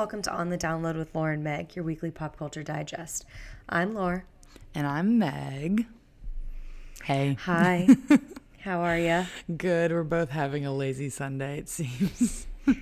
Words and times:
Welcome 0.00 0.22
to 0.22 0.32
On 0.32 0.48
the 0.48 0.56
Download 0.56 0.96
with 0.96 1.14
Lauren 1.14 1.42
Meg, 1.42 1.76
your 1.76 1.84
weekly 1.84 2.10
pop 2.10 2.38
culture 2.38 2.62
digest. 2.62 3.26
I'm 3.68 3.92
Laura. 3.92 4.22
And 4.74 4.86
I'm 4.86 5.18
Meg. 5.18 5.84
Hey. 7.04 7.36
Hi. 7.42 7.86
How 8.60 8.80
are 8.80 8.96
you? 8.96 9.26
Good. 9.58 9.92
We're 9.92 10.02
both 10.04 10.30
having 10.30 10.64
a 10.64 10.72
lazy 10.72 11.10
Sunday, 11.10 11.58
it 11.58 11.68
seems. 11.68 12.46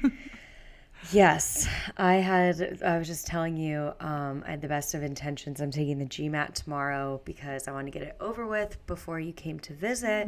Yes, 1.11 1.66
I 1.96 2.14
had. 2.16 2.83
I 2.84 2.98
was 2.98 3.06
just 3.06 3.27
telling 3.27 3.56
you, 3.56 3.92
um, 4.01 4.45
I 4.46 4.51
had 4.51 4.60
the 4.60 4.69
best 4.69 4.95
of 4.95 5.02
intentions. 5.02 5.60
I'm 5.60 5.70
taking 5.70 5.98
the 5.98 6.05
GMAT 6.05 6.52
tomorrow 6.55 7.20
because 7.24 7.66
I 7.66 7.73
want 7.73 7.87
to 7.87 7.91
get 7.91 8.02
it 8.02 8.16
over 8.20 8.46
with 8.46 8.77
before 8.87 9.19
you 9.19 9.33
came 9.33 9.59
to 9.60 9.73
visit. 9.73 10.27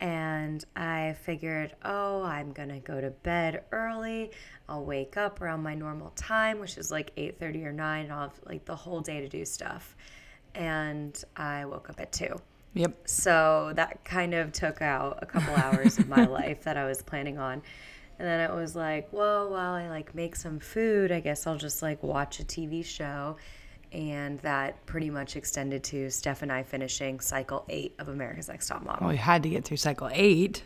And 0.00 0.64
I 0.76 1.16
figured, 1.24 1.74
oh, 1.84 2.22
I'm 2.22 2.52
gonna 2.52 2.78
go 2.80 3.00
to 3.00 3.10
bed 3.10 3.64
early. 3.72 4.30
I'll 4.68 4.84
wake 4.84 5.16
up 5.16 5.40
around 5.42 5.62
my 5.64 5.74
normal 5.74 6.10
time, 6.10 6.60
which 6.60 6.78
is 6.78 6.90
like 6.92 7.12
8:30 7.16 7.64
or 7.64 7.72
9, 7.72 8.04
and 8.04 8.12
I'll 8.12 8.20
have 8.28 8.40
like 8.46 8.64
the 8.64 8.76
whole 8.76 9.00
day 9.00 9.20
to 9.20 9.28
do 9.28 9.44
stuff. 9.44 9.96
And 10.54 11.20
I 11.36 11.64
woke 11.64 11.90
up 11.90 11.98
at 11.98 12.12
two. 12.12 12.40
yep. 12.74 12.96
So 13.06 13.72
that 13.74 14.04
kind 14.04 14.34
of 14.34 14.52
took 14.52 14.82
out 14.82 15.18
a 15.20 15.26
couple 15.26 15.54
hours 15.56 15.98
of 15.98 16.08
my 16.08 16.26
life 16.40 16.62
that 16.62 16.76
I 16.76 16.84
was 16.84 17.02
planning 17.02 17.38
on. 17.38 17.62
And 18.22 18.30
then 18.30 18.38
it 18.38 18.54
was 18.54 18.76
like, 18.76 19.08
well, 19.12 19.50
while 19.50 19.72
I 19.72 19.88
like 19.88 20.14
make 20.14 20.36
some 20.36 20.60
food, 20.60 21.10
I 21.10 21.18
guess 21.18 21.44
I'll 21.44 21.56
just 21.56 21.82
like 21.82 22.00
watch 22.04 22.38
a 22.38 22.44
TV 22.44 22.84
show. 22.84 23.36
And 23.90 24.38
that 24.42 24.86
pretty 24.86 25.10
much 25.10 25.34
extended 25.34 25.82
to 25.82 26.08
Steph 26.08 26.42
and 26.42 26.52
I 26.52 26.62
finishing 26.62 27.18
cycle 27.18 27.64
eight 27.68 27.96
of 27.98 28.06
America's 28.06 28.46
Next 28.46 28.68
Top 28.68 28.84
Model. 28.84 29.00
Well, 29.00 29.10
we 29.10 29.16
had 29.16 29.42
to 29.42 29.48
get 29.48 29.64
through 29.64 29.78
cycle 29.78 30.08
eight. 30.12 30.62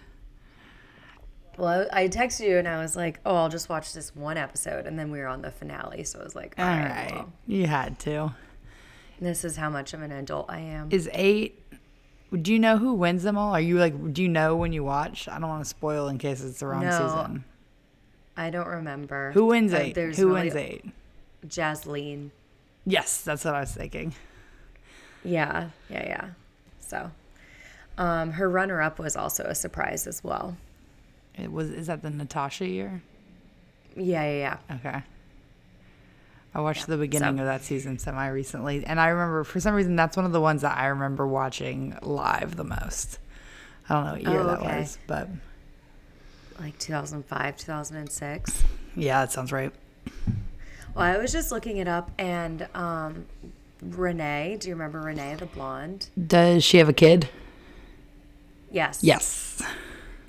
Well, 1.57 1.89
I 1.91 2.09
texted 2.09 2.47
you 2.47 2.59
and 2.59 2.69
I 2.69 2.79
was 2.83 2.95
like, 2.95 3.21
oh, 3.25 3.35
I'll 3.35 3.49
just 3.49 3.71
watch 3.71 3.95
this 3.95 4.15
one 4.15 4.37
episode. 4.37 4.87
And 4.87 4.99
then 4.99 5.11
we 5.11 5.19
were 5.19 5.27
on 5.27 5.41
the 5.41 5.51
finale. 5.51 6.05
So 6.05 6.21
I 6.21 6.25
was 6.25 6.35
like, 6.37 6.55
all 6.59 6.65
All 6.67 6.71
right, 6.77 6.91
right. 6.91 7.13
well, 7.15 7.33
You 7.47 7.67
had 7.67 7.99
to. 8.01 8.35
this 9.19 9.45
is 9.45 9.57
how 9.57 9.71
much 9.71 9.95
of 9.95 10.03
an 10.03 10.13
adult 10.13 10.51
I 10.51 10.59
am. 10.59 10.89
Is 10.91 11.09
eight. 11.15 11.63
Do 12.37 12.53
you 12.53 12.59
know 12.59 12.77
who 12.79 12.95
wins 12.95 13.23
them 13.23 13.37
all? 13.39 13.53
Are 13.53 13.61
you 13.61 13.79
like, 13.79 14.13
do 14.13 14.23
you 14.23 14.29
know 14.29 14.57
when 14.57 14.73
you 14.73 14.85
watch? 14.85 15.29
I 15.29 15.39
don't 15.39 15.49
want 15.49 15.63
to 15.65 15.69
spoil 15.69 16.09
in 16.09 16.19
case 16.19 16.43
it's 16.43 16.61
the 16.61 16.67
wrong 16.67 16.83
No. 16.85 16.91
season. 16.91 17.45
I 18.37 18.51
don't 18.51 18.69
remember. 18.69 19.33
Who 19.33 19.47
wins 19.47 19.73
Uh, 19.73 19.79
eight? 19.79 19.95
there's 19.95 20.17
Who 20.19 20.29
really- 20.29 20.43
wins 20.51 20.57
eight? 20.57 20.85
Jaslene. 21.47 22.31
Yes, 22.85 23.23
that's 23.23 23.45
what 23.45 23.55
I 23.55 23.61
was 23.61 23.73
thinking. 23.73 24.15
Yeah, 25.25 25.71
yeah, 25.91 26.05
yeah. 26.07 26.29
So, 26.81 27.11
um, 27.99 28.33
her 28.33 28.49
runner-up 28.49 28.99
was 28.99 29.17
also 29.17 29.45
a 29.45 29.55
surprise 29.55 30.07
as 30.07 30.23
well. 30.23 30.57
It 31.35 31.51
was. 31.53 31.71
Is 31.71 31.87
that 31.89 32.03
the 32.03 32.11
Natasha 32.11 32.67
year? 32.67 33.03
Yeah, 33.97 34.23
yeah, 34.25 34.57
yeah. 34.71 34.77
Okay. 34.77 35.03
I 36.57 36.61
watched 36.61 36.87
the 36.87 36.97
beginning 36.97 37.37
so- 37.37 37.43
of 37.43 37.47
that 37.49 37.63
season 37.65 37.99
semi 37.99 38.29
recently, 38.29 38.83
and 38.87 38.99
I 38.99 39.09
remember 39.09 39.45
for 39.45 39.61
some 39.61 39.75
reason 39.75 39.95
that's 39.95 40.17
one 40.17 40.25
of 40.25 40.33
the 40.33 40.41
ones 40.41 40.63
that 40.63 40.75
I 40.79 40.87
remember 40.87 41.27
watching 41.27 41.95
live 42.01 42.57
the 42.57 42.65
most. 42.65 43.19
I 43.91 43.95
don't 43.95 44.05
know 44.07 44.13
what 44.13 44.23
year 44.23 44.41
Oh, 44.41 44.47
that 44.47 44.59
okay. 44.61 44.79
was, 44.81 44.99
but 45.07 45.29
Like 46.59 46.79
2005, 46.79 47.59
2006. 47.59 48.63
yeah, 48.97 49.21
that 49.21 49.33
sounds 49.33 49.53
right. 49.53 49.71
Well, 50.95 51.05
I 51.05 51.19
was 51.19 51.31
just 51.31 51.53
looking 51.53 51.77
it 51.77 51.89
up, 51.89 52.11
and 52.17 52.67
um, 52.75 53.27
Renee. 53.83 54.57
Do 54.59 54.69
you 54.71 54.75
remember 54.77 55.03
Renee, 55.03 55.35
the 55.39 55.45
blonde? 55.45 56.09
Does 56.27 56.65
she 56.65 56.79
have 56.79 56.89
a 56.89 56.95
kid? 56.95 57.29
Yes. 58.71 59.01
Yes. 59.03 59.61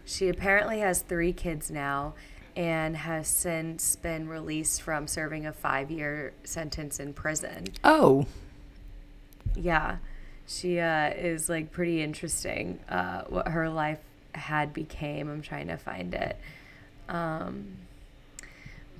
She 0.04 0.28
apparently 0.28 0.80
has 0.80 1.02
three 1.02 1.32
kids 1.32 1.72
now, 1.72 2.16
and 2.58 2.98
has 2.98 3.28
since 3.28 3.96
been 3.96 4.28
released 4.28 4.82
from 4.82 5.06
serving 5.08 5.46
a 5.46 5.54
five-year 5.54 6.34
sentence 6.44 7.00
in 7.00 7.14
prison. 7.14 7.68
Oh, 7.84 8.26
Yeah, 9.56 9.98
she 10.48 10.80
uh, 10.80 11.10
is 11.12 11.50
like 11.50 11.72
pretty 11.72 12.02
interesting. 12.02 12.80
Uh, 12.90 13.22
what 13.30 13.50
her 13.50 13.70
life 13.70 14.00
had 14.34 14.74
became. 14.74 15.30
I'm 15.30 15.44
trying 15.44 15.68
to 15.68 15.78
find 15.78 16.14
it. 16.16 16.38
Um, 17.08 17.78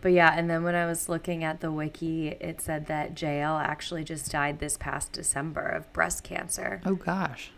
but 0.02 0.12
yeah, 0.12 0.34
and 0.38 0.48
then 0.48 0.64
when 0.64 0.76
I 0.76 0.86
was 0.86 1.10
looking 1.10 1.44
at 1.44 1.60
the 1.60 1.72
wiki, 1.72 2.28
it 2.28 2.62
said 2.62 2.86
that 2.88 3.20
Jael 3.20 3.58
actually 3.58 4.04
just 4.04 4.32
died 4.32 4.60
this 4.60 4.78
past 4.78 5.14
December 5.14 5.62
of 5.62 5.92
breast 5.94 6.24
cancer. 6.24 6.80
oh 6.86 6.96
gosh. 6.96 7.52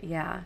Yeah. 0.00 0.40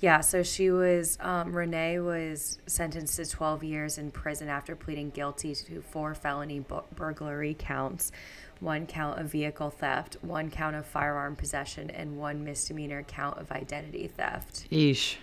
Yeah, 0.00 0.22
so 0.22 0.42
she 0.42 0.70
was, 0.70 1.18
um, 1.20 1.54
Renee 1.54 2.00
was 2.00 2.58
sentenced 2.66 3.16
to 3.16 3.26
12 3.26 3.62
years 3.62 3.98
in 3.98 4.10
prison 4.10 4.48
after 4.48 4.74
pleading 4.74 5.10
guilty 5.10 5.54
to 5.54 5.82
four 5.82 6.14
felony 6.14 6.60
bu- 6.60 6.80
burglary 6.96 7.54
counts, 7.58 8.10
one 8.60 8.86
count 8.86 9.20
of 9.20 9.26
vehicle 9.26 9.68
theft, 9.68 10.16
one 10.22 10.50
count 10.50 10.74
of 10.74 10.86
firearm 10.86 11.36
possession, 11.36 11.90
and 11.90 12.16
one 12.16 12.42
misdemeanor 12.44 13.02
count 13.02 13.38
of 13.38 13.52
identity 13.52 14.08
theft. 14.08 14.66
Eesh. 14.70 15.16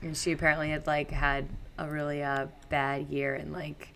And 0.00 0.16
she 0.16 0.32
apparently 0.32 0.70
had 0.70 0.86
like 0.86 1.10
had 1.10 1.46
a 1.76 1.88
really 1.88 2.22
uh, 2.22 2.46
bad 2.70 3.08
year 3.08 3.34
in 3.34 3.52
like 3.52 3.90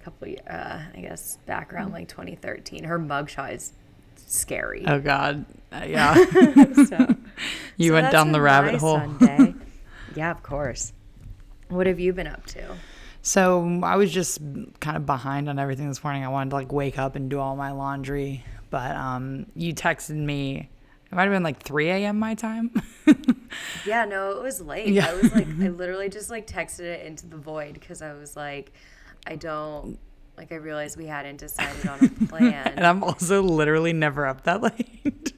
a 0.00 0.04
couple, 0.04 0.34
uh, 0.48 0.80
I 0.92 1.00
guess, 1.00 1.38
back 1.46 1.72
around 1.72 1.92
like 1.92 2.08
2013. 2.08 2.82
Her 2.82 2.98
mugshot 2.98 3.54
is 3.54 3.72
scary. 4.16 4.84
Oh 4.86 4.98
god. 4.98 5.44
Uh, 5.70 5.84
yeah. 5.86 6.14
so. 6.86 7.14
You 7.76 7.90
So 7.90 7.94
went 7.94 8.12
down 8.12 8.32
the 8.32 8.40
rabbit 8.40 8.76
hole. 8.76 9.02
Yeah, 10.14 10.30
of 10.32 10.42
course. 10.42 10.92
What 11.68 11.86
have 11.86 12.00
you 12.00 12.12
been 12.12 12.26
up 12.26 12.44
to? 12.46 12.76
So 13.22 13.80
I 13.84 13.96
was 13.96 14.10
just 14.10 14.40
kind 14.80 14.96
of 14.96 15.06
behind 15.06 15.48
on 15.48 15.58
everything 15.58 15.86
this 15.88 16.02
morning. 16.02 16.24
I 16.24 16.28
wanted 16.28 16.50
to 16.50 16.56
like 16.56 16.72
wake 16.72 16.98
up 16.98 17.14
and 17.14 17.30
do 17.30 17.38
all 17.38 17.54
my 17.56 17.70
laundry, 17.72 18.42
but 18.70 18.96
um, 18.96 19.46
you 19.54 19.74
texted 19.74 20.16
me. 20.16 20.70
It 21.10 21.14
might 21.14 21.22
have 21.24 21.32
been 21.32 21.42
like 21.42 21.62
3 21.62 21.88
a.m. 21.90 22.18
my 22.18 22.34
time. 22.34 22.70
Yeah, 23.86 24.04
no, 24.04 24.32
it 24.32 24.42
was 24.42 24.60
late. 24.60 24.88
Yeah. 24.88 25.08
I 25.08 25.14
was 25.14 25.32
like, 25.32 25.46
I 25.46 25.68
literally 25.68 26.08
just 26.10 26.28
like 26.30 26.46
texted 26.46 26.80
it 26.80 27.06
into 27.06 27.26
the 27.26 27.36
void 27.38 27.74
because 27.74 28.02
I 28.02 28.12
was 28.12 28.36
like, 28.36 28.72
I 29.26 29.36
don't 29.36 29.98
like. 30.36 30.52
I 30.52 30.56
realized 30.56 30.96
we 30.98 31.06
hadn't 31.06 31.36
decided 31.38 31.86
on 31.86 32.04
a 32.04 32.26
plan. 32.26 32.72
and. 32.76 32.86
I'm 32.86 33.02
also 33.02 33.42
literally 33.42 33.92
never 33.94 34.26
up 34.26 34.44
that 34.44 34.62
late. 34.62 35.32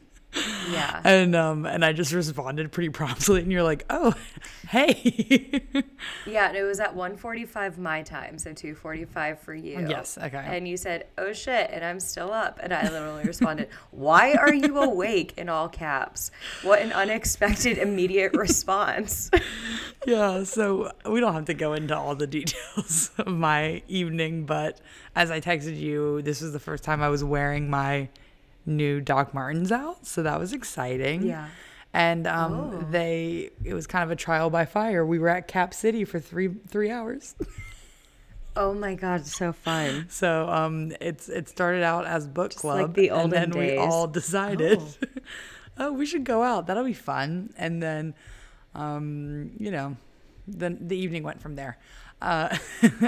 Yeah, 0.71 1.01
and 1.05 1.35
um, 1.35 1.67
and 1.67 1.85
I 1.85 1.93
just 1.93 2.13
responded 2.13 2.71
pretty 2.71 2.91
promptly, 2.91 3.41
and 3.43 3.51
you're 3.51 3.63
like, 3.63 3.85
"Oh, 3.91 4.15
hey." 4.69 5.63
yeah. 6.27 6.49
And 6.49 6.57
it 6.57 6.63
was 6.63 6.79
at 6.81 6.95
1:45 6.95 7.79
my 7.79 8.03
time, 8.03 8.39
so 8.39 8.53
2:45 8.53 9.39
for 9.39 9.55
you. 9.55 9.87
Yes, 9.89 10.19
okay. 10.19 10.45
And 10.47 10.69
you 10.69 10.77
said, 10.77 11.07
"Oh 11.19 11.33
shit," 11.33 11.71
and 11.73 11.85
I'm 11.85 11.99
still 11.99 12.33
up. 12.33 12.61
And 12.63 12.73
I 12.73 12.89
literally 12.89 13.25
responded, 13.25 13.69
"Why 13.91 14.35
are 14.35 14.55
you 14.55 14.79
awake?" 14.79 15.35
in 15.37 15.49
all 15.49 15.69
caps. 15.69 16.31
What 16.63 16.81
an 16.81 16.93
unexpected 16.93 17.79
immediate 17.79 18.33
response. 18.35 19.31
yeah, 20.07 20.45
so 20.45 20.93
we 21.07 21.21
don't 21.21 21.35
have 21.35 21.47
to 21.47 21.55
go 21.55 21.73
into 21.73 21.97
all 21.97 22.15
the 22.15 22.27
details 22.27 23.11
of 23.19 23.27
my 23.27 23.83
evening, 23.89 24.47
but 24.47 24.81
as 25.17 25.31
I 25.31 25.41
texted 25.41 25.79
you, 25.79 26.23
this 26.23 26.41
was 26.41 26.53
the 26.53 26.61
first 26.61 26.85
time 26.85 27.03
I 27.03 27.09
was 27.09 27.25
wearing 27.25 27.69
my 27.69 28.09
new 28.67 29.01
Doc 29.01 29.33
Martens 29.35 29.73
out, 29.73 30.07
so 30.07 30.23
that 30.23 30.39
was 30.39 30.53
exciting. 30.53 31.23
Yeah. 31.23 31.49
And 31.93 32.27
um, 32.27 32.53
Oh. 32.53 32.87
they, 32.91 33.51
it 33.65 33.75
was 33.75 33.87
kind 33.87 34.05
of 34.05 34.11
a 34.11 34.17
trial 34.17 34.49
by 34.51 34.65
fire. 34.65 35.05
We 35.05 35.19
were 35.19 35.29
at 35.29 35.49
Cap 35.49 35.75
City 35.75 36.05
for 36.05 36.21
three 36.21 36.49
three 36.69 36.91
hours. 36.91 37.35
Oh 38.57 38.75
my 38.75 38.97
god, 38.97 39.27
so 39.27 39.53
fun. 39.53 40.07
So 40.11 40.49
um, 40.49 40.93
it's 41.01 41.29
it 41.29 41.49
started 41.49 41.85
out 41.85 42.05
as 42.05 42.27
book 42.27 42.53
like 42.53 42.57
club, 42.57 42.95
the 42.95 43.09
and 43.11 43.17
olden 43.17 43.31
then 43.31 43.59
we 43.59 43.77
all 43.77 44.09
decided, 44.09 44.81
Oh. 44.81 44.95
oh. 45.79 45.93
we 45.93 46.05
should 46.05 46.25
go 46.25 46.43
out. 46.43 46.67
That'll 46.67 46.83
be 46.85 46.93
fun. 46.93 47.55
And 47.57 47.81
then, 47.81 48.13
um, 48.75 49.53
you 49.57 49.71
know, 49.71 49.97
then 50.49 50.79
the 50.81 50.97
evening 50.97 51.23
went 51.23 51.41
from 51.41 51.55
there. 51.55 51.79
Uh, 52.21 52.55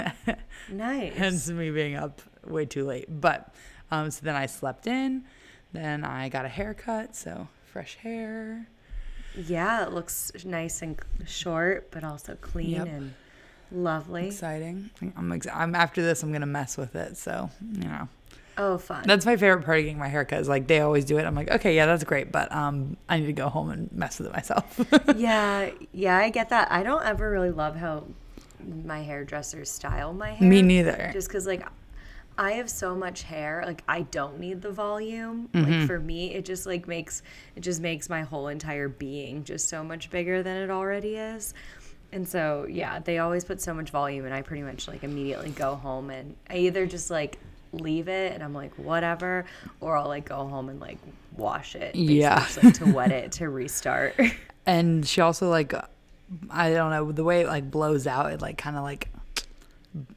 Nice. 0.69 1.13
hence 1.13 1.49
me 1.49 1.71
being 1.71 1.95
up 1.95 2.21
way 2.47 2.65
too 2.65 2.85
late. 2.85 3.05
But 3.09 3.53
um, 3.91 4.11
so 4.11 4.21
then 4.23 4.35
I 4.35 4.45
slept 4.45 4.87
in. 4.87 5.25
Then 5.73 6.03
I 6.05 6.29
got 6.29 6.45
a 6.45 6.49
haircut, 6.49 7.15
so 7.15 7.47
fresh 7.71 7.95
hair. 7.95 8.67
Yeah, 9.35 9.85
it 9.85 9.91
looks 9.91 10.31
nice 10.45 10.81
and 10.83 10.97
short, 11.25 11.89
but 11.91 12.03
also 12.03 12.35
clean 12.39 12.69
Yep. 12.69 12.87
and 12.87 13.13
lovely. 13.71 14.27
Exciting. 14.27 14.91
I'm, 15.17 15.31
ex- 15.31 15.47
I'm 15.51 15.73
after 15.73 16.01
this. 16.03 16.21
I'm 16.23 16.31
gonna 16.31 16.45
mess 16.45 16.77
with 16.77 16.95
it. 16.95 17.17
So 17.17 17.49
you 17.73 17.85
know. 17.85 18.07
Oh, 18.55 18.77
fun. 18.77 19.01
That's 19.07 19.25
my 19.25 19.35
favorite 19.35 19.65
part 19.65 19.79
of 19.79 19.85
getting 19.85 19.97
my 19.97 20.07
haircut. 20.09 20.39
Is 20.39 20.47
like 20.47 20.67
they 20.67 20.79
always 20.81 21.05
do 21.05 21.17
it. 21.17 21.25
I'm 21.25 21.33
like, 21.33 21.49
okay, 21.49 21.75
yeah, 21.75 21.87
that's 21.87 22.03
great, 22.03 22.31
but 22.31 22.51
um, 22.51 22.97
I 23.09 23.19
need 23.19 23.25
to 23.25 23.33
go 23.33 23.49
home 23.49 23.71
and 23.71 23.91
mess 23.91 24.19
with 24.19 24.27
it 24.27 24.33
myself. 24.33 24.79
yeah, 25.15 25.71
yeah, 25.91 26.17
I 26.17 26.29
get 26.29 26.49
that. 26.49 26.71
I 26.71 26.83
don't 26.83 27.03
ever 27.03 27.31
really 27.31 27.49
love 27.49 27.75
how 27.75 28.03
my 28.85 29.01
hairdressers 29.01 29.71
style 29.71 30.13
my 30.13 30.33
hair. 30.33 30.47
Me 30.47 30.61
neither. 30.61 31.09
Just 31.13 31.27
because, 31.29 31.47
like, 31.47 31.65
I 32.37 32.53
have 32.53 32.69
so 32.69 32.95
much 32.95 33.23
hair, 33.23 33.63
like 33.65 33.83
I 33.87 34.01
don't 34.03 34.39
need 34.39 34.61
the 34.61 34.71
volume. 34.71 35.49
Mm-hmm. 35.53 35.71
Like 35.71 35.87
for 35.87 35.99
me, 35.99 36.33
it 36.33 36.45
just 36.45 36.65
like 36.65 36.87
makes 36.87 37.21
it 37.55 37.61
just 37.61 37.81
makes 37.81 38.09
my 38.09 38.21
whole 38.21 38.47
entire 38.47 38.87
being 38.87 39.43
just 39.43 39.69
so 39.69 39.83
much 39.83 40.09
bigger 40.09 40.41
than 40.43 40.57
it 40.57 40.69
already 40.69 41.15
is. 41.15 41.53
And 42.11 42.27
so, 42.27 42.67
yeah, 42.69 42.99
they 42.99 43.17
always 43.17 43.43
put 43.43 43.59
so 43.59 43.73
much 43.73 43.89
volume, 43.89 44.25
and 44.25 44.33
I 44.33 44.43
pretty 44.43 44.61
much 44.61 44.87
like 44.87 45.03
immediately 45.03 45.49
go 45.49 45.75
home 45.75 46.09
and 46.11 46.35
I 46.49 46.57
either 46.57 46.85
just 46.85 47.09
like 47.09 47.39
leave 47.71 48.07
it 48.07 48.33
and 48.33 48.43
I'm 48.43 48.53
like, 48.53 48.73
whatever, 48.75 49.45
or 49.81 49.97
I'll 49.97 50.07
like 50.07 50.25
go 50.25 50.47
home 50.47 50.69
and 50.69 50.79
like 50.79 50.99
wash 51.35 51.75
it. 51.75 51.95
Yeah. 51.95 52.39
just, 52.39 52.63
like, 52.63 52.73
to 52.75 52.93
wet 52.93 53.11
it 53.11 53.31
to 53.33 53.49
restart. 53.49 54.15
And 54.65 55.05
she 55.05 55.19
also 55.19 55.49
like 55.49 55.73
I 56.49 56.71
don't 56.71 56.89
know, 56.89 57.11
the 57.11 57.25
way 57.25 57.41
it 57.41 57.47
like 57.47 57.69
blows 57.69 58.07
out, 58.07 58.31
it 58.31 58.41
like 58.41 58.57
kind 58.57 58.77
of 58.77 58.83
like 58.83 59.09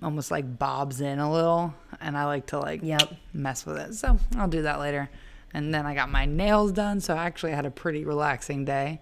almost 0.02 0.30
like 0.30 0.58
bobs 0.58 1.00
in 1.00 1.18
a 1.18 1.30
little 1.30 1.74
and 2.00 2.16
I 2.16 2.24
like 2.24 2.46
to 2.46 2.58
like 2.58 2.82
Yep. 2.82 3.12
mess 3.34 3.66
with 3.66 3.76
it. 3.78 3.94
So, 3.94 4.18
I'll 4.36 4.48
do 4.48 4.62
that 4.62 4.78
later. 4.80 5.08
And 5.54 5.72
then 5.72 5.86
I 5.86 5.94
got 5.94 6.10
my 6.10 6.26
nails 6.26 6.72
done, 6.72 7.00
so 7.00 7.14
I 7.14 7.24
actually 7.24 7.52
had 7.52 7.64
a 7.66 7.70
pretty 7.70 8.04
relaxing 8.04 8.64
day. 8.64 9.00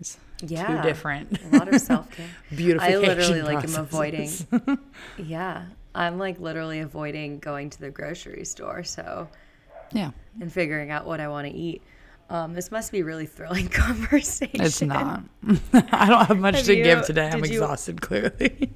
It's 0.00 0.18
yeah. 0.42 0.66
two 0.82 0.82
different 0.88 1.38
A 1.52 1.56
lot 1.58 1.72
of 1.72 1.80
self 1.80 2.10
care. 2.10 2.26
beautification 2.54 3.04
I 3.04 3.06
literally 3.08 3.42
like 3.42 3.64
am 3.64 3.74
avoiding. 3.76 4.30
Yeah. 5.18 5.66
I'm 5.94 6.18
like 6.18 6.38
literally 6.40 6.80
avoiding 6.80 7.38
going 7.38 7.70
to 7.70 7.80
the 7.80 7.90
grocery 7.90 8.44
store. 8.44 8.84
So, 8.84 9.28
yeah. 9.92 10.10
and 10.40 10.52
figuring 10.52 10.90
out 10.90 11.06
what 11.06 11.20
I 11.20 11.28
want 11.28 11.46
to 11.46 11.52
eat. 11.54 11.82
Um, 12.28 12.52
this 12.54 12.70
must 12.72 12.90
be 12.92 13.02
really 13.02 13.24
thrilling 13.26 13.68
conversation. 13.70 14.60
It's 14.60 14.82
not. 14.82 15.22
I 15.72 16.06
don't 16.08 16.26
have 16.26 16.38
much 16.38 16.56
Have 16.56 16.66
to 16.66 16.76
you- 16.76 16.84
give 16.84 17.06
today. 17.06 17.28
I'm 17.30 17.40
did 17.40 17.50
you- 17.52 17.62
exhausted 17.62 18.00
clearly. 18.02 18.74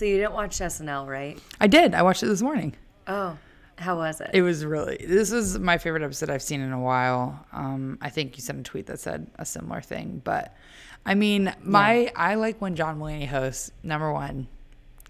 So 0.00 0.06
you 0.06 0.16
didn't 0.16 0.32
watch 0.32 0.52
SNL, 0.60 1.06
right? 1.06 1.38
I 1.60 1.66
did. 1.66 1.94
I 1.94 2.00
watched 2.00 2.22
it 2.22 2.26
this 2.28 2.40
morning. 2.40 2.74
Oh, 3.06 3.36
how 3.76 3.98
was 3.98 4.22
it? 4.22 4.30
It 4.32 4.40
was 4.40 4.64
really. 4.64 4.96
This 5.06 5.30
is 5.30 5.58
my 5.58 5.76
favorite 5.76 6.02
episode 6.02 6.30
I've 6.30 6.42
seen 6.42 6.62
in 6.62 6.72
a 6.72 6.80
while. 6.80 7.44
Um, 7.52 7.98
I 8.00 8.08
think 8.08 8.34
you 8.38 8.42
sent 8.42 8.60
a 8.60 8.62
tweet 8.62 8.86
that 8.86 8.98
said 8.98 9.30
a 9.38 9.44
similar 9.44 9.82
thing, 9.82 10.22
but 10.24 10.56
I 11.04 11.14
mean, 11.14 11.54
my 11.60 12.10
I 12.16 12.36
like 12.36 12.62
when 12.62 12.76
John 12.76 12.98
Mulaney 12.98 13.26
hosts. 13.26 13.72
Number 13.82 14.10
one, 14.10 14.46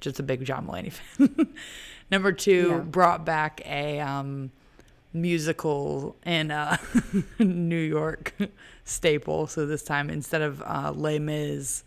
just 0.01 0.19
a 0.19 0.25
big 0.25 0.45
John 0.45 0.67
Mulaney 0.67 0.91
fan. 1.19 1.55
Number 2.11 2.33
two, 2.33 2.71
Yeah. 2.71 2.79
brought 2.79 3.25
back 3.25 3.61
a 3.67 4.01
um, 4.01 4.51
musical 5.13 6.17
in 6.27 6.51
uh, 6.51 6.79
New 7.39 7.79
York 7.79 8.35
staple. 8.85 9.47
So 9.47 9.67
this 9.67 9.85
time, 9.85 10.11
instead 10.11 10.43
of 10.43 10.61
uh, 10.63 10.93
Les 10.97 11.21
Mis 11.21 11.85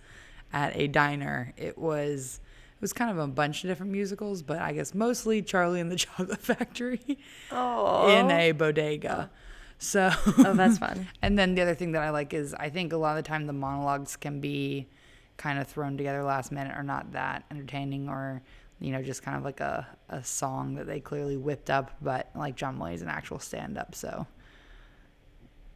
at 0.54 0.74
a 0.78 0.88
diner, 0.88 1.52
it 1.58 1.78
was. 1.78 2.40
It 2.84 2.92
was 2.92 2.92
kind 2.92 3.10
of 3.10 3.18
a 3.18 3.28
bunch 3.28 3.64
of 3.64 3.70
different 3.70 3.94
musicals, 3.94 4.42
but 4.42 4.60
I 4.60 4.74
guess 4.74 4.94
mostly 4.94 5.42
Charlie 5.42 5.80
and 5.80 5.90
the 5.90 5.96
Chocolate 6.06 6.42
Factory 6.42 7.18
oh, 7.50 8.10
in 8.10 8.30
a 8.30 8.52
bodega. 8.52 9.32
So, 9.78 10.12
oh, 10.40 10.54
that's 10.54 10.80
fun. 10.80 11.08
and 11.22 11.40
then 11.40 11.56
the 11.56 11.62
other 11.62 11.76
thing 11.76 11.94
that 11.94 12.04
I 12.04 12.10
like 12.10 12.34
is 12.34 12.54
I 12.54 12.70
think 12.70 12.92
a 12.92 12.98
lot 12.98 13.18
of 13.18 13.24
the 13.24 13.26
time 13.30 13.48
the 13.48 13.54
monologues 13.54 14.18
can 14.18 14.42
be 14.42 14.90
kind 15.38 15.60
of 15.60 15.68
thrown 15.68 15.96
together 15.96 16.24
last 16.24 16.52
minute 16.52 16.78
or 16.78 16.84
not 16.84 17.14
that 17.14 17.46
entertaining 17.50 18.10
or, 18.10 18.42
you 18.82 18.92
know, 18.92 19.02
just 19.02 19.24
kind 19.24 19.38
of 19.38 19.46
like 19.46 19.62
a, 19.62 19.88
a 20.10 20.22
song 20.22 20.76
that 20.76 20.86
they 20.86 21.00
clearly 21.00 21.38
whipped 21.38 21.70
up. 21.70 21.92
But 22.02 22.32
like 22.36 22.58
John 22.58 22.78
Mulaney's 22.78 23.02
an 23.02 23.08
actual 23.08 23.40
stand 23.40 23.78
up. 23.78 23.96
So, 23.96 24.28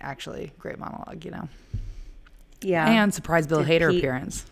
actually, 0.02 0.52
great 0.60 0.78
monologue, 0.78 1.24
you 1.24 1.32
know. 1.32 1.48
Yeah. 2.60 2.86
And 2.86 3.14
surprise 3.14 3.48
Bill 3.48 3.64
Did 3.64 3.82
Hader 3.82 3.92
Pete- 3.92 4.00
appearance. 4.00 4.46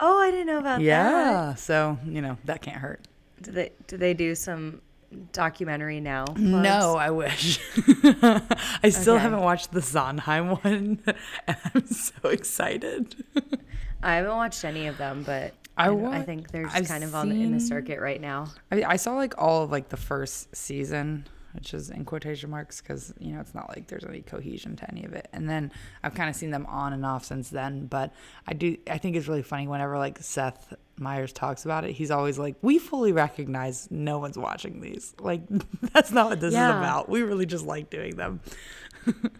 Oh, 0.00 0.18
I 0.18 0.30
didn't 0.30 0.46
know 0.46 0.58
about 0.58 0.78
that. 0.78 0.84
Yeah. 0.84 1.54
So, 1.54 1.98
you 2.06 2.20
know, 2.22 2.38
that 2.44 2.62
can't 2.62 2.76
hurt. 2.78 3.06
Do 3.42 3.52
they 3.52 3.72
did 3.86 4.00
they 4.00 4.14
do 4.14 4.34
some 4.34 4.80
documentary 5.32 6.00
now? 6.00 6.24
No. 6.36 6.96
I 6.96 7.10
wish. 7.10 7.60
I 8.82 8.88
still 8.90 9.14
Okay. 9.14 9.22
haven't 9.22 9.40
watched 9.40 9.72
the 9.72 9.82
Sondheim 9.82 10.50
one, 10.62 10.98
and 11.46 11.56
I'm 11.74 11.86
so 11.86 12.28
excited. 12.28 13.14
I 14.02 14.16
haven't 14.16 14.36
watched 14.36 14.64
any 14.64 14.86
of 14.86 14.98
them, 14.98 15.22
but 15.24 15.54
I 15.76 15.84
I, 15.84 15.86
don't- 15.88 16.06
I 16.06 16.22
think 16.22 16.50
they're 16.50 16.64
just 16.64 16.76
I've 16.76 16.88
kind 16.88 17.04
of 17.04 17.14
on 17.14 17.28
the, 17.28 17.36
in 17.40 17.52
the 17.52 17.60
circuit 17.60 18.00
right 18.00 18.20
now. 18.20 18.48
I, 18.72 18.82
I 18.82 18.96
saw 18.96 19.14
like 19.14 19.34
all 19.38 19.62
of 19.62 19.70
like 19.70 19.88
the 19.88 19.96
first 19.96 20.54
season, 20.54 21.26
which 21.52 21.74
is 21.74 21.90
in 21.90 22.04
quotation 22.04 22.50
marks 22.50 22.80
because 22.80 23.12
you 23.18 23.32
know 23.32 23.40
it's 23.40 23.54
not 23.54 23.68
like 23.68 23.86
there's 23.88 24.04
any 24.04 24.22
cohesion 24.22 24.76
to 24.76 24.90
any 24.90 25.04
of 25.04 25.12
it. 25.12 25.28
And 25.32 25.48
then 25.48 25.72
I've 26.02 26.14
kind 26.14 26.28
of 26.28 26.36
seen 26.36 26.50
them 26.50 26.66
on 26.66 26.92
and 26.92 27.04
off 27.04 27.24
since 27.24 27.50
then. 27.50 27.86
But 27.86 28.12
I 28.46 28.54
do, 28.54 28.76
I 28.88 28.98
think 28.98 29.16
it's 29.16 29.28
really 29.28 29.42
funny 29.42 29.66
whenever 29.66 29.98
like 29.98 30.18
Seth 30.18 30.74
Meyers 30.98 31.32
talks 31.32 31.64
about 31.64 31.84
it. 31.84 31.92
He's 31.92 32.10
always 32.10 32.38
like, 32.38 32.56
"We 32.62 32.78
fully 32.78 33.12
recognize 33.12 33.88
no 33.90 34.18
one's 34.18 34.38
watching 34.38 34.80
these. 34.80 35.14
Like 35.18 35.42
that's 35.92 36.12
not 36.12 36.30
what 36.30 36.40
this 36.40 36.52
is 36.52 36.58
about. 36.78 37.08
We 37.08 37.22
really 37.22 37.46
just 37.46 37.64
like 37.64 37.90
doing 37.90 38.16
them." 38.16 38.40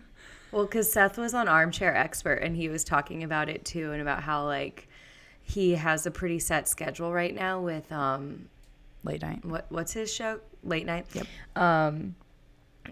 Well, 0.51 0.65
because 0.65 0.91
Seth 0.91 1.19
was 1.19 1.35
on 1.35 1.47
Armchair 1.47 1.95
Expert 1.95 2.37
and 2.37 2.57
he 2.57 2.69
was 2.69 2.83
talking 2.83 3.23
about 3.23 3.49
it 3.49 3.65
too, 3.65 3.93
and 3.93 4.01
about 4.01 4.23
how 4.23 4.45
like 4.47 4.89
he 5.43 5.75
has 5.75 6.07
a 6.07 6.11
pretty 6.11 6.39
set 6.39 6.69
schedule 6.69 7.13
right 7.13 7.35
now 7.35 7.61
with 7.61 7.91
um 7.93 8.49
Late 9.05 9.23
night. 9.23 9.45
what 9.45 9.67
what's 9.69 9.93
his 9.93 10.13
show 10.13 10.41
late 10.63 10.87
night. 10.87 11.07
Yep. 11.13 11.27
Um, 11.57 12.15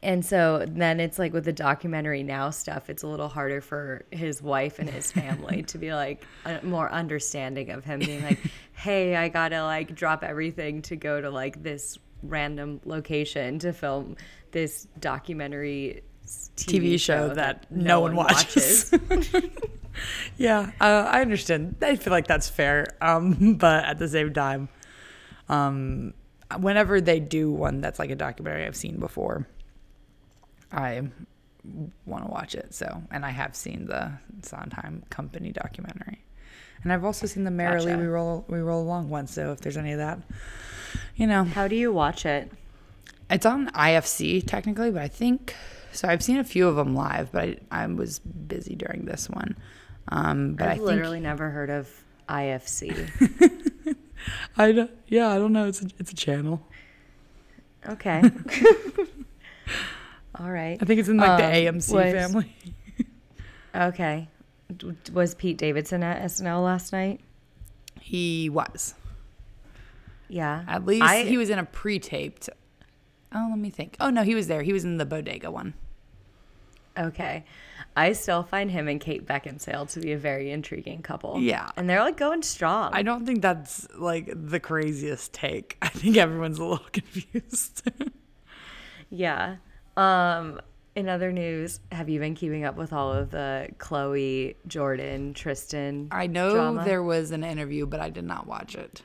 and 0.03 0.25
so 0.25 0.65
then 0.69 1.01
it's 1.01 1.19
like 1.19 1.33
with 1.33 1.45
the 1.45 1.53
documentary 1.53 2.23
now 2.23 2.51
stuff, 2.51 2.91
it's 2.91 3.03
a 3.03 3.07
little 3.07 3.29
harder 3.29 3.61
for 3.61 4.05
his 4.11 4.43
wife 4.43 4.79
and 4.79 4.91
his 4.91 5.11
family 5.11 5.63
to 5.69 5.79
be 5.79 5.95
like 5.95 6.25
uh, 6.45 6.59
more 6.63 6.91
understanding 6.93 7.71
of 7.71 7.85
him 7.85 8.01
being 8.01 8.23
like, 8.23 8.39
hey, 8.73 9.17
I 9.17 9.29
gotta 9.29 9.63
like 9.63 9.95
drop 9.95 10.23
everything 10.23 10.83
to 10.83 10.97
go 10.97 11.21
to 11.21 11.31
like 11.31 11.63
this 11.63 11.99
random 12.23 12.81
location 12.85 13.59
to 13.61 13.73
film 13.73 14.17
this 14.51 14.87
documentary 15.01 16.03
s- 16.25 16.51
TV 16.57 17.01
show 17.01 17.31
that 17.31 17.71
no 17.71 18.01
one 18.01 18.15
watches. 18.17 18.93
Yeah, 20.37 20.73
uh, 20.79 21.09
I 21.11 21.23
understand. 21.23 21.77
I 21.81 21.97
feel 21.97 22.11
like 22.11 22.27
that's 22.27 22.51
fair. 22.51 22.87
Um, 23.01 23.55
but 23.55 23.85
at 23.87 23.99
the 23.99 24.09
same 24.09 24.33
time, 24.35 24.69
um, 25.49 26.13
whenever 26.58 27.00
they 27.00 27.20
do 27.20 27.50
one 27.50 27.81
that's 27.81 27.98
like 27.98 28.10
a 28.10 28.14
documentary 28.16 28.66
I've 28.66 28.76
seen 28.76 28.98
before, 28.98 29.46
I 30.72 31.02
want 32.04 32.25
to 32.25 32.31
watch 32.31 32.54
it. 32.54 32.75
So, 32.75 33.02
and 33.10 33.25
I 33.25 33.31
have 33.31 33.56
seen 33.56 33.87
the 33.87 34.12
Sondheim 34.43 35.02
Company 35.10 35.52
documentary, 35.52 36.25
and 36.82 36.93
I've 36.93 37.04
also 37.04 37.26
seen 37.26 37.44
the 37.44 37.50
Merrily 37.50 37.93
Gotcha. 37.93 38.00
We 38.00 38.06
Roll 38.06 38.44
We 38.48 38.58
Roll 38.60 38.82
Along 38.82 39.08
one. 39.10 39.26
So, 39.26 39.52
if 39.52 39.60
there's 39.60 39.76
any 39.76 39.93
of 39.93 39.98
that, 39.98 40.20
you 41.16 41.26
know, 41.26 41.44
How 41.44 41.69
do 41.69 41.75
you 41.76 41.93
watch 41.93 42.24
it? 42.26 42.50
it's 43.29 43.44
on 43.46 43.69
IFC 43.70 44.46
technically, 44.46 44.91
but 44.93 45.03
I 45.03 45.08
think 45.08 45.55
so. 45.93 46.06
I've 46.08 46.22
seen 46.22 46.38
a 46.38 46.44
few 46.44 46.69
of 46.69 46.76
them 46.76 46.94
live, 46.94 47.32
but 47.32 47.43
I, 47.43 47.58
I 47.82 47.86
was 47.86 48.20
busy 48.20 48.76
during 48.76 49.05
this 49.05 49.29
one. 49.29 49.56
Um, 50.08 50.55
but 50.55 50.69
I 50.69 50.72
I've 50.72 50.76
think 50.76 50.86
literally 50.86 51.19
never 51.20 51.50
heard 51.50 51.70
of 51.70 51.91
IFC. 52.29 53.72
I 54.56 54.73
don't, 54.73 54.91
yeah, 55.09 55.29
I 55.31 55.39
don't 55.39 55.53
know. 55.53 55.67
It's 55.69 55.83
a, 55.83 55.87
it's 55.99 56.13
a 56.13 56.17
channel. 56.17 56.63
Okay. 57.89 58.23
All 60.39 60.51
right. 60.51 60.77
I 60.81 60.85
think 60.85 61.01
it's 61.01 61.09
in 61.09 61.17
like 61.17 61.39
the 61.39 61.69
Um, 61.69 61.77
AMC 61.79 61.93
was- 61.95 62.13
family. 62.13 62.56
Okay. 63.75 64.29
D- 64.75 64.95
Was 65.13 65.35
Pete 65.35 65.59
Davidson 65.59 66.03
at 66.03 66.23
SNL 66.23 66.65
last 66.65 66.93
night? 66.95 67.21
He 68.01 68.49
was 68.49 68.95
Yeah. 70.29 70.65
at 70.67 70.87
least 70.87 71.03
I- 71.05 71.25
he 71.25 71.37
was 71.37 71.51
in 71.51 71.59
a 71.59 71.65
pre-taped. 71.65 72.49
Oh, 73.35 73.49
let 73.51 73.59
me 73.59 73.69
think. 73.69 73.97
Oh 74.01 74.09
no, 74.09 74.23
he 74.23 74.35
was 74.35 74.47
there. 74.47 74.63
He 74.63 74.73
was 74.73 74.83
in 74.85 74.97
the 74.97 75.05
bodega 75.05 75.51
one. 75.51 75.75
Okay. 76.99 77.45
I 77.96 78.12
still 78.12 78.43
find 78.43 78.70
him 78.70 78.88
and 78.88 79.00
Kate 79.00 79.26
Beckinsale 79.26 79.91
to 79.93 80.00
be 80.00 80.12
a 80.12 80.19
very 80.19 80.50
intriguing 80.50 81.00
couple. 81.03 81.41
Yeah. 81.41 81.70
And 81.79 81.88
they're 81.88 82.03
like 82.03 82.19
going 82.19 82.43
strong. 82.43 82.91
I 82.93 83.03
don't 83.03 83.24
think 83.24 83.41
that's 83.41 83.88
like 83.96 84.31
the 84.34 84.60
craziest 84.60 85.32
take. 85.32 85.79
I 85.82 85.88
think 85.88 86.17
everyone's 86.19 86.58
a 86.58 86.65
little 86.65 86.84
confused. 86.93 87.88
yeah. 89.10 89.56
Um 89.96 90.60
in 90.94 91.10
other 91.10 91.31
news, 91.31 91.81
have 91.93 92.08
you 92.08 92.19
been 92.19 92.34
keeping 92.34 92.65
up 92.65 92.76
with 92.76 92.91
all 92.94 93.12
of 93.12 93.31
the 93.31 93.69
Khloé, 93.79 94.56
Jordyn, 94.67 95.34
Tristan? 95.34 96.08
I 96.10 96.26
know 96.26 96.55
drama? 96.55 96.84
there 96.86 97.03
was 97.03 97.32
an 97.32 97.44
interview, 97.44 97.84
but 97.84 98.00
I 98.00 98.08
did 98.08 98.24
not 98.24 98.46
watch 98.46 98.74
it. 98.74 99.03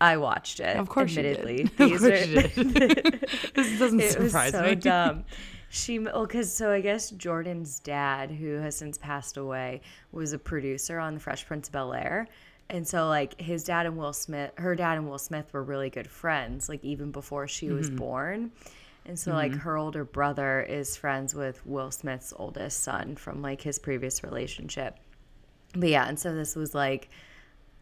I 0.00 0.16
watched 0.16 0.60
it. 0.60 0.78
Of 0.78 0.88
course 0.88 1.14
admittedly. 1.18 1.58
you 1.58 1.64
did. 1.64 1.72
Of 1.72 1.90
These 1.90 2.00
course 2.00 2.12
are- 2.22 2.26
you 2.26 2.72
did. 2.72 3.28
this 3.54 3.78
doesn't 3.78 4.00
it 4.00 4.18
was 4.18 4.30
surprise 4.30 4.52
so 4.52 4.62
me. 4.62 4.74
dumb. 4.76 5.24
She 5.72 6.00
well, 6.00 6.26
because 6.26 6.52
so 6.52 6.72
I 6.72 6.80
guess 6.80 7.12
Jordyn's 7.12 7.78
dad, 7.78 8.32
who 8.32 8.54
has 8.56 8.76
since 8.76 8.98
passed 8.98 9.36
away, 9.36 9.82
was 10.10 10.32
a 10.32 10.38
producer 10.38 10.98
on 10.98 11.14
The 11.14 11.20
Fresh 11.20 11.46
Prince 11.46 11.68
of 11.68 11.72
Bel 11.72 11.94
Air, 11.94 12.26
and 12.68 12.86
so 12.86 13.06
like 13.06 13.40
his 13.40 13.62
dad 13.62 13.86
and 13.86 13.96
Will 13.96 14.12
Smith, 14.12 14.50
her 14.58 14.74
dad 14.74 14.98
and 14.98 15.08
Will 15.08 15.18
Smith 15.18 15.52
were 15.52 15.62
really 15.62 15.88
good 15.88 16.08
friends, 16.08 16.68
like 16.68 16.84
even 16.84 17.12
before 17.12 17.46
she 17.46 17.70
was 17.70 17.86
Mm-hmm. 17.86 17.96
born. 17.96 18.50
And 19.06 19.18
so 19.18 19.32
like 19.32 19.54
her 19.54 19.76
older 19.76 20.04
brother 20.04 20.60
is 20.60 20.96
friends 20.96 21.34
with 21.34 21.64
Will 21.64 21.90
Smith's 21.90 22.34
oldest 22.36 22.82
son 22.82 23.16
from 23.16 23.40
like 23.40 23.62
his 23.62 23.78
previous 23.78 24.22
relationship. 24.22 24.98
But 25.74 25.88
yeah, 25.88 26.06
and 26.06 26.18
so 26.18 26.34
this 26.34 26.54
was 26.54 26.74
like 26.74 27.08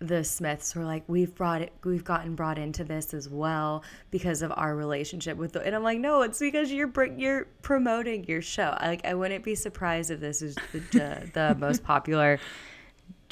the 0.00 0.23
Smiths 0.23 0.75
were 0.76 0.85
like, 0.85 1.02
we've 1.09 1.35
brought 1.35 1.61
it, 1.62 1.73
we've 1.85 2.05
gotten 2.05 2.35
brought 2.35 2.59
into 2.59 2.85
this 2.85 3.12
as 3.14 3.28
well 3.28 3.83
because 4.11 4.43
of 4.43 4.52
our 4.57 4.76
relationship 4.76 5.37
with 5.37 5.52
the, 5.52 5.62
and 5.62 5.75
I'm 5.75 5.83
like, 5.83 5.99
no, 5.99 6.23
it's 6.23 6.38
because 6.38 6.71
you're 6.71 6.90
you're 7.17 7.47
promoting 7.62 8.25
your 8.25 8.40
show. 8.43 8.76
I, 8.78 8.88
like, 8.88 9.05
I 9.05 9.14
wouldn't 9.14 9.45
be 9.45 9.55
surprised 9.55 10.11
if 10.11 10.21
this 10.21 10.40
is 10.43 10.55
the 10.73 10.78
the, 10.93 11.31
the 11.35 11.55
most 11.59 11.83
popular 11.83 12.38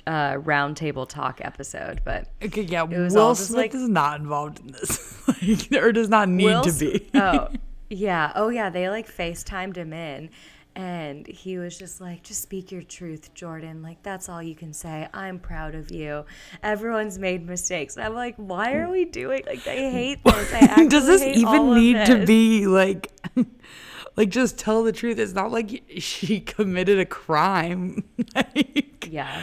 uh, 0.06 0.35
roundtable 0.35 1.08
talk 1.08 1.40
episode, 1.42 2.00
but 2.04 2.28
Okay, 2.42 2.62
yeah, 2.62 2.82
Will 2.82 3.35
Smith 3.35 3.56
like- 3.56 3.75
is 3.75 3.88
not 3.88 4.20
involved 4.20 4.61
in 4.61 4.68
this, 4.73 5.28
like, 5.73 5.73
or 5.82 5.92
does 5.92 6.08
not 6.08 6.28
need 6.28 6.44
Will 6.46 6.62
to 6.62 6.73
be. 6.73 7.08
oh, 7.14 7.49
yeah. 7.90 8.32
Oh, 8.35 8.49
yeah. 8.49 8.70
They 8.70 8.88
like 8.88 9.08
FaceTimed 9.08 9.76
him 9.76 9.92
in. 9.92 10.30
And 10.76 11.26
he 11.26 11.56
was 11.56 11.78
just 11.78 12.02
like, 12.02 12.23
just 12.23 12.42
speak 12.42 12.71
your 12.71 12.83
truth, 12.83 13.33
Jordyn. 13.35 13.83
Like, 13.83 14.02
that's 14.02 14.28
all 14.28 14.42
you 14.42 14.54
can 14.54 14.75
say. 14.75 15.09
I'm 15.14 15.38
proud 15.38 15.75
of 15.75 15.90
you. 15.90 16.26
Everyone's 16.62 17.18
made 17.18 17.47
mistakes. 17.47 17.97
And 17.97 18.04
I'm 18.04 18.12
like, 18.14 18.35
why 18.37 18.75
are 18.75 18.90
we 18.90 19.06
doing 19.06 19.42
like 19.47 19.66
I 19.66 19.71
hate 19.90 20.23
this. 20.23 20.52
I 20.52 20.87
does 20.90 21.06
this 21.06 21.23
even 21.23 21.75
need 21.75 22.04
to 22.06 22.26
be 22.26 22.66
like, 22.66 23.11
like 24.16 24.28
just 24.28 24.59
tell 24.59 24.83
the 24.83 24.92
truth? 24.92 25.18
It's 25.18 25.33
not 25.33 25.50
like 25.50 25.83
she 25.99 26.40
committed 26.40 26.99
a 26.99 27.06
crime. 27.06 28.04
like, 28.35 29.09
Yeah. 29.11 29.42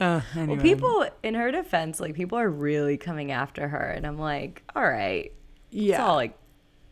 uh, 0.00 0.22
anyway. 0.34 0.54
Well, 0.54 0.62
people 0.62 1.06
in 1.22 1.34
her 1.34 1.50
defense, 1.52 2.00
like 2.00 2.14
people 2.14 2.38
are 2.38 2.48
really 2.48 2.96
coming 2.96 3.32
after 3.32 3.68
her, 3.68 3.90
and 3.90 4.06
I'm 4.06 4.18
like, 4.18 4.62
all 4.74 4.82
right, 4.88 5.30
yeah, 5.70 5.96
it's 5.96 6.00
all 6.00 6.16
like 6.16 6.36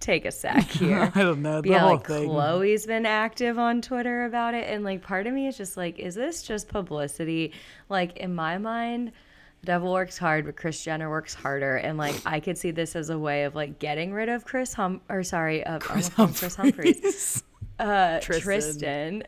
take 0.00 0.25
a 0.25 0.31
sec 0.33 0.62
here. 0.71 1.12
I 1.14 1.23
don't 1.23 1.43
know 1.43 1.61
the 1.61 1.71
yeah, 1.71 1.81
whole 1.81 1.97
like 1.97 2.07
thing. 2.07 2.28
Khloé's 2.28 2.87
been 2.87 3.07
active 3.07 3.59
on 3.59 3.83
Twitter 3.83 4.25
about 4.25 4.55
it, 4.55 4.69
and 4.69 4.85
like 4.85 5.02
part 5.02 5.26
of 5.26 5.35
me 5.35 5.47
is 5.47 5.57
just 5.57 5.76
like, 5.76 5.99
is 5.99 6.14
this 6.14 6.43
just 6.43 6.69
publicity? 6.69 7.52
Like 7.88 8.17
in 8.19 8.35
my 8.35 8.59
mind, 8.59 9.12
the 9.61 9.67
devil 9.67 9.93
works 9.93 10.19
hard, 10.19 10.45
but 10.47 10.57
Kris 10.57 10.83
Jenner 10.85 11.11
works 11.11 11.35
harder, 11.35 11.76
and 11.76 11.99
like 11.99 12.14
I 12.25 12.40
could 12.40 12.59
see 12.59 12.71
this 12.71 12.95
as 12.97 13.11
a 13.11 13.19
way 13.19 13.45
of 13.45 13.55
like 13.55 13.78
getting 13.78 14.12
rid 14.12 14.28
of 14.28 14.45
Kris 14.45 14.73
Hum 14.75 15.00
or 15.09 15.23
sorry, 15.23 15.64
uh, 15.64 15.78
Kris, 15.78 16.09
Kris 16.11 16.55
Humphries, 16.55 17.43
uh, 17.78 18.21
Tristan. 18.21 18.43
Tristan. 18.43 19.23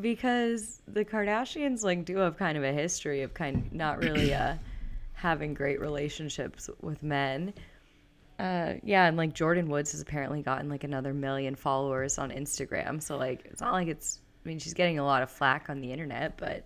because 0.00 0.80
the 0.86 1.04
Kardashians 1.04 1.82
like 1.82 2.04
do 2.04 2.18
have 2.18 2.36
kind 2.36 2.56
of 2.56 2.64
a 2.64 2.72
history 2.72 3.22
of 3.22 3.34
kind 3.34 3.68
not 3.72 3.98
really 3.98 4.32
uh 4.32 4.54
having 5.14 5.52
great 5.52 5.80
relationships 5.80 6.70
with 6.80 7.02
men. 7.02 7.52
Uh, 8.38 8.74
yeah, 8.84 9.06
and 9.06 9.16
like 9.16 9.34
Jordyn 9.34 9.66
Woods 9.66 9.92
has 9.92 10.00
apparently 10.00 10.42
gotten 10.42 10.68
like 10.68 10.84
another 10.84 11.12
million 11.12 11.54
followers 11.56 12.18
on 12.18 12.30
Instagram. 12.30 13.02
So 13.02 13.16
like 13.16 13.44
it's 13.46 13.60
not 13.60 13.72
like 13.72 13.88
it's. 13.88 14.20
I 14.44 14.48
mean, 14.48 14.58
she's 14.58 14.74
getting 14.74 14.98
a 14.98 15.04
lot 15.04 15.22
of 15.22 15.30
flack 15.30 15.68
on 15.68 15.80
the 15.80 15.92
internet, 15.92 16.38
but 16.38 16.64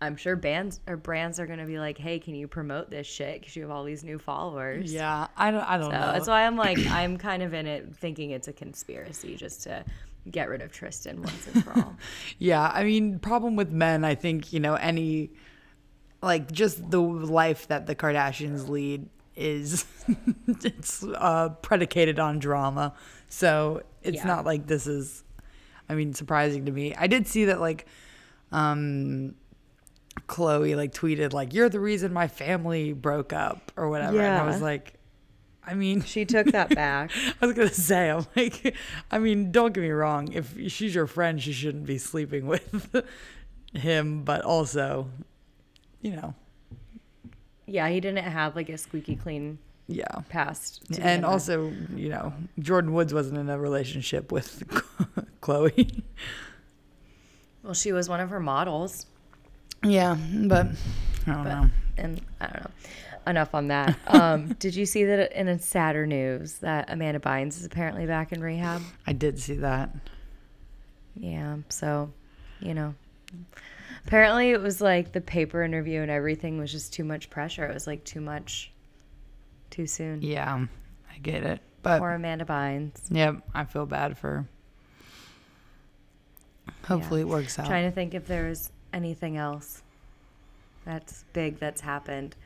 I'm 0.00 0.16
sure 0.16 0.36
bands 0.36 0.80
or 0.86 0.96
brands 0.98 1.40
are 1.40 1.46
gonna 1.46 1.66
be 1.66 1.78
like, 1.78 1.96
"Hey, 1.96 2.18
can 2.18 2.34
you 2.34 2.46
promote 2.46 2.90
this 2.90 3.06
shit? 3.06 3.40
Because 3.40 3.56
you 3.56 3.62
have 3.62 3.70
all 3.70 3.84
these 3.84 4.04
new 4.04 4.18
followers." 4.18 4.92
Yeah, 4.92 5.28
I 5.36 5.50
don't. 5.50 5.62
I 5.62 5.78
don't 5.78 5.90
So 5.90 5.98
know. 5.98 6.12
that's 6.12 6.28
why 6.28 6.46
I'm 6.46 6.56
like, 6.56 6.78
I'm 6.86 7.16
kind 7.16 7.42
of 7.42 7.54
in 7.54 7.66
it, 7.66 7.96
thinking 7.96 8.30
it's 8.30 8.48
a 8.48 8.52
conspiracy 8.52 9.34
just 9.36 9.62
to 9.62 9.84
get 10.30 10.48
rid 10.48 10.60
of 10.62 10.72
Tristan 10.72 11.22
once 11.22 11.46
and 11.46 11.64
for 11.64 11.72
all. 11.72 11.96
Yeah, 12.38 12.70
I 12.72 12.84
mean, 12.84 13.18
problem 13.18 13.56
with 13.56 13.70
men, 13.70 14.04
I 14.04 14.14
think, 14.14 14.52
you 14.52 14.60
know, 14.60 14.74
any 14.74 15.30
like 16.22 16.50
just 16.52 16.90
the 16.90 17.00
life 17.00 17.68
that 17.68 17.86
the 17.86 17.94
Kardashians 17.94 18.68
lead 18.68 19.08
is 19.36 19.84
it's 20.46 21.02
uh 21.02 21.50
predicated 21.62 22.18
on 22.18 22.38
drama. 22.38 22.94
So, 23.28 23.82
it's 24.02 24.18
Yeah. 24.18 24.26
not 24.26 24.44
like 24.44 24.66
this 24.66 24.86
is 24.86 25.22
I 25.88 25.94
mean, 25.94 26.14
surprising 26.14 26.64
to 26.66 26.72
me. 26.72 26.94
I 26.94 27.06
did 27.06 27.26
see 27.26 27.46
that 27.46 27.60
like 27.60 27.86
um 28.52 29.34
Khloé 30.28 30.76
like 30.76 30.92
tweeted 30.94 31.32
like 31.32 31.52
you're 31.52 31.68
the 31.68 31.80
reason 31.80 32.12
my 32.12 32.28
family 32.28 32.92
broke 32.92 33.32
up 33.32 33.72
or 33.76 33.88
whatever. 33.90 34.20
And 34.20 34.38
I 34.38 34.44
was 34.44 34.60
like 34.62 34.94
I 35.66 35.72
mean, 35.74 36.02
She 36.02 36.26
took 36.26 36.48
that 36.48 36.74
back. 36.74 37.10
I 37.40 37.46
was 37.46 37.56
gonna 37.56 37.68
say, 37.70 38.10
I'm 38.10 38.26
like, 38.36 38.76
I 39.10 39.18
mean, 39.18 39.50
don't 39.50 39.72
get 39.72 39.80
me 39.80 39.88
wrong. 39.90 40.30
If 40.32 40.54
she's 40.70 40.94
your 40.94 41.06
friend, 41.06 41.42
she 41.42 41.52
shouldn't 41.54 41.86
be 41.86 41.96
sleeping 41.96 42.46
with 42.46 43.04
him. 43.72 44.24
But 44.24 44.42
also, 44.42 45.08
you 46.02 46.16
know, 46.16 46.34
Yeah, 47.66 47.88
he 47.88 48.00
didn't 48.00 48.24
have 48.24 48.54
like 48.56 48.68
a 48.68 48.76
squeaky 48.78 49.16
clean 49.16 49.58
yeah. 49.86 50.04
past. 50.28 50.82
And 51.00 51.24
also, 51.24 51.72
you 51.94 52.08
know, 52.10 52.32
Jordyn 52.60 52.90
Woods 52.92 53.14
wasn't 53.14 53.38
in 53.38 53.48
a 53.48 53.58
relationship 53.58 54.30
with 54.32 54.62
Khloé. 55.42 56.02
well, 57.62 57.74
she 57.74 57.92
was 57.92 58.08
one 58.08 58.20
of 58.20 58.30
her 58.30 58.40
models, 58.40 59.06
Yeah, 59.82 60.16
but 60.46 60.66
I 61.26 61.32
don't 61.32 61.44
but 61.44 61.44
know. 61.44 61.70
and 61.96 62.20
I 62.40 62.46
don't 62.46 62.64
know. 62.64 62.70
Enough 63.26 63.54
on 63.54 63.68
that. 63.68 63.98
Um, 64.08 64.48
did 64.58 64.74
you 64.74 64.84
see 64.84 65.04
that 65.06 65.32
in 65.32 65.48
a 65.48 65.58
sadder 65.58 66.06
news 66.06 66.58
that 66.58 66.90
Amanda 66.90 67.20
Bynes 67.20 67.56
is 67.58 67.64
apparently 67.64 68.04
back 68.04 68.32
in 68.32 68.42
rehab? 68.42 68.82
I 69.06 69.14
did 69.14 69.38
see 69.40 69.54
that. 69.56 69.88
Yeah, 71.16 71.56
so, 71.70 72.10
you 72.60 72.74
know, 72.74 72.94
apparently 74.06 74.50
it 74.50 74.60
was 74.60 74.80
like 74.80 75.12
the 75.12 75.20
paper 75.20 75.62
interview 75.62 76.00
and 76.00 76.10
everything 76.10 76.58
was 76.58 76.70
just 76.72 76.92
too 76.92 77.04
much 77.04 77.30
pressure. 77.30 77.64
It 77.66 77.74
was 77.74 77.86
like 77.86 78.04
too 78.04 78.20
much, 78.20 78.70
too 79.70 79.86
soon. 79.86 80.22
Yeah, 80.22 80.66
I 81.12 81.18
get 81.18 81.42
it. 81.44 81.60
But 81.82 81.98
Poor 81.98 82.12
Amanda 82.12 82.44
Bynes. 82.44 82.94
yep, 83.10 83.36
I 83.54 83.64
feel 83.64 83.86
bad 83.86 84.16
for. 84.16 84.46
Hopefully, 86.86 87.22
it 87.22 87.28
works 87.28 87.58
out. 87.58 87.66
Trying 87.66 87.88
to 87.88 87.94
think 87.94 88.14
if 88.14 88.26
there 88.26 88.48
was 88.48 88.70
anything 88.92 89.36
else 89.36 89.82
that's 90.84 91.24
big 91.32 91.58
that's 91.58 91.80
happened. 91.80 92.36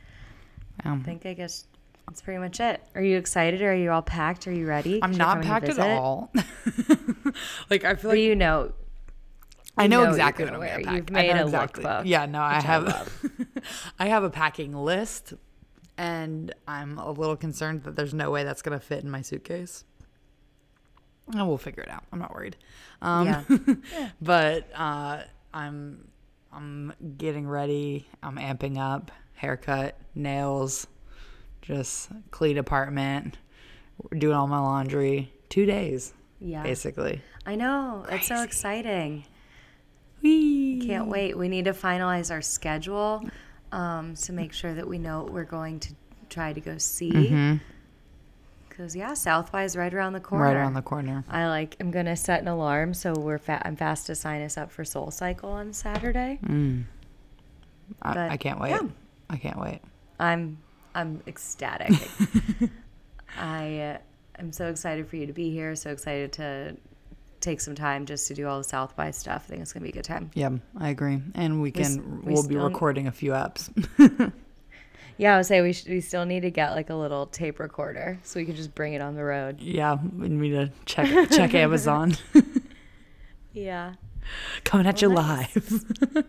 I 0.84 0.88
Um, 0.90 1.02
think 1.02 1.26
I 1.26 1.34
guess 1.34 1.66
that's 2.06 2.22
pretty 2.22 2.38
much 2.38 2.60
it. 2.60 2.80
Are 2.94 3.02
you 3.02 3.16
excited? 3.16 3.62
Are 3.62 3.74
you 3.74 3.90
all 3.90 4.02
packed? 4.02 4.46
Are 4.46 4.52
you 4.52 4.66
ready? 4.66 5.00
I'm 5.02 5.12
not 5.12 5.42
packed 5.42 5.68
at 5.68 5.78
all. 5.78 6.32
like 7.70 7.84
I 7.84 7.94
feel 7.94 8.10
But 8.10 8.16
like 8.16 8.18
you 8.20 8.34
know, 8.36 8.72
I 9.78 9.86
know, 9.86 10.04
know 10.04 10.10
exactly 10.10 10.44
what 10.44 10.54
I'm 10.54 10.60
wear. 10.60 10.80
pack. 10.82 10.94
You've 10.94 11.10
I 11.10 11.12
made 11.22 11.34
know 11.34 11.42
a 11.42 11.44
exactly. 11.44 11.84
lookbook, 11.84 12.02
Yeah, 12.06 12.26
no, 12.26 12.40
I 12.40 12.56
which 12.56 12.64
I 12.64 12.68
have. 12.68 13.22
I 13.98 14.06
have 14.08 14.24
a 14.24 14.30
packing 14.30 14.72
list, 14.72 15.34
and 15.96 16.54
I'm 16.66 16.98
a 16.98 17.10
little 17.10 17.36
concerned 17.36 17.84
that 17.84 17.96
there's 17.96 18.14
no 18.14 18.30
way 18.30 18.44
that's 18.44 18.62
gonna 18.62 18.80
fit 18.80 19.02
in 19.04 19.10
my 19.10 19.22
suitcase. 19.22 19.84
And 21.32 21.46
we'll 21.46 21.58
figure 21.58 21.82
it 21.82 21.90
out. 21.90 22.04
I'm 22.12 22.18
not 22.18 22.34
worried. 22.34 22.56
Um, 23.02 23.26
yeah. 23.26 23.42
but 24.22 24.68
uh, 24.74 25.22
I'm 25.52 26.08
I'm 26.52 26.92
getting 27.18 27.46
ready. 27.46 28.08
I'm 28.22 28.36
amping 28.36 28.78
up. 28.78 29.10
Haircut, 29.34 29.96
nails, 30.14 30.86
just 31.62 32.08
clean 32.30 32.58
apartment. 32.58 33.36
Doing 34.16 34.34
all 34.34 34.46
my 34.46 34.58
laundry. 34.60 35.32
Two 35.48 35.66
days, 35.66 36.12
Yeah. 36.40 36.62
basically. 36.62 37.20
I 37.46 37.54
know. 37.56 38.04
It's 38.10 38.26
so 38.28 38.42
exciting. 38.42 39.24
Whee! 40.22 40.80
Can't 40.84 41.08
wait. 41.08 41.36
We 41.36 41.48
need 41.48 41.66
to 41.66 41.72
finalize 41.72 42.30
our 42.30 42.42
schedule 42.42 43.28
um, 43.72 44.14
to 44.14 44.32
make 44.32 44.52
sure 44.52 44.74
that 44.74 44.86
we 44.86 44.98
know 44.98 45.22
what 45.22 45.32
we're 45.32 45.44
going 45.44 45.80
to 45.80 45.94
try 46.28 46.52
to 46.52 46.60
go 46.60 46.78
see. 46.78 47.58
Because 48.68 48.94
yeah, 48.94 49.14
South 49.14 49.50
by 49.50 49.64
is 49.64 49.76
right 49.76 49.92
around 49.92 50.12
the 50.12 50.20
corner. 50.20 50.44
Mm-hmm. 50.44 50.54
Right 50.54 50.60
around 50.60 50.74
the 50.74 50.82
corner. 50.82 51.24
I 51.28 51.48
like. 51.48 51.76
I'm 51.80 51.90
gonna 51.90 52.16
set 52.16 52.40
an 52.42 52.48
alarm 52.48 52.94
so 52.94 53.12
we're. 53.12 53.38
Fa- 53.38 53.62
I'm 53.64 53.76
fast 53.76 54.06
to 54.06 54.14
sign 54.14 54.42
us 54.42 54.56
up 54.56 54.70
for 54.70 54.84
Soul 54.84 55.10
Cycle 55.10 55.50
on 55.50 55.72
Saturday. 55.72 56.38
I, 58.02 58.14
But, 58.14 58.30
I 58.30 58.36
can't 58.36 58.60
wait. 58.60 58.70
yeah. 58.70 58.82
I 59.30 59.36
can't 59.36 59.58
wait. 59.58 59.80
I'm. 60.20 60.58
I'm 60.94 61.22
ecstatic. 61.26 61.92
I 63.38 63.78
uh, 63.78 63.98
am 64.38 64.52
so 64.52 64.68
excited 64.68 65.08
for 65.08 65.16
you 65.16 65.26
to 65.26 65.32
be 65.32 65.50
here. 65.50 65.74
So 65.76 65.90
excited 65.90 66.32
to 66.34 66.76
take 67.40 67.60
some 67.60 67.74
time 67.74 68.06
just 68.06 68.28
to 68.28 68.34
do 68.34 68.46
all 68.46 68.58
the 68.58 68.64
South 68.64 68.94
by 68.96 69.10
stuff. 69.10 69.44
I 69.46 69.50
think 69.50 69.62
it's 69.62 69.72
gonna 69.72 69.84
be 69.84 69.90
a 69.90 69.92
good 69.92 70.04
time. 70.04 70.30
Yeah, 70.34 70.50
I 70.78 70.88
agree. 70.90 71.22
And 71.34 71.60
we 71.62 71.70
can 71.70 72.22
we 72.24 72.32
will 72.32 72.46
be 72.46 72.56
recording 72.56 73.06
a 73.06 73.12
few 73.12 73.32
apps. 73.32 73.70
Yeah, 75.20 75.34
I 75.34 75.38
would 75.38 75.46
say 75.46 75.60
we 75.62 75.72
should, 75.72 75.88
we 75.88 76.00
still 76.00 76.24
need 76.24 76.42
to 76.42 76.50
get 76.52 76.70
like 76.76 76.90
a 76.90 76.94
little 76.94 77.26
tape 77.26 77.58
recorder 77.58 78.20
so 78.22 78.38
we 78.38 78.46
can 78.46 78.54
just 78.54 78.72
bring 78.76 78.92
it 78.94 79.00
on 79.02 79.16
the 79.16 79.24
road. 79.24 79.60
yeah, 79.60 79.96
we 80.16 80.28
need 80.28 80.50
to 80.50 80.70
check 80.86 81.08
check 81.30 81.54
Amazon. 81.56 82.14
Yeah. 83.52 83.94
Coming 84.64 84.86
at 84.86 85.02
you 85.02 85.08
nice. 85.08 85.56
live. 85.56 86.24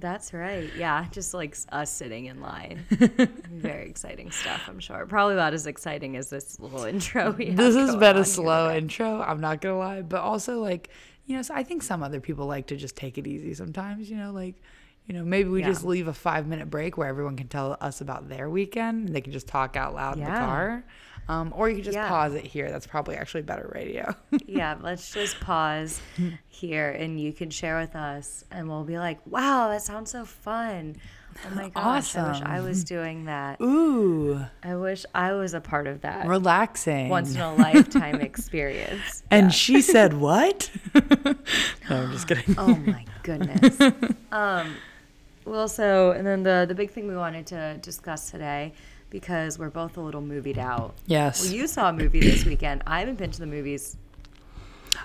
That's 0.00 0.34
right. 0.34 0.70
Yeah, 0.76 1.06
just 1.12 1.34
like 1.34 1.56
us 1.70 1.90
sitting 1.90 2.26
in 2.26 2.40
line. 2.40 2.84
Very 2.90 3.88
exciting 3.88 4.30
stuff, 4.30 4.62
I'm 4.68 4.80
sure. 4.80 5.06
Probably 5.06 5.34
about 5.34 5.54
as 5.54 5.66
exciting 5.66 6.16
as 6.16 6.30
this 6.30 6.58
little 6.58 6.84
intro 6.94 7.32
we 7.32 7.46
have 7.46 7.56
this 7.56 7.76
has 7.76 7.94
been 7.96 8.16
a 8.16 8.24
slow 8.24 8.68
today. 8.68 8.78
intro. 8.78 9.20
I'm 9.22 9.40
not 9.40 9.60
gonna 9.60 9.78
lie, 9.78 10.02
but 10.02 10.20
also 10.20 10.60
like 10.60 10.90
you 11.26 11.36
know, 11.36 11.42
so 11.42 11.54
I 11.54 11.62
think 11.62 11.82
some 11.82 12.02
other 12.02 12.20
people 12.20 12.46
like 12.46 12.66
to 12.66 12.76
just 12.76 12.96
take 12.96 13.16
it 13.18 13.26
easy 13.26 13.54
sometimes. 13.54 14.10
You 14.10 14.16
know, 14.16 14.32
like 14.32 14.56
you 15.06 15.14
know, 15.14 15.24
maybe 15.24 15.48
we 15.50 15.60
Yeah. 15.60 15.66
just 15.66 15.84
leave 15.84 16.08
a 16.08 16.14
five 16.14 16.46
minute 16.46 16.70
break 16.70 16.96
where 16.96 17.08
everyone 17.08 17.36
can 17.36 17.48
tell 17.48 17.76
us 17.80 18.00
about 18.00 18.28
their 18.28 18.48
weekend. 18.48 19.06
And 19.08 19.14
they 19.16 19.20
can 19.20 19.32
just 19.32 19.46
talk 19.46 19.76
out 19.76 19.94
loud 19.94 20.16
in 20.16 20.24
the 20.24 20.30
car, 20.30 20.84
um, 21.28 21.52
or 21.56 21.68
you 21.68 21.74
can 21.76 21.84
just 21.84 21.96
Yeah. 21.96 22.08
pause 22.08 22.34
it 22.34 22.44
here. 22.44 22.70
That's 22.70 22.86
probably 22.86 23.16
actually 23.16 23.42
better 23.42 23.70
radio. 23.74 24.14
yeah, 24.46 24.76
let's 24.80 25.12
just 25.12 25.38
pause 25.40 26.00
here 26.48 26.90
and 26.90 27.20
you 27.20 27.32
can 27.32 27.50
share 27.50 27.78
with 27.80 27.94
us 27.94 28.44
and 28.50 28.68
we'll 28.68 28.84
be 28.84 28.98
like, 28.98 29.18
wow, 29.26 29.68
that 29.68 29.82
sounds 29.82 30.10
so 30.10 30.24
fun. 30.24 30.96
Oh 31.44 31.50
my 31.50 31.68
gosh, 31.68 32.14
I 32.16 32.28
wish 32.30 32.42
I 32.42 32.60
was 32.60 32.84
doing 32.84 33.24
that. 33.24 33.60
Ooh, 33.60 34.40
I 34.62 34.76
wish 34.76 35.04
I 35.16 35.32
was 35.32 35.52
a 35.52 35.60
part 35.60 35.88
of 35.88 36.02
that 36.02 36.28
relaxing. 36.28 37.08
once 37.08 37.34
in 37.34 37.40
a 37.40 37.52
lifetime 37.56 38.20
experience. 38.20 39.24
And 39.32 39.52
she 39.52 39.80
said, 39.82 40.14
"What?" 40.14 40.70
no, 40.94 41.34
I'm 41.90 42.12
just 42.12 42.26
kidding. 42.28 42.54
Oh 42.56 42.76
my 42.76 43.04
goodness. 43.24 43.80
um, 44.30 44.76
Well, 45.44 45.68
so 45.68 46.12
and 46.12 46.26
then 46.26 46.42
the 46.42 46.64
the 46.68 46.74
big 46.74 46.90
thing 46.90 47.06
we 47.08 47.16
wanted 47.16 47.46
to 47.48 47.78
discuss 47.82 48.30
today 48.30 48.72
because 49.10 49.58
we're 49.58 49.70
both 49.70 49.96
a 49.96 50.00
little 50.00 50.20
movied 50.22 50.58
out. 50.58 50.94
Yes. 51.06 51.42
Well, 51.44 51.52
you 51.52 51.66
saw 51.66 51.90
a 51.90 51.92
movie 51.92 52.20
this 52.20 52.44
weekend. 52.44 52.82
I 52.86 53.00
haven't 53.00 53.18
been 53.18 53.30
to 53.30 53.40
the 53.40 53.46
movies. 53.46 53.96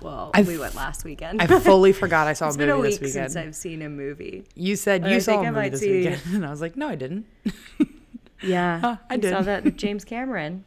Well, 0.02 0.32
I've- 0.34 0.48
we 0.48 0.58
went 0.58 0.76
last 0.76 1.04
weekend. 1.04 1.42
I 1.42 1.48
fully 1.60 1.92
forgot 1.94 2.28
I 2.28 2.34
saw 2.34 2.48
it's 2.48 2.56
a 2.56 2.60
been 2.60 2.70
movie 2.70 2.80
a 2.88 2.92
this 2.92 3.00
week 3.02 3.08
weekend. 3.10 3.32
since 3.32 3.36
I've 3.48 3.56
seen 3.56 3.82
a 3.82 3.90
movie. 3.90 4.46
You 4.56 4.76
said 4.76 5.02
But 5.02 5.10
you 5.12 5.16
I 5.18 5.20
saw 5.20 5.34
a 5.34 5.36
a 5.36 5.40
I 5.40 5.46
movie 5.46 5.56
might 5.56 5.72
this 5.72 5.82
see- 5.82 5.92
weekend, 5.92 6.22
and 6.34 6.46
I 6.46 6.50
was 6.52 6.62
like, 6.62 6.78
no, 6.78 6.88
I 6.90 6.96
didn't. 6.96 7.26
Yeah, 8.42 8.80
Huh, 8.80 8.98
I 9.10 9.16
You 9.16 9.30
Saw 9.30 9.42
that 9.42 9.76
James 9.76 10.06
Cameron. 10.06 10.64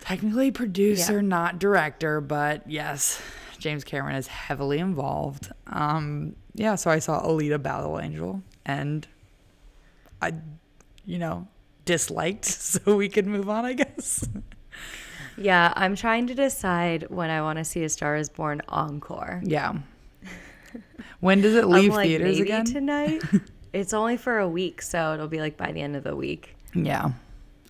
Technically 0.00 0.52
producer, 0.52 1.14
Yeah. 1.14 1.20
not 1.22 1.58
director, 1.58 2.20
but 2.20 2.70
yes, 2.70 3.20
James 3.58 3.82
Cameron 3.82 4.14
is 4.14 4.28
heavily 4.28 4.78
involved. 4.78 5.50
Um, 5.66 6.36
yeah, 6.54 6.74
so 6.74 6.90
I 6.90 6.98
saw 6.98 7.22
Alita 7.22 7.62
Battle 7.62 8.00
Angel, 8.00 8.42
and 8.64 9.06
I, 10.20 10.32
you 11.04 11.18
know, 11.18 11.46
disliked, 11.84 12.44
so 12.46 12.96
we 12.96 13.08
could 13.08 13.26
move 13.26 13.48
on, 13.48 13.64
I 13.64 13.74
guess. 13.74 14.28
Yeah, 15.36 15.72
I'm 15.74 15.96
trying 15.96 16.26
to 16.26 16.34
decide 16.34 17.06
when 17.08 17.30
I 17.30 17.40
want 17.40 17.58
to 17.58 17.64
see 17.64 17.82
A 17.84 17.88
Star 17.88 18.16
Is 18.16 18.28
Born 18.28 18.60
encore. 18.68 19.40
Yeah. 19.44 19.74
When 21.20 21.40
does 21.40 21.54
it 21.54 21.66
leave 21.66 21.94
like 21.94 22.08
theaters 22.08 22.38
maybe 22.38 22.50
again? 22.50 22.64
tonight. 22.64 23.22
it's 23.72 23.92
only 23.92 24.16
for 24.16 24.38
a 24.38 24.48
week, 24.48 24.82
so 24.82 25.14
it'll 25.14 25.28
be 25.28 25.40
like 25.40 25.56
by 25.56 25.72
the 25.72 25.80
end 25.80 25.96
of 25.96 26.04
the 26.04 26.16
week, 26.16 26.56
yeah. 26.74 27.10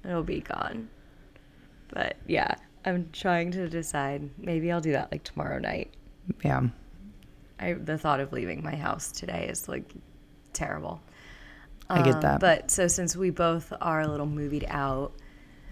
it'll 0.04 0.22
be 0.22 0.40
gone. 0.40 0.88
But 1.88 2.16
yeah, 2.26 2.54
I'm 2.84 3.08
trying 3.12 3.50
to 3.52 3.68
decide. 3.68 4.30
Maybe 4.38 4.70
I'll 4.70 4.80
do 4.80 4.92
that 4.92 5.10
like 5.10 5.24
tomorrow 5.24 5.58
night. 5.58 5.92
Yeah. 6.44 6.68
I 7.60 7.74
the 7.74 7.98
thought 7.98 8.20
of 8.20 8.32
leaving 8.32 8.62
my 8.64 8.74
house 8.74 9.12
today 9.12 9.46
is 9.48 9.68
like 9.68 9.92
terrible. 10.52 11.00
I 11.88 12.02
get 12.02 12.14
Um, 12.16 12.20
that. 12.22 12.40
But 12.40 12.70
so 12.70 12.88
since 12.88 13.14
we 13.16 13.30
both 13.30 13.72
are 13.80 14.00
a 14.00 14.08
little 14.08 14.26
movied 14.26 14.64
out, 14.68 15.12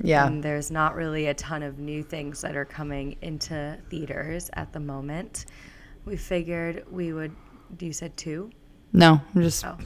Yeah. 0.00 0.26
and 0.26 0.42
there's 0.42 0.70
not 0.70 0.94
really 0.96 1.26
a 1.26 1.34
ton 1.34 1.62
of 1.62 1.78
new 1.78 2.02
things 2.02 2.40
that 2.42 2.56
are 2.56 2.64
coming 2.64 3.16
into 3.22 3.78
theaters 3.88 4.50
at 4.54 4.72
the 4.72 4.80
moment, 4.80 5.46
we 6.04 6.16
figured 6.16 6.84
we 6.90 7.12
would. 7.12 7.32
Do 7.76 7.86
you 7.86 7.92
said 7.92 8.16
two? 8.16 8.50
no, 8.92 9.20
I'm 9.34 9.42
just 9.42 9.64
Oh. 9.64 9.76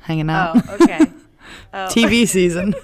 hanging 0.00 0.30
out. 0.30 0.56
Oh, 0.68 0.74
okay. 0.80 1.00
Oh. 1.72 1.88
TV 1.90 2.26
season. 2.36 2.74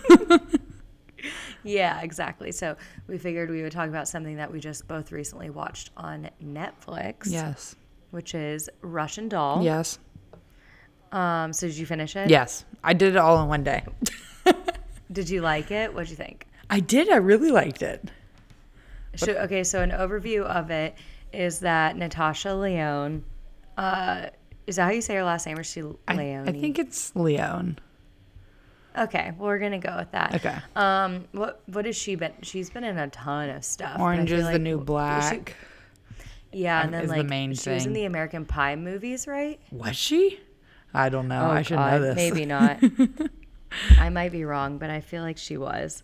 Yeah, 1.62 2.00
exactly. 2.02 2.52
So 2.52 2.76
we 3.08 3.16
figured 3.18 3.48
we 3.50 3.62
would 3.62 3.72
talk 3.72 3.88
about 3.88 4.06
something 4.08 4.36
that 4.36 4.52
we 4.52 4.60
just 4.60 4.86
both 4.86 5.12
recently 5.12 5.48
watched 5.48 5.90
on 5.96 6.28
Netflix. 6.42 7.24
yes. 7.30 7.74
Which 8.14 8.32
is 8.32 8.70
Russian 8.80 9.28
Doll. 9.28 9.64
Yes. 9.64 9.98
Um. 11.10 11.52
So 11.52 11.66
did 11.66 11.76
you 11.76 11.84
finish 11.84 12.14
it? 12.14 12.30
Yes. 12.30 12.64
I 12.84 12.92
did 12.92 13.14
it 13.14 13.16
all 13.16 13.42
in 13.42 13.48
one 13.48 13.64
day. 13.64 13.82
Did 15.12 15.28
you 15.30 15.40
like 15.42 15.70
it? 15.70 15.92
What'd 15.92 16.10
you 16.10 16.16
think? 16.16 16.46
I 16.70 16.80
did. 16.80 17.08
I 17.10 17.16
really 17.16 17.50
liked 17.50 17.82
it. 17.82 18.10
Should, 19.16 19.36
okay, 19.36 19.62
so 19.62 19.80
an 19.80 19.90
overview 19.90 20.42
of 20.42 20.70
it 20.70 20.96
is 21.32 21.60
that 21.60 21.96
Natasha 21.96 22.52
Lyonne, 22.54 23.22
uh, 23.76 24.26
is 24.66 24.76
that 24.76 24.84
how 24.84 24.90
you 24.90 25.00
say 25.02 25.14
her 25.14 25.22
last 25.24 25.46
name, 25.46 25.56
or 25.58 25.60
is 25.60 25.66
she 25.70 25.82
I, 26.08 26.16
Leone? 26.16 26.48
I 26.48 26.52
think 26.52 26.78
it's 26.78 27.14
Leon. 27.14 27.78
Okay, 28.98 29.32
well, 29.38 29.48
we're 29.48 29.58
gonna 29.58 29.78
go 29.78 29.94
with 29.96 30.10
that. 30.12 30.34
Okay. 30.36 30.56
Um, 30.74 31.26
what 31.32 31.62
what 31.66 31.84
has 31.84 31.96
she 31.96 32.14
been? 32.16 32.32
She's 32.42 32.70
been 32.70 32.84
in 32.84 32.98
a 32.98 33.08
ton 33.08 33.50
of 33.50 33.64
stuff. 33.64 33.98
I 33.98 34.02
Orange 34.02 34.30
feel 34.30 34.38
is 34.40 34.46
the 34.46 34.52
like- 34.52 34.60
new 34.62 34.78
was 34.78 34.84
she- 35.28 35.36
black. 35.36 35.56
Yeah, 36.54 36.82
and 36.82 36.92
then 36.92 37.04
is 37.04 37.10
the 37.10 37.18
like 37.18 37.26
main 37.26 37.54
she 37.54 37.70
was 37.70 37.86
in 37.86 37.92
the 37.92 38.04
American 38.04 38.44
Pie 38.44 38.76
movies, 38.76 39.26
right? 39.26 39.60
Was 39.70 39.96
she? 39.96 40.40
I 40.92 41.08
don't 41.08 41.28
know. 41.28 41.46
Oh, 41.46 41.50
I 41.50 41.62
should 41.62 41.76
God, 41.76 41.92
know 41.92 42.00
this. 42.00 42.16
Maybe 42.16 42.46
not. 42.46 42.78
I 43.98 44.08
might 44.08 44.30
be 44.30 44.44
wrong, 44.44 44.78
but 44.78 44.90
I 44.90 45.00
feel 45.00 45.22
like 45.22 45.36
she 45.36 45.56
was. 45.56 46.02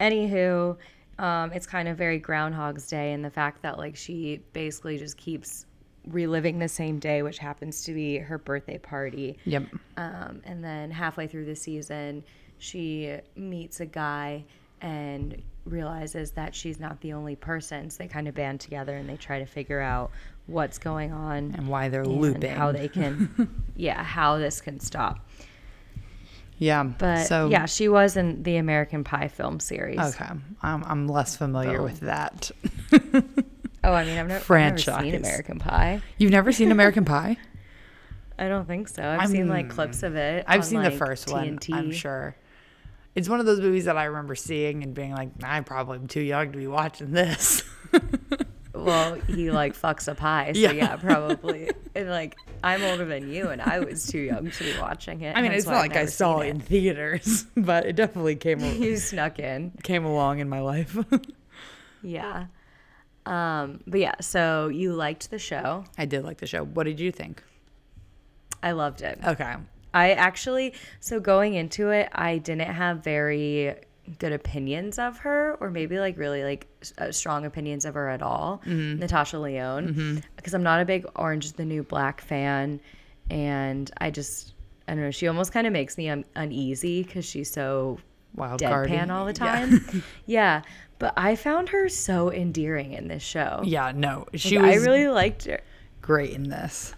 Anywho, 0.00 0.76
um, 1.18 1.52
it's 1.52 1.66
kind 1.66 1.88
of 1.88 1.98
very 1.98 2.18
Groundhog's 2.18 2.86
Day, 2.86 3.12
and 3.12 3.24
the 3.24 3.30
fact 3.30 3.62
that 3.62 3.78
like 3.78 3.96
she 3.96 4.40
basically 4.52 4.98
just 4.98 5.16
keeps 5.16 5.66
reliving 6.08 6.58
the 6.58 6.68
same 6.68 6.98
day, 6.98 7.22
which 7.22 7.38
happens 7.38 7.84
to 7.84 7.92
be 7.92 8.18
her 8.18 8.38
birthday 8.38 8.78
party. 8.78 9.38
Yep. 9.44 9.66
Um, 9.96 10.40
and 10.44 10.64
then 10.64 10.90
halfway 10.90 11.26
through 11.26 11.44
the 11.44 11.54
season, 11.54 12.24
she 12.58 13.16
meets 13.36 13.80
a 13.80 13.86
guy 13.86 14.44
and 14.80 15.40
realizes 15.64 16.32
that 16.32 16.54
she's 16.54 16.80
not 16.80 17.00
the 17.00 17.12
only 17.12 17.36
person. 17.36 17.90
So 17.90 17.98
they 18.02 18.08
kind 18.08 18.28
of 18.28 18.34
band 18.34 18.60
together 18.60 18.96
and 18.96 19.08
they 19.08 19.16
try 19.16 19.38
to 19.38 19.46
figure 19.46 19.80
out 19.80 20.10
what's 20.46 20.78
going 20.78 21.12
on 21.12 21.54
And 21.56 21.68
why 21.68 21.88
they're 21.88 22.02
and 22.02 22.20
looping. 22.20 22.50
how 22.52 22.72
they 22.72 22.88
can, 22.88 23.64
yeah, 23.76 24.02
how 24.02 24.38
this 24.38 24.60
can 24.60 24.80
stop. 24.80 25.28
Yeah. 26.58 26.82
But 26.84 27.24
so 27.24 27.48
yeah, 27.48 27.66
she 27.66 27.88
was 27.88 28.16
in 28.16 28.42
the 28.42 28.56
American 28.56 29.04
Pie 29.04 29.28
film 29.28 29.58
series. 29.58 29.98
Okay. 29.98 30.28
I'm 30.62 30.84
I'm 30.84 31.08
less 31.08 31.36
familiar 31.36 31.78
Boom. 31.78 31.84
with 31.84 32.00
that. 32.00 32.50
Oh, 33.84 33.92
I 33.92 34.04
mean, 34.04 34.16
I've 34.16 34.28
never, 34.28 34.54
I've 34.54 34.74
never 34.76 34.78
seen 34.78 35.14
American 35.14 35.58
Pie. 35.58 36.00
You've 36.16 36.30
never 36.30 36.52
seen 36.52 36.70
American 36.70 37.04
Pie? 37.04 37.36
I 38.38 38.48
don't 38.48 38.66
think 38.66 38.88
so. 38.88 39.02
I've 39.02 39.28
seen 39.28 39.48
like 39.48 39.70
clips 39.70 40.02
of 40.02 40.14
it. 40.16 40.44
I've 40.46 40.60
on, 40.60 40.66
seen 40.66 40.82
the 40.82 40.90
like, 40.90 40.98
first 40.98 41.30
one. 41.30 41.58
I'm 41.72 41.90
sure. 41.92 42.36
It's 43.14 43.28
one 43.28 43.40
of 43.40 43.46
those 43.46 43.60
movies 43.60 43.84
that 43.84 43.96
I 43.98 44.04
remember 44.04 44.34
seeing 44.34 44.82
and 44.82 44.94
being 44.94 45.12
like, 45.12 45.30
I'm 45.42 45.64
probably 45.64 45.98
am 45.98 46.06
too 46.06 46.22
young 46.22 46.52
to 46.52 46.58
be 46.58 46.66
watching 46.66 47.12
this. 47.12 47.62
Well, 48.74 49.14
he 49.14 49.50
like 49.50 49.74
fucks 49.74 50.08
a 50.08 50.14
pie, 50.14 50.52
so 50.54 50.58
Yeah. 50.58 50.72
yeah, 50.72 50.96
probably. 50.96 51.70
And 51.94 52.08
like, 52.08 52.36
I'm 52.64 52.82
older 52.82 53.04
than 53.04 53.30
you, 53.30 53.48
and 53.50 53.60
I 53.60 53.80
was 53.80 54.06
too 54.06 54.18
young 54.20 54.50
to 54.50 54.64
be 54.64 54.72
watching 54.80 55.20
it. 55.20 55.36
I 55.36 55.42
mean, 55.42 55.52
it's 55.52 55.66
not 55.66 55.74
like 55.74 55.94
I 55.94 56.06
saw 56.06 56.38
it 56.40 56.48
in 56.48 56.58
theaters, 56.60 57.44
but 57.56 57.84
it 57.84 57.96
definitely 57.96 58.34
came 58.36 58.60
You 58.82 58.96
snuck 58.96 59.38
in, 59.38 59.72
came 59.82 60.04
along 60.06 60.38
in 60.38 60.48
my 60.48 60.60
life. 60.60 60.96
yeah. 62.02 62.46
Um, 63.26 63.80
but 63.86 64.00
yeah, 64.00 64.14
so 64.20 64.68
you 64.68 64.94
liked 64.94 65.30
the 65.30 65.38
show. 65.38 65.84
I 65.98 66.06
did 66.06 66.24
like 66.24 66.38
the 66.38 66.46
show. 66.46 66.64
What 66.64 66.84
did 66.84 66.98
you 66.98 67.12
think? 67.12 67.42
I 68.62 68.72
loved 68.72 69.02
it. 69.02 69.18
Okay. 69.24 69.54
I 69.94 70.12
actually, 70.12 70.74
so 71.00 71.20
going 71.20 71.54
into 71.54 71.90
it, 71.90 72.08
I 72.12 72.38
didn't 72.38 72.68
have 72.72 73.04
very 73.04 73.74
good 74.18 74.32
opinions 74.32 74.98
of 74.98 75.18
her, 75.18 75.56
or 75.60 75.70
maybe 75.70 75.98
like 76.00 76.18
really 76.18 76.42
like 76.44 76.66
uh, 76.98 77.12
strong 77.12 77.44
opinions 77.44 77.84
of 77.84 77.94
her 77.94 78.08
at 78.08 78.22
all. 78.22 78.60
Mm-hmm. 78.66 78.98
Natasha 79.00 79.38
Lyonne, 79.38 80.22
because 80.36 80.54
I'm 80.54 80.62
not 80.62 80.80
a 80.80 80.84
big 80.84 81.06
Orange 81.16 81.44
is 81.44 81.52
the 81.52 81.64
New 81.64 81.82
Black 81.82 82.20
fan, 82.20 82.80
and 83.30 83.90
I 83.98 84.10
just, 84.10 84.54
I 84.88 84.94
don't 84.94 85.02
know, 85.04 85.10
she 85.10 85.28
almost 85.28 85.52
kind 85.52 85.66
of 85.66 85.72
makes 85.72 85.96
me 85.96 86.08
un- 86.08 86.24
uneasy 86.34 87.02
because 87.02 87.24
she's 87.24 87.50
so 87.50 87.98
Wild 88.34 88.60
deadpan 88.60 89.10
all 89.10 89.26
the 89.26 89.32
Yeah. 89.34 89.56
time. 89.56 90.02
Yeah. 90.26 90.62
but 90.98 91.12
I 91.16 91.36
found 91.36 91.68
her 91.70 91.88
so 91.88 92.32
endearing 92.32 92.92
in 92.92 93.08
this 93.08 93.22
show. 93.22 93.60
Yeah, 93.64 93.92
no. 93.94 94.26
She 94.34 94.58
Like, 94.58 94.74
was 94.76 94.82
I 94.82 94.86
really 94.90 95.08
liked 95.08 95.44
her. 95.46 95.60
great 96.00 96.30
in 96.32 96.48
this. 96.48 96.94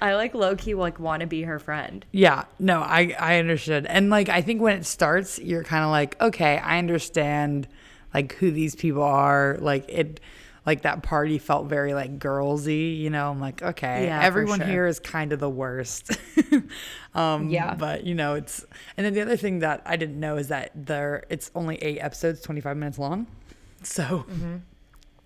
I 0.00 0.14
like 0.14 0.34
low 0.34 0.56
key 0.56 0.74
like 0.74 0.98
want 0.98 1.20
to 1.20 1.26
be 1.26 1.42
her 1.42 1.58
friend. 1.58 2.04
Yeah, 2.12 2.44
no, 2.58 2.80
I 2.80 3.14
I 3.18 3.38
understood. 3.38 3.86
And 3.86 4.10
like 4.10 4.28
I 4.28 4.42
think 4.42 4.60
when 4.60 4.76
it 4.78 4.86
starts, 4.86 5.38
you're 5.38 5.64
kind 5.64 5.84
of 5.84 5.90
like, 5.90 6.20
okay, 6.20 6.58
I 6.58 6.78
understand 6.78 7.68
like 8.14 8.34
who 8.34 8.50
these 8.50 8.74
people 8.74 9.02
are. 9.02 9.56
Like 9.60 9.84
it 9.88 10.20
like 10.66 10.82
that 10.82 11.02
party 11.02 11.38
felt 11.38 11.68
very 11.68 11.94
like 11.94 12.18
girlsy, 12.18 12.98
you 12.98 13.08
know. 13.10 13.30
I'm 13.30 13.40
like, 13.40 13.62
okay, 13.62 14.06
Yeah, 14.06 14.22
everyone 14.22 14.58
sure. 14.60 14.68
here 14.68 14.86
is 14.86 14.98
kind 15.00 15.32
of 15.32 15.40
the 15.40 15.50
worst. 15.50 16.10
um 17.14 17.50
Yeah. 17.50 17.74
but 17.74 18.04
you 18.04 18.14
know, 18.14 18.34
it's 18.34 18.64
and 18.96 19.04
then 19.06 19.14
the 19.14 19.20
other 19.22 19.36
thing 19.36 19.60
that 19.60 19.82
I 19.86 19.96
didn't 19.96 20.18
know 20.20 20.36
is 20.36 20.48
that 20.48 20.70
there 20.74 21.24
it's 21.30 21.50
only 21.54 21.76
8 21.76 21.98
episodes, 22.00 22.40
25 22.42 22.76
minutes 22.76 22.98
long. 22.98 23.26
So 23.82 24.24
Mm-hmm. 24.30 24.56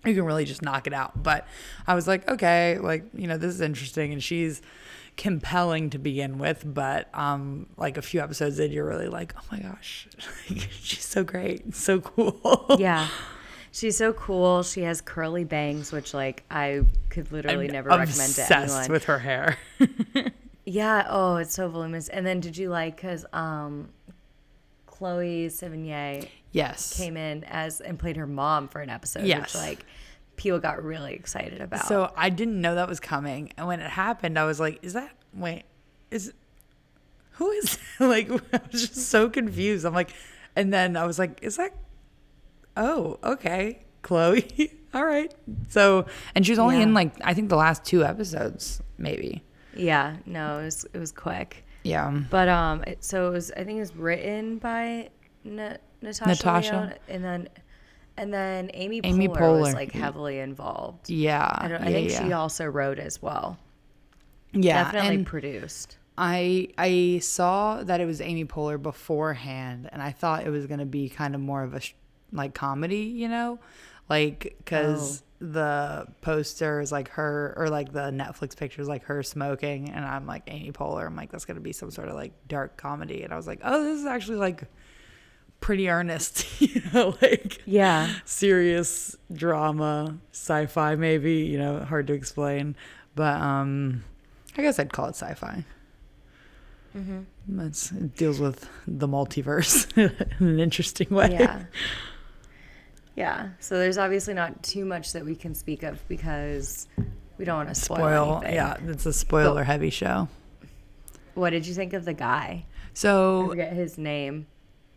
You 0.05 0.15
can 0.15 0.25
really 0.25 0.45
just 0.45 0.63
knock 0.63 0.87
it 0.87 0.93
out. 0.93 1.23
But 1.23 1.47
I 1.87 1.95
was 1.95 2.07
like, 2.07 2.29
okay, 2.29 2.79
like, 2.79 3.05
you 3.15 3.27
know, 3.27 3.37
this 3.37 3.55
is 3.55 3.61
interesting 3.61 4.13
and 4.13 4.23
she's 4.23 4.63
compelling 5.17 5.91
to 5.91 5.99
begin 5.99 6.39
with, 6.39 6.63
but 6.67 7.09
um 7.15 7.67
like 7.77 7.97
a 7.97 8.03
few 8.03 8.21
episodes 8.21 8.59
in 8.59 8.73
you're 8.73 8.87
really 8.87 9.09
like, 9.09 9.35
oh 9.37 9.43
my 9.53 9.61
gosh, 9.61 10.09
she's 10.83 11.05
so 11.05 11.23
great, 11.23 11.75
so 11.75 12.01
cool. 12.01 12.77
Yeah. 12.79 13.09
She's 13.75 13.97
so 13.97 14.13
cool. 14.13 14.63
She 14.63 14.83
has 14.83 15.01
curly 15.01 15.43
bangs, 15.43 15.91
which 15.91 16.15
like 16.15 16.45
I 16.49 16.83
could 17.09 17.33
literally 17.33 17.67
I'm 17.67 17.73
never 17.73 17.89
recommend 17.89 18.33
to 18.35 18.43
obsessed 18.43 18.53
anyone. 18.53 18.93
with 18.93 19.05
her 19.07 19.19
hair. 19.19 19.59
yeah. 20.65 21.05
Oh, 21.09 21.39
it's 21.39 21.55
so 21.55 21.69
voluminous. 21.69 22.09
And 22.09 22.25
then 22.25 22.39
did 22.39 22.57
you 22.57 22.69
like 22.69 22.95
because 22.95 23.27
um, 23.33 23.89
Chloe 25.05 25.49
Sevigny 25.49 26.31
yes. 26.53 26.97
came 26.97 27.19
in 27.19 27.45
as 27.45 27.83
and 27.83 27.99
played 27.99 28.17
her 28.17 28.27
mom 28.27 28.69
for 28.69 28.81
an 28.81 28.89
episode, 28.89 29.27
Yes. 29.27 29.53
which 29.53 29.55
like 29.55 29.85
people 30.37 30.59
got 30.59 30.83
really 30.83 31.13
excited 31.13 31.61
about. 31.61 31.85
So 31.85 32.11
I 32.17 32.31
didn't 32.31 32.59
know 32.59 32.75
that 32.77 32.89
was 32.89 33.01
coming. 33.01 33.53
And 33.59 33.67
when 33.67 33.81
it 33.81 33.91
happened, 33.91 34.39
I 34.39 34.47
was 34.47 34.59
like, 34.59 34.79
is 34.81 34.95
that 34.95 35.11
wait, 35.35 35.65
is 36.11 36.33
who 37.33 37.51
is 37.51 37.77
like 38.01 38.31
I 38.55 38.61
was 38.73 38.81
just 38.81 38.97
so 39.11 39.29
confused. 39.29 39.85
I'm 39.85 39.93
like 39.93 40.09
and 40.57 40.73
then 40.73 40.97
I 40.97 41.05
was 41.05 41.19
like, 41.19 41.39
is 41.43 41.59
that 41.59 41.75
oh, 42.75 43.19
okay. 43.23 43.85
Chloe. 44.01 44.73
All 44.95 45.05
right. 45.05 45.35
So 45.69 46.07
and 46.35 46.47
she 46.47 46.53
was 46.53 46.59
only 46.59 46.81
in 46.81 46.95
like 46.95 47.13
I 47.23 47.35
think 47.35 47.51
the 47.51 47.57
last 47.57 47.85
two 47.85 48.03
episodes, 48.03 48.81
maybe. 48.97 49.45
yeah, 49.77 50.17
no, 50.25 50.61
it 50.61 50.65
was 50.65 50.87
it 50.95 50.99
was 50.99 51.13
quick. 51.13 51.64
Yeah. 51.85 52.11
But 52.31 52.49
um, 52.49 52.83
it, 52.85 53.05
so 53.05 53.29
it 53.29 53.31
was. 53.31 53.53
I 53.53 53.63
think 53.65 53.77
it 53.77 53.81
was 53.81 53.95
written 53.95 54.59
by 54.59 55.11
Na- 55.45 55.77
Natasha, 56.03 56.29
Natasha. 56.29 56.73
Lyonne, 56.73 56.95
and 57.09 57.25
then 57.25 57.49
and 58.17 58.33
then 58.33 58.71
Amy 58.75 59.01
Poehler, 59.01 59.07
Amy 59.07 59.29
was 59.29 59.75
like 59.75 59.93
heavily 59.93 60.39
involved. 60.39 61.11
Yeah. 61.11 61.47
I, 61.47 61.69
yeah, 61.69 61.79
I 61.81 61.93
think 61.93 62.11
yeah. 62.11 62.25
she 62.25 62.33
also 62.33 62.65
wrote 62.67 62.99
as 62.99 63.21
well. 63.21 63.59
yeah, 64.53 64.85
Definitely 64.85 65.15
and 65.17 65.27
produced. 65.27 65.99
I 66.17 66.69
I 66.79 67.19
saw 67.23 67.83
that 67.83 68.01
it 68.01 68.07
was 68.07 68.21
Amy 68.21 68.45
Poehler 68.45 68.81
beforehand, 68.81 69.89
and 69.93 70.01
I 70.01 70.13
thought 70.13 70.47
it 70.47 70.51
was 70.51 70.67
gonna 70.67 70.87
be 70.87 71.09
kind 71.09 71.35
of 71.35 71.41
more 71.41 71.63
of 71.63 71.75
a 71.75 71.81
sh- 71.81 71.95
like 72.33 72.55
comedy, 72.55 72.99
you 72.99 73.29
know, 73.29 73.59
like 74.09 74.55
because 74.59 75.23
the 75.53 76.07
poster 76.23 76.81
is 76.81 76.91
like 76.91 77.09
her 77.11 77.55
or 77.57 77.69
like 77.69 77.93
the 77.93 78.11
Netflix 78.11 78.57
picture 78.57 78.81
is 78.81 78.89
like 78.89 79.05
her 79.05 79.23
smoking, 79.23 79.91
and 79.91 80.05
I'm 80.05 80.27
like 80.27 80.43
Amy 80.47 80.73
Poehler. 80.73 81.07
I'm 81.07 81.17
like 81.17 81.31
that's 81.31 81.45
gonna 81.45 81.61
be 81.61 81.73
some 81.73 81.91
sort 81.91 82.09
of 82.09 82.15
like 82.15 82.33
dark 82.49 82.77
comedy, 82.77 83.23
and 83.23 83.33
I 83.33 83.37
was 83.37 83.47
like, 83.47 83.61
oh, 83.63 83.83
this 83.85 84.01
is 84.01 84.07
actually 84.07 84.39
like 84.39 84.65
pretty 85.61 85.89
earnest, 85.89 86.47
you 86.61 86.83
know, 86.93 87.17
like 87.23 87.63
Yeah. 87.67 88.09
serious 88.25 89.17
drama, 89.33 90.19
sci-fi 90.33 90.95
maybe, 90.97 91.35
you 91.47 91.59
know, 91.59 91.81
hard 91.81 92.07
to 92.09 92.13
explain, 92.13 92.77
but 93.15 93.41
um 93.41 94.05
I 94.57 94.63
guess 94.63 94.79
I'd 94.79 94.93
call 94.93 95.07
it 95.07 95.17
sci-fi. 95.17 95.65
Mm-hmm. 96.97 97.61
It's, 97.61 97.91
it 97.91 98.15
deals 98.17 98.39
with 98.39 98.69
the 98.87 99.09
multiverse 99.09 99.91
in 100.41 100.47
an 100.47 100.61
interesting 100.61 101.09
way. 101.11 101.31
Yeah. 101.33 101.65
Yeah. 103.17 103.51
So 103.61 103.79
there's 103.79 103.99
obviously 103.99 104.35
not 104.35 104.63
too 104.63 104.85
much 104.85 105.13
that 105.13 105.25
we 105.25 105.37
can 105.37 105.55
speak 105.55 105.83
of 105.83 106.07
because 106.09 106.89
we 107.39 107.45
don't 107.45 107.57
want 107.57 107.69
to 107.69 107.75
spoil, 107.75 107.99
Spoil, 107.99 108.37
anything. 108.39 108.55
yeah, 108.55 108.77
it's 108.87 109.07
a 109.07 109.13
spoiler 109.13 109.65
heavy 109.65 109.91
show. 109.91 110.29
What 111.35 111.51
did 111.51 111.67
you 111.67 111.75
think 111.75 111.93
of 111.93 112.05
the 112.05 112.15
guy? 112.15 112.65
I 112.67 112.67
So 112.95 113.49
forget 113.49 113.73
his 113.73 113.99
name. 113.99 114.47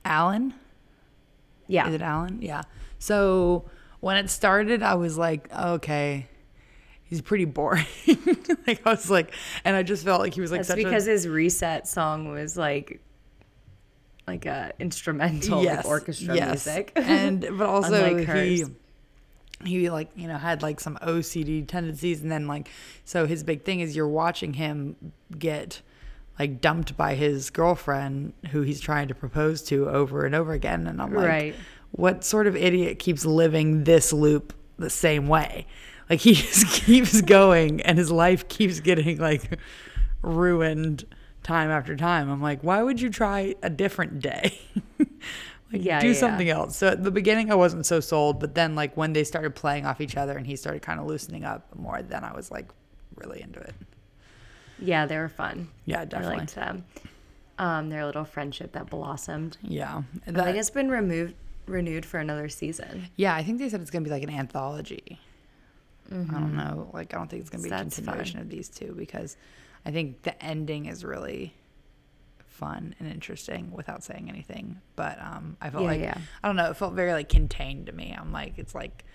Alan, 0.06 0.53
Yeah. 1.67 1.88
is 1.89 1.95
it 1.95 2.01
Alan? 2.01 2.41
Yeah. 2.41 2.62
So 2.99 3.65
when 3.99 4.17
it 4.17 4.30
started, 4.30 4.82
I 4.84 4.95
was 4.95 5.17
like, 5.17 5.51
okay, 5.53 6.27
he's 7.03 7.21
pretty 7.21 7.45
boring. 7.45 7.86
like 8.67 8.86
I 8.86 8.91
was 8.91 9.10
like, 9.10 9.34
and 9.65 9.75
I 9.75 9.84
just 9.84 10.03
felt 10.06 10.21
like 10.21 10.34
he 10.34 10.41
was 10.41 10.51
like 10.51 10.60
That's 10.60 10.69
such 10.69 10.77
because 10.77 11.08
a 11.08 11.12
his 11.12 11.27
reset 11.27 11.88
song 11.88 12.32
was 12.32 12.56
like 12.58 13.01
like 14.28 14.46
a 14.46 14.74
instrumental 14.80 15.63
like 15.63 15.86
orchestra 15.86 16.34
music. 16.36 16.92
and 16.96 17.42
but 17.58 17.62
also 17.68 18.18
he 18.18 18.66
he 19.66 19.90
like 19.90 20.10
you 20.16 20.28
know 20.28 20.38
had 20.38 20.62
like 20.62 20.80
some 20.80 20.98
OCD 21.02 21.68
tendencies, 21.68 22.22
and 22.22 22.32
then 22.32 22.48
like 22.48 22.70
so 23.06 23.26
his 23.26 23.44
big 23.44 23.63
thing 23.63 23.80
is 23.80 23.96
you're 23.96 24.08
watching 24.08 24.54
him 24.54 24.96
get 25.38 25.82
like 26.38 26.62
dumped 26.62 26.96
by 26.96 27.16
his 27.16 27.50
girlfriend 27.50 28.34
who 28.52 28.62
he's 28.62 28.80
trying 28.80 29.08
to 29.08 29.16
propose 29.16 29.62
to 29.63 29.90
over 29.90 30.26
and 30.26 30.36
over 30.36 30.54
again, 30.54 30.86
and 30.88 31.02
I'm 31.02 31.13
like, 31.13 31.26
Right. 31.28 31.56
what 31.92 32.24
sort 32.24 32.46
of 32.46 32.56
idiot 32.56 33.00
keeps 33.00 33.26
living 33.26 33.86
this 33.86 34.13
loop 34.13 34.54
the 34.78 34.90
same 34.90 35.28
way? 35.28 35.66
Like 36.10 36.20
he 36.20 36.34
just 36.36 36.68
keeps 36.84 37.22
going, 37.22 37.82
and 37.82 37.98
his 37.98 38.12
life 38.12 38.48
keeps 38.48 38.80
getting 38.80 39.18
like 39.18 39.58
ruined 40.22 41.06
time 41.47 41.71
after 41.71 41.95
time. 41.95 42.29
I'm 42.29 42.41
like, 42.41 42.62
why 42.62 42.83
would 42.83 42.99
you 43.01 43.10
try 43.10 43.55
a 43.63 43.69
different 43.69 44.19
day? 44.19 44.60
like 44.99 45.10
Yeah, 45.71 45.99
do 45.99 46.07
yeah. 46.10 46.13
something 46.13 46.49
else. 46.49 46.75
So 46.77 46.89
at 46.89 47.03
the 47.03 47.12
beginning 47.12 47.51
I 47.51 47.55
wasn't 47.55 47.86
so 47.86 47.99
sold, 47.99 48.39
but 48.39 48.53
then 48.53 48.75
like 48.75 48.95
when 48.97 49.13
they 49.13 49.23
started 49.23 49.55
playing 49.55 49.86
off 49.86 50.01
each 50.01 50.17
other 50.17 50.38
and 50.38 50.45
he 50.45 50.55
started 50.55 50.81
kind 50.81 50.99
of 50.99 51.07
loosening 51.07 51.43
up 51.45 51.73
more, 51.75 52.01
then 52.01 52.23
I 52.23 52.33
was 52.36 52.51
like 52.51 52.67
really 53.15 53.41
into 53.41 53.60
it. 53.60 53.73
yeah, 54.79 55.05
they 55.05 55.17
were 55.17 55.29
fun. 55.29 55.69
Yeah, 55.86 56.01
I 56.01 56.05
definitely. 56.05 56.38
liked 56.38 56.55
them. 56.55 56.86
Um, 57.57 57.89
their 57.89 58.05
little 58.05 58.25
friendship 58.25 58.73
that 58.73 58.89
blossomed. 58.89 59.57
Yeah. 59.63 60.03
I 60.27 60.31
That- 60.31 60.45
think 60.45 60.57
it's 60.57 60.69
been 60.69 60.89
removed 60.89 61.33
renewed 61.65 62.05
for 62.05 62.17
another 62.19 62.47
season. 62.47 63.10
yeah, 63.17 63.36
I 63.36 63.43
think 63.43 63.60
they 63.60 63.67
said 63.67 63.81
it's 63.81 63.89
gonna 63.91 64.05
be 64.05 64.12
like 64.12 64.23
an 64.23 64.29
anthology. 64.29 65.19
I 66.12 66.15
don't 66.39 66.56
know. 66.56 66.89
Like 66.93 67.13
I 67.13 67.17
don't 67.17 67.30
think 67.30 67.41
it's 67.41 67.50
gonna 67.50 67.63
be 67.63 67.70
a 67.70 67.74
Mm-hmm. 67.74 67.82
Continuation 67.89 68.34
fun. 68.39 68.41
of 68.43 68.50
these 68.50 68.70
two 68.70 68.93
because 68.98 69.36
I 69.86 69.91
think 69.91 70.24
the 70.24 70.41
ending 70.43 70.86
is 70.86 71.04
really 71.04 71.54
fun 72.46 72.96
and 73.00 73.08
interesting 73.12 73.72
without 73.72 74.04
saying 74.04 74.30
anything. 74.30 74.82
But 74.96 75.20
um 75.22 75.58
I 75.62 75.70
felt 75.70 75.84
Yeah, 75.84 75.89
like 75.89 76.02
yeah. 76.02 76.17
I 76.43 76.48
don't 76.48 76.56
know, 76.56 76.70
it 76.72 76.78
felt 76.78 76.93
very 76.93 77.13
like 77.13 77.30
contained 77.30 77.86
to 77.88 77.91
me. 77.91 78.15
I'm 78.17 78.32
like 78.32 78.54
it's 78.58 78.74
like 78.74 79.06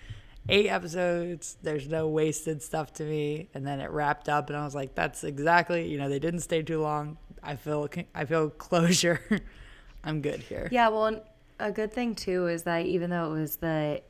eight 0.49 0.67
episodes, 0.67 1.57
there's 1.63 1.87
no 1.87 2.07
wasted 2.09 2.61
stuff 2.61 2.93
to 2.93 3.03
me, 3.03 3.49
and 3.53 3.65
then 3.65 3.79
it 3.79 3.89
wrapped 3.91 4.29
up 4.29 4.49
and 4.49 4.57
I 4.57 4.63
was 4.63 4.75
like 4.75 4.95
that's 4.95 5.23
exactly, 5.23 5.87
you 5.89 5.97
know, 5.97 6.09
they 6.09 6.19
didn't 6.19 6.41
stay 6.41 6.61
too 6.61 6.81
long. 6.81 7.17
I 7.41 7.55
feel 7.55 7.89
I 8.15 8.25
feel 8.25 8.49
closure. 8.67 9.19
I'm 10.03 10.21
good 10.21 10.41
here. 10.41 10.67
Yeah, 10.71 10.89
well, 10.89 11.23
a 11.59 11.71
good 11.71 11.91
thing 11.93 12.15
too 12.15 12.47
is 12.47 12.63
that 12.63 12.85
even 12.85 13.09
though 13.09 13.33
it 13.33 13.39
was 13.39 13.57
the 13.57 14.01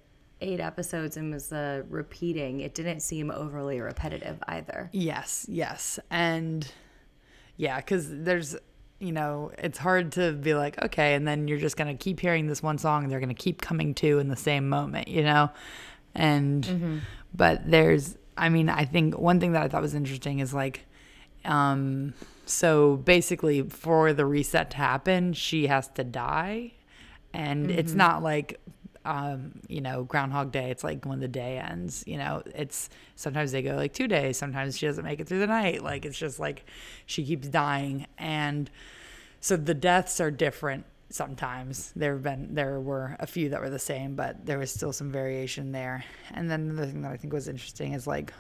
eight 0.44 0.60
episodes 0.60 1.18
and 1.18 1.34
was 1.34 1.48
the 1.48 1.86
repeating, 1.90 2.60
it 2.60 2.76
didn't 2.76 3.00
seem 3.00 3.32
overly 3.32 3.80
repetitive 3.80 4.38
either. 4.48 4.90
Yes, 4.92 5.46
yes. 5.50 6.00
And 6.12 6.70
yeah, 7.58 7.78
because 7.78 8.08
there's, 8.10 8.56
you 9.00 9.12
know, 9.12 9.52
it's 9.58 9.78
hard 9.78 10.12
to 10.14 10.34
be 10.34 10.54
like, 10.54 10.82
okay, 10.84 11.16
and 11.16 11.28
then 11.28 11.48
you're 11.48 11.58
just 11.58 11.78
going 11.78 11.88
to 11.96 12.02
keep 12.04 12.20
hearing 12.20 12.48
this 12.48 12.62
one 12.62 12.78
song 12.78 13.04
and 13.04 13.12
they're 13.12 13.20
going 13.20 13.30
to 13.30 13.36
keep 13.36 13.62
coming 13.62 13.94
to 13.96 14.20
in 14.20 14.28
the 14.28 14.36
same 14.36 14.70
moment, 14.70 15.08
you 15.08 15.24
know? 15.24 15.50
And, 16.14 16.64
mm-hmm. 16.64 16.98
but 17.34 17.70
there's, 17.70 18.18
I 18.38 18.50
mean, 18.50 18.70
I 18.70 18.86
think 18.86 19.18
one 19.18 19.40
thing 19.40 19.54
that 19.54 19.64
I 19.64 19.68
thought 19.68 19.82
was 19.82 19.96
interesting 19.96 20.40
is 20.40 20.54
like, 20.54 20.86
um, 21.46 22.14
so 22.46 22.98
basically 22.98 23.62
for 23.64 24.14
the 24.14 24.26
reset 24.26 24.72
to 24.72 24.78
happen, 24.78 25.34
she 25.34 25.68
has 25.68 25.88
to 25.90 26.04
die. 26.04 26.74
And 27.34 27.72
it's 27.72 27.92
mm-hmm. 27.92 27.98
not 27.98 28.24
like, 28.24 28.60
um, 29.06 29.60
you 29.68 29.82
know, 29.82 30.04
Groundhog 30.04 30.52
Day. 30.52 30.72
It's 30.72 30.84
like 30.84 31.06
when 31.06 31.20
the 31.20 31.28
day 31.28 31.58
ends, 31.58 32.04
you 32.08 32.18
know, 32.18 32.42
it's 32.56 32.90
sometimes 33.16 33.52
they 33.52 33.62
go 33.62 33.76
like 33.76 33.94
two 33.94 34.08
days. 34.08 34.38
Sometimes 34.38 34.78
she 34.78 34.86
doesn't 34.86 35.04
make 35.04 35.20
it 35.20 35.28
through 35.28 35.40
the 35.40 35.48
night. 35.48 35.84
Like 35.84 36.06
it's 36.06 36.18
just 36.18 36.40
like 36.40 36.66
she 37.06 37.26
keeps 37.26 37.48
dying. 37.48 38.08
And 38.18 38.70
so 39.40 39.58
the 39.58 39.74
deaths 39.74 40.20
are 40.22 40.32
different 40.32 40.86
sometimes. 41.10 41.92
There 41.96 42.14
have 42.14 42.24
been, 42.24 42.56
there 42.56 42.80
were 42.80 43.18
a 43.20 43.28
few 43.28 43.50
that 43.50 43.62
were 43.62 43.70
the 43.70 43.80
same, 43.80 44.16
but 44.16 44.46
there 44.46 44.58
was 44.58 44.72
still 44.72 44.94
some 44.94 45.12
variation 45.12 45.72
there. 45.72 46.06
And 46.32 46.50
then 46.50 46.76
the 46.76 46.88
thing 46.88 47.02
that 47.02 47.12
I 47.12 47.18
think 47.18 47.34
was 47.34 47.48
interesting 47.48 47.94
is 47.94 48.08
like, 48.08 48.34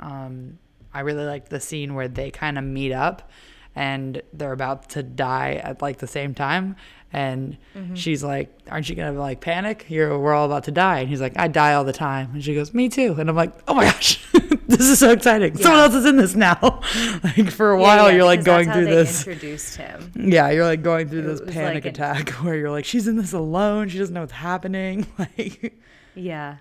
um, 0.00 0.58
I 0.94 1.00
really 1.00 1.24
liked 1.24 1.48
the 1.48 1.60
scene 1.60 1.94
where 1.94 2.08
they 2.08 2.30
kind 2.30 2.58
of 2.58 2.64
meet 2.64 2.92
up 2.92 3.30
and 3.74 4.20
they're 4.32 4.52
about 4.52 4.90
to 4.90 5.02
die 5.02 5.54
at 5.62 5.80
like 5.80 5.98
the 5.98 6.06
same 6.06 6.34
time. 6.34 6.76
And 7.14 7.58
she's 7.94 8.24
like, 8.24 8.50
Aren't 8.70 8.88
you 8.88 8.94
gonna 8.96 9.12
like 9.18 9.40
panic? 9.40 9.86
You're 9.88 10.18
we're 10.18 10.32
all 10.32 10.46
about 10.46 10.64
to 10.64 10.70
die. 10.70 11.00
And 11.00 11.08
he's 11.08 11.20
like, 11.20 11.38
I 11.38 11.46
die 11.48 11.74
all 11.74 11.84
the 11.84 11.92
time. 11.92 12.30
And 12.32 12.42
she 12.42 12.54
goes, 12.54 12.72
Me 12.72 12.88
too. 12.88 13.14
And 13.18 13.28
I'm 13.28 13.36
like, 13.36 13.52
Oh 13.68 13.74
my 13.74 13.84
gosh, 13.84 14.24
this 14.66 14.80
is 14.80 14.98
so 14.98 15.10
exciting. 15.10 15.56
Someone 15.58 15.80
else 15.80 15.94
is 15.94 16.06
in 16.06 16.16
this 16.16 16.34
now. 16.34 16.58
like 17.24 17.50
for 17.50 17.70
a 17.72 17.78
while 17.78 18.08
yeah, 18.08 18.16
you're 18.16 18.24
like 18.24 18.44
going 18.44 18.70
through 18.72 18.86
this 18.86 19.26
Introduced 19.26 19.76
him. 19.76 20.10
Yeah, 20.16 20.50
you're 20.50 20.64
like 20.64 20.82
going 20.82 21.08
through 21.08 21.20
It 21.20 21.22
this 21.24 21.40
panic 21.54 21.74
like 21.74 21.84
an- 21.84 21.90
attack 21.90 22.30
where 22.42 22.56
you're 22.56 22.70
like, 22.70 22.84
She's 22.86 23.06
in 23.06 23.16
this 23.16 23.32
alone, 23.34 23.88
she 23.90 23.98
doesn't 23.98 24.14
know 24.14 24.20
what's 24.22 24.32
happening. 24.32 25.06
Like 25.18 25.74
Yeah. 26.14 26.56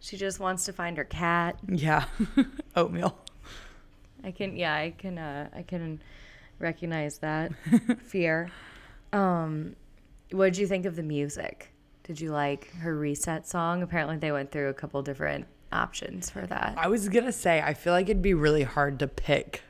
She 0.00 0.16
just 0.16 0.40
wants 0.40 0.64
to 0.66 0.72
find 0.72 0.96
her 0.98 1.04
cat. 1.04 1.58
Yeah. 1.68 2.04
Oatmeal. 2.76 3.16
I 4.24 4.32
can 4.32 4.56
yeah, 4.56 4.74
I 4.74 4.94
can 4.98 5.16
uh 5.18 5.48
I 5.54 5.62
can 5.62 6.00
recognize 6.58 7.18
that 7.18 7.52
fear. 8.02 8.50
Um 9.14 9.76
what 10.30 10.46
did 10.46 10.58
you 10.58 10.66
think 10.66 10.84
of 10.86 10.96
the 10.96 11.02
music? 11.02 11.70
Did 12.02 12.20
you 12.20 12.30
like 12.32 12.70
her 12.76 12.94
reset 12.96 13.46
song? 13.46 13.82
Apparently 13.82 14.16
they 14.16 14.32
went 14.32 14.50
through 14.50 14.68
a 14.68 14.74
couple 14.74 15.00
different 15.02 15.46
options 15.72 16.28
for 16.30 16.46
that. 16.46 16.74
I 16.76 16.88
was 16.88 17.08
gonna 17.08 17.32
say, 17.32 17.62
I 17.62 17.74
feel 17.74 17.92
like 17.92 18.06
it'd 18.08 18.22
be 18.22 18.34
really 18.34 18.62
hard 18.64 18.98
to 18.98 19.06
pick 19.08 19.62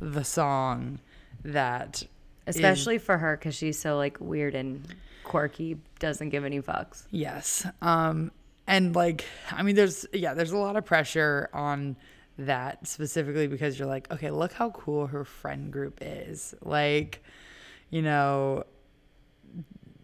the 0.00 0.24
song 0.24 1.00
that, 1.44 2.04
Especially 2.46 2.98
for 2.98 3.18
her 3.18 3.36
cuz 3.36 3.54
she's 3.54 3.78
so 3.78 3.96
like 3.96 4.20
weird 4.20 4.54
and 4.54 4.86
quirky, 5.24 5.78
doesn't 5.98 6.30
give 6.30 6.44
any 6.44 6.60
fucks. 6.60 7.04
yes. 7.10 7.66
Um 7.80 8.30
and 8.66 8.94
like 8.94 9.24
I 9.50 9.62
mean 9.62 9.74
there's 9.74 10.06
yeah, 10.12 10.34
there's 10.34 10.52
a 10.52 10.56
lot 10.58 10.76
of 10.76 10.84
pressure 10.84 11.50
on 11.52 11.96
that 12.38 12.86
specifically 12.86 13.46
because 13.46 13.78
you're 13.78 13.88
like, 13.88 14.10
okay, 14.10 14.30
look 14.30 14.52
how 14.54 14.70
cool 14.70 15.06
her 15.08 15.24
friend 15.24 15.72
group 15.72 15.98
is. 16.00 16.54
Like, 16.62 17.22
you 17.92 18.00
know, 18.00 18.64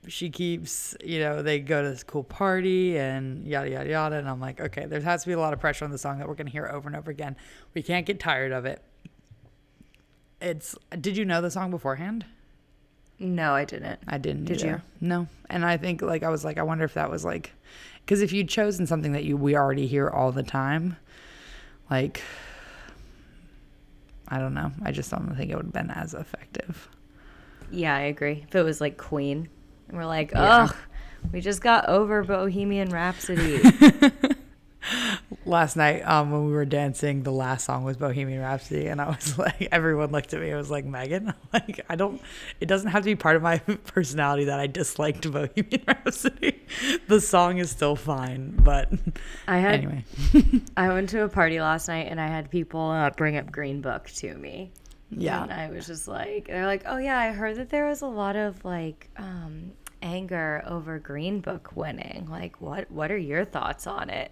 she 0.07 0.31
keeps, 0.31 0.95
you 1.03 1.21
know, 1.21 1.43
they 1.43 1.59
go 1.59 1.83
to 1.83 1.89
this 1.89 2.03
cool 2.03 2.23
party 2.23 2.99
and 2.99 3.47
yada 3.47 3.71
yada 3.71 3.89
yada. 3.91 4.17
And 4.17 4.29
I'm 4.29 4.41
like, 4.41 4.61
okay, 4.61 4.85
there 4.85 5.01
has 5.01 5.23
to 5.23 5.27
be 5.27 5.33
a 5.33 5.41
lot 5.41 5.55
of 5.55 5.59
pressure 5.59 5.85
on 5.85 5.91
the 5.91 5.99
song 5.99 6.19
that 6.19 6.29
we're 6.29 6.35
gonna 6.35 6.51
hear 6.51 6.69
over 6.69 6.87
and 6.87 6.95
over 6.95 7.11
again. 7.11 7.35
We 7.75 7.83
can't 7.83 8.07
get 8.07 8.21
tired 8.21 8.53
of 8.53 8.67
it. 8.67 8.83
It's 10.41 10.77
did 11.01 11.17
you 11.17 11.25
know 11.25 11.41
the 11.41 11.51
song 11.51 11.71
beforehand? 11.71 12.27
No, 13.19 13.55
I 13.55 13.65
didn't. 13.65 13.99
I 14.07 14.19
didn't. 14.19 14.45
Did 14.45 14.61
either. 14.61 14.83
No. 15.01 15.27
And 15.51 15.65
I 15.65 15.79
think 15.79 16.03
like 16.03 16.23
I 16.23 16.29
was 16.29 16.45
like, 16.45 16.59
I 16.59 16.63
wonder 16.63 16.85
if 16.85 16.95
that 16.95 17.11
was 17.11 17.25
like, 17.25 17.53
because 18.01 18.21
if 18.21 18.33
you'd 18.33 18.51
chosen 18.51 18.87
something 18.87 19.13
that 19.13 19.25
you 19.25 19.39
we 19.39 19.57
already 19.57 19.87
hear 19.87 20.09
all 20.09 20.31
the 20.31 20.43
time, 20.43 20.99
like 21.91 22.23
I 24.29 24.39
don't 24.39 24.53
know. 24.53 24.73
I 24.83 24.93
just 24.93 25.11
don't 25.11 25.35
think 25.37 25.51
it 25.51 25.57
would 25.57 25.67
have 25.67 25.73
been 25.73 25.91
as 25.91 26.13
effective. 26.13 26.91
Yeah, 27.71 27.95
I 27.95 28.01
agree. 28.03 28.45
If 28.49 28.55
it 28.55 28.63
was 28.63 28.81
like 28.81 28.97
Queen, 28.97 29.49
and 29.89 29.97
we're 29.97 30.07
like, 30.07 30.33
Yeah. 30.33 30.65
ugh, 30.65 30.77
we 31.33 31.41
just 31.41 31.61
got 31.61 31.89
over 31.89 32.23
Bohemian 32.25 32.91
Rhapsody. 32.91 33.61
Last 35.45 35.77
night, 35.77 36.01
um, 36.03 36.31
when 36.31 36.47
we 36.47 36.53
were 36.53 36.65
dancing, 36.65 37.23
the 37.23 37.33
last 37.33 37.65
song 37.67 37.85
was 37.85 37.97
Bohemian 37.97 38.41
Rhapsody, 38.41 38.87
and 38.87 39.01
I 39.01 39.09
was 39.09 39.37
like, 39.39 39.69
everyone 39.73 40.13
looked 40.13 40.33
at 40.33 40.41
me. 40.41 40.53
I 40.53 40.57
was 40.57 40.71
like, 40.71 40.85
Megan, 40.85 41.35
like, 41.53 41.85
I 41.91 41.97
don't. 41.97 42.21
It 42.61 42.67
doesn't 42.67 42.89
have 42.91 43.03
to 43.03 43.07
be 43.07 43.17
part 43.17 43.37
of 43.37 43.43
my 43.43 43.59
personality 43.59 44.45
that 44.45 44.61
I 44.61 44.67
disliked 44.67 45.31
Bohemian 45.31 45.83
Rhapsody. 45.87 46.63
The 47.09 47.21
song 47.21 47.59
is 47.59 47.71
still 47.71 47.97
fine, 47.97 48.53
but 48.63 48.91
I 49.47 49.59
had 49.59 49.75
anyway. 49.75 50.05
I 50.77 50.89
went 50.89 51.11
to 51.11 51.23
a 51.23 51.29
party 51.29 51.61
last 51.61 51.89
night 51.89 52.07
and 52.09 52.21
I 52.21 52.29
had 52.29 52.51
people 52.51 52.81
uh, 52.91 53.11
bring 53.11 53.37
up 53.37 53.51
Green 53.51 53.81
Book 53.83 54.09
to 54.17 54.35
me. 54.37 54.71
And 55.11 55.23
Yeah, 55.23 55.47
I 55.49 55.71
was 55.71 55.87
just 55.87 56.07
like, 56.09 56.47
they're 56.49 56.67
like, 56.67 56.83
oh 56.87 56.99
yeah, 56.99 57.19
I 57.19 57.33
heard 57.33 57.57
that 57.57 57.71
there 57.71 57.87
was 57.87 58.03
a 58.03 58.07
lot 58.07 58.37
of 58.37 58.65
like 58.65 59.09
um, 59.17 59.73
anger 60.03 60.63
over 60.67 60.99
Green 60.99 61.41
Book 61.41 61.71
winning. 61.75 62.27
Like, 62.31 62.61
what 62.61 62.91
what 62.91 63.11
are 63.11 63.17
your 63.19 63.45
thoughts 63.45 63.87
on 63.87 64.11
it? 64.11 64.31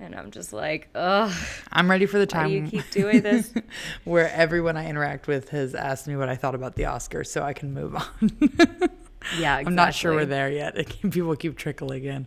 And 0.00 0.14
I'm 0.16 0.32
just 0.32 0.52
like, 0.52 0.88
ugh, 0.94 1.32
I'm 1.72 1.88
ready 1.88 2.06
for 2.06 2.18
the 2.18 2.26
time. 2.26 2.50
you 2.50 2.66
keep 2.66 2.90
doing 2.90 3.22
this? 3.22 3.54
where 4.04 4.28
everyone 4.32 4.76
I 4.76 4.88
interact 4.88 5.28
with 5.28 5.50
has 5.50 5.74
asked 5.74 6.08
me 6.08 6.16
what 6.16 6.28
I 6.28 6.34
thought 6.34 6.54
about 6.56 6.74
the 6.74 6.82
Oscars, 6.82 7.28
so 7.28 7.42
I 7.42 7.52
can 7.52 7.72
move 7.72 7.94
on. 7.94 8.10
yeah, 9.38 9.56
I'm 9.56 9.74
not 9.76 9.94
sure 9.94 10.12
we're 10.12 10.26
there 10.26 10.50
yet. 10.50 10.74
Can- 11.00 11.10
People 11.12 11.34
keep 11.36 11.56
trickling 11.56 12.04
in, 12.04 12.26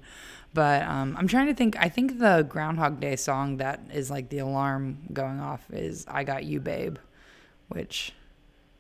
but 0.54 0.82
um, 0.84 1.16
I'm 1.20 1.28
trying 1.28 1.48
to 1.48 1.54
think. 1.54 1.76
I 1.78 1.90
think 1.90 2.20
the 2.20 2.46
Groundhog 2.48 3.02
Day 3.02 3.18
song 3.18 3.58
that 3.58 3.82
is 3.94 4.10
like 4.10 4.30
the 4.30 4.40
alarm 4.40 5.00
going 5.12 5.40
off 5.42 5.62
is 5.70 6.06
"I 6.08 6.24
Got 6.24 6.46
You, 6.46 6.62
Babe," 6.62 6.96
which 7.70 8.14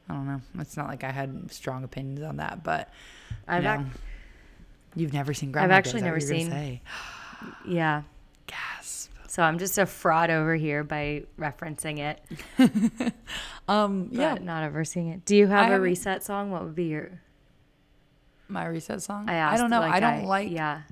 I 0.09 0.13
don't 0.13 0.25
know. 0.27 0.41
It's 0.59 0.77
not 0.77 0.87
like 0.87 1.03
I 1.03 1.11
had 1.11 1.51
strong 1.51 1.83
opinions 1.83 2.21
on 2.21 2.37
that, 2.37 2.63
but 2.63 2.91
I've 3.47 3.63
you 3.63 3.69
ac- 3.69 3.83
you've 4.95 5.13
never 5.13 5.33
seen 5.33 5.51
Day, 5.51 5.75
actually 5.75 6.01
never 6.01 6.15
what 6.15 6.21
you're 6.23 6.29
gonna 6.31 6.41
seen- 6.43 6.51
Say? 6.51 6.81
yeah. 7.67 8.03
Gasp. 8.47 9.11
So 9.27 9.43
I'm 9.43 9.59
just 9.59 9.77
a 9.77 9.85
fraud 9.85 10.29
over 10.29 10.55
here 10.55 10.83
by 10.83 11.23
referencing 11.37 11.99
it, 11.99 12.21
Um, 13.67 14.05
but 14.05 14.13
yeah, 14.17 14.33
not 14.35 14.63
ever 14.63 14.85
seeing 14.85 15.09
it. 15.09 15.25
Do 15.25 15.35
you 15.35 15.47
have 15.47 15.71
I 15.71 15.75
a 15.75 15.79
reset 15.79 16.23
song? 16.23 16.49
What 16.51 16.63
would 16.63 16.75
be 16.75 16.85
your? 16.85 17.19
my 18.47 18.65
reset 18.65 19.01
song. 19.01 19.27
I 19.29 19.33
asked. 19.33 19.59
don't 19.59 19.69
know. 19.69 19.81
Like 19.81 19.91
I 19.91 19.99
don't 19.99 20.23
like 20.23 20.49
Yeah. 20.49 20.83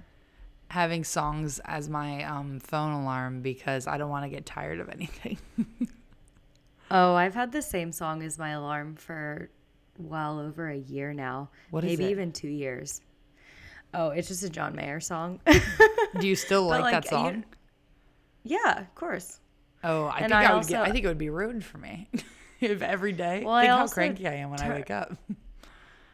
having 0.70 1.06
songs 1.06 1.60
as 1.64 1.88
my 1.90 2.24
um, 2.26 2.60
phone 2.60 2.92
alarm 2.92 3.40
because 3.42 3.88
I 3.88 3.98
don't 3.98 4.10
want 4.10 4.26
to 4.26 4.30
get 4.30 4.46
tired 4.46 4.82
of 4.82 4.90
anything. 4.90 5.38
Oh, 6.92 7.16
I've 7.16 7.34
had 7.34 7.52
the 7.52 7.62
same 7.62 7.92
song 7.92 8.22
as 8.24 8.38
my 8.38 8.52
alarm 8.52 8.96
for 8.96 9.50
well 9.98 10.40
over 10.40 10.70
a 10.70 10.78
year 10.78 11.14
now. 11.14 11.50
What 11.72 11.84
is 11.84 11.92
Maybe 11.92 12.06
it? 12.06 12.12
even 12.12 12.32
two 12.32 12.48
years. 12.48 13.02
Oh, 13.94 14.10
it's 14.10 14.28
just 14.28 14.44
a 14.44 14.50
John 14.50 14.76
Mayer 14.76 15.00
song. 15.00 15.40
Do 16.20 16.28
you 16.28 16.36
still 16.36 16.68
But, 16.70 16.82
like, 16.82 16.92
that 16.94 17.08
song? 17.08 17.46
yeah, 18.44 18.80
of 18.80 18.94
course. 18.94 19.40
oh, 19.84 20.06
I 20.06 20.18
and 20.20 20.26
think 20.26 20.34
I 20.34 20.46
I, 20.52 20.54
would 20.56 20.68
get. 20.68 20.82
I 20.82 20.92
think 20.92 21.06
it 21.06 21.08
would 21.08 21.18
be 21.18 21.30
ruined 21.30 21.64
for 21.64 21.78
me 21.78 22.10
if 22.60 22.82
every 22.82 23.14
day. 23.14 23.44
Well, 23.44 23.54
I 23.54 23.62
think 23.64 23.72
how 23.72 23.88
cranky 23.88 24.28
I 24.28 24.34
am 24.36 24.50
when 24.52 24.62
I 24.62 24.70
wake 24.70 24.92
up. 24.92 25.14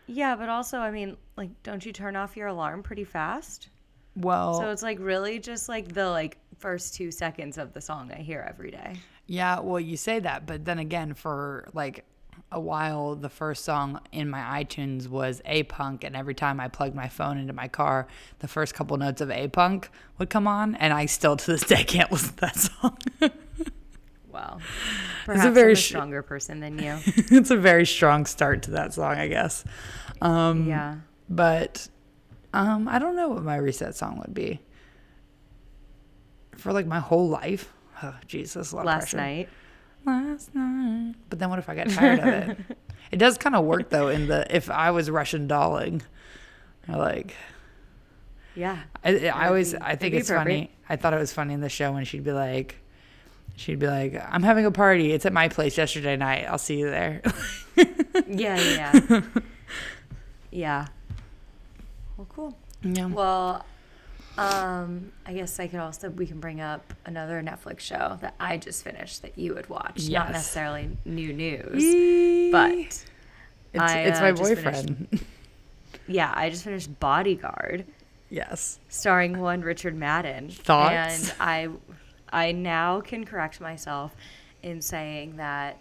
Yeah, 0.07 0.36
but 0.36 0.49
also, 0.49 0.77
I 0.79 0.91
mean, 0.91 1.15
like, 1.38 1.63
don't 1.63 1.86
you 1.86 1.93
turn 1.93 2.17
off 2.17 2.36
your 2.36 2.47
alarm 2.47 2.84
pretty 2.84 3.05
fast? 3.05 3.69
Well, 4.17 4.60
So 4.60 4.69
it's 4.69 4.84
like 4.84 4.99
really 4.99 5.39
just 5.39 5.69
like 5.69 5.93
the 5.93 6.10
like 6.10 6.38
first 6.57 6.95
two 6.95 7.12
seconds 7.12 7.57
of 7.57 7.71
the 7.71 7.79
song 7.79 8.12
I 8.12 8.19
hear 8.19 8.45
every 8.45 8.71
day. 8.71 8.95
Yeah. 9.31 9.59
Well, 9.61 9.79
you 9.79 9.95
say 9.95 10.19
that, 10.19 10.45
but 10.45 10.65
then 10.65 10.77
again, 10.77 11.13
for 11.13 11.67
like 11.73 12.03
a 12.51 12.59
while, 12.59 13.15
the 13.15 13.29
first 13.29 13.63
song 13.63 14.01
in 14.11 14.29
my 14.29 14.63
iTunes 14.63 15.07
was 15.07 15.41
A 15.45 15.63
Punk, 15.63 16.03
and 16.03 16.17
every 16.17 16.35
time 16.35 16.59
I 16.59 16.67
plugged 16.67 16.95
my 16.95 17.07
phone 17.07 17.37
into 17.37 17.53
my 17.53 17.69
car, 17.69 18.07
the 18.39 18.49
first 18.49 18.73
couple 18.73 18.97
notes 18.97 19.21
of 19.21 19.31
A 19.31 19.47
Punk 19.47 19.89
would 20.17 20.29
come 20.29 20.47
on, 20.47 20.75
and 20.75 20.93
I 20.93 21.05
still 21.05 21.37
to 21.37 21.51
this 21.51 21.63
day 21.63 21.83
can't 21.85 22.11
listen 22.11 22.35
to 22.35 22.41
that 22.41 22.55
song. 22.57 22.97
Wow. 24.31 24.59
Perhaps 25.25 25.45
I'm 25.45 25.53
very 25.53 25.73
a 25.73 25.75
sh- 25.75 25.89
stronger 25.89 26.21
person 26.21 26.61
than 26.61 26.79
you. 26.79 26.99
it's 27.05 27.51
a 27.51 27.57
very 27.57 27.85
strong 27.85 28.25
start 28.25 28.63
to 28.63 28.71
that 28.71 28.93
song, 28.93 29.17
I 29.17 29.27
guess. 29.27 29.65
Um, 30.21 30.69
yeah. 30.69 30.99
But 31.29 31.89
um, 32.53 32.87
I 32.87 32.97
don't 32.97 33.17
know 33.17 33.27
what 33.27 33.43
my 33.43 33.57
reset 33.57 33.93
song 33.93 34.19
would 34.19 34.33
be 34.33 34.61
for 36.55 36.71
like 36.71 36.85
my 36.85 36.99
whole 36.99 37.27
life. 37.27 37.73
Oh, 38.03 38.15
Jesus, 38.27 38.53
that's 38.53 38.71
a 38.71 38.75
lot 38.75 38.81
of 38.81 38.85
Last 38.87 38.99
pressure. 39.11 39.17
night. 39.17 39.49
Last 40.05 40.55
night. 40.55 41.15
But 41.29 41.39
then 41.39 41.49
what 41.49 41.59
if 41.59 41.69
I 41.69 41.75
get 41.75 41.89
tired 41.89 42.19
of 42.19 42.25
it? 42.27 42.57
It 43.11 43.17
does 43.17 43.37
kind 43.37 43.55
of 43.57 43.65
work 43.65 43.89
though. 43.89 44.07
In 44.07 44.27
the 44.27 44.45
if 44.55 44.69
I 44.69 44.91
was 44.91 45.09
Russian 45.09 45.45
dolling, 45.45 46.01
I 46.87 46.95
like 46.95 47.35
Yeah. 48.55 48.77
I, 49.03 49.27
I 49.27 49.47
always 49.47 49.73
be- 49.73 49.79
I 49.81 49.95
think 49.97 50.13
it's 50.15 50.29
funny. 50.29 50.71
I 50.87 50.95
thought 50.95 51.13
it 51.13 51.19
was 51.19 51.33
funny 51.33 51.53
in 51.53 51.59
the 51.59 51.67
show 51.67 51.91
when 51.91 52.05
she'd 52.05 52.23
be 52.23 52.31
like. 52.31 52.77
She'd 53.57 53.79
be 53.79 53.87
like, 53.87 54.15
"I'm 54.31 54.43
having 54.43 54.65
a 54.65 54.71
party. 54.71 55.11
It's 55.11 55.25
at 55.25 55.33
my 55.33 55.49
place 55.49 55.77
yesterday 55.77 56.15
night. 56.15 56.45
I'll 56.47 56.57
see 56.57 56.79
you 56.79 56.89
there." 56.89 57.21
Yeah, 58.27 58.57
yeah, 58.59 59.01
yeah. 59.09 59.21
yeah. 60.51 60.87
Well, 62.17 62.27
cool. 62.29 62.57
yeah. 62.83 63.05
Well, 63.07 63.65
um, 64.37 65.11
I 65.25 65.33
guess 65.33 65.59
I 65.59 65.67
could 65.67 65.79
also 65.79 66.09
we 66.09 66.25
can 66.25 66.39
bring 66.39 66.61
up 66.61 66.93
another 67.05 67.41
Netflix 67.41 67.81
show 67.81 68.17
that 68.21 68.35
I 68.39 68.57
just 68.57 68.83
finished 68.83 69.21
that 69.23 69.37
you 69.37 69.53
would 69.53 69.69
watch. 69.69 69.93
Yes. 69.97 70.09
Not 70.09 70.31
necessarily 70.31 70.97
new 71.05 71.33
news, 71.33 72.51
but 72.51 72.71
it's, 72.71 73.05
I, 73.77 73.99
it's 74.01 74.19
uh, 74.19 74.21
my 74.21 74.31
just 74.31 74.43
finished- 74.55 74.85
boyfriend. 74.87 75.25
yeah, 76.07 76.31
I 76.35 76.49
just 76.49 76.63
finished 76.63 76.99
Bodyguard, 76.99 77.85
yes. 78.29 78.79
starring 78.89 79.39
one 79.39 79.61
Richard 79.61 79.95
Madden. 79.95 80.49
Thoughts? 80.49 81.29
And 81.29 81.33
I, 81.39 81.69
I 82.31 82.51
now 82.51 83.01
can 83.01 83.25
correct 83.25 83.61
myself 83.61 84.15
in 84.63 84.81
saying 84.81 85.37
that 85.37 85.77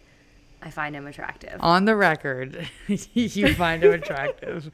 I 0.62 0.70
find 0.70 0.94
him 0.94 1.06
attractive. 1.06 1.56
On 1.60 1.84
the 1.86 1.96
record, 1.96 2.68
you 2.88 3.54
find 3.54 3.82
him 3.82 3.92
attractive. 3.92 4.70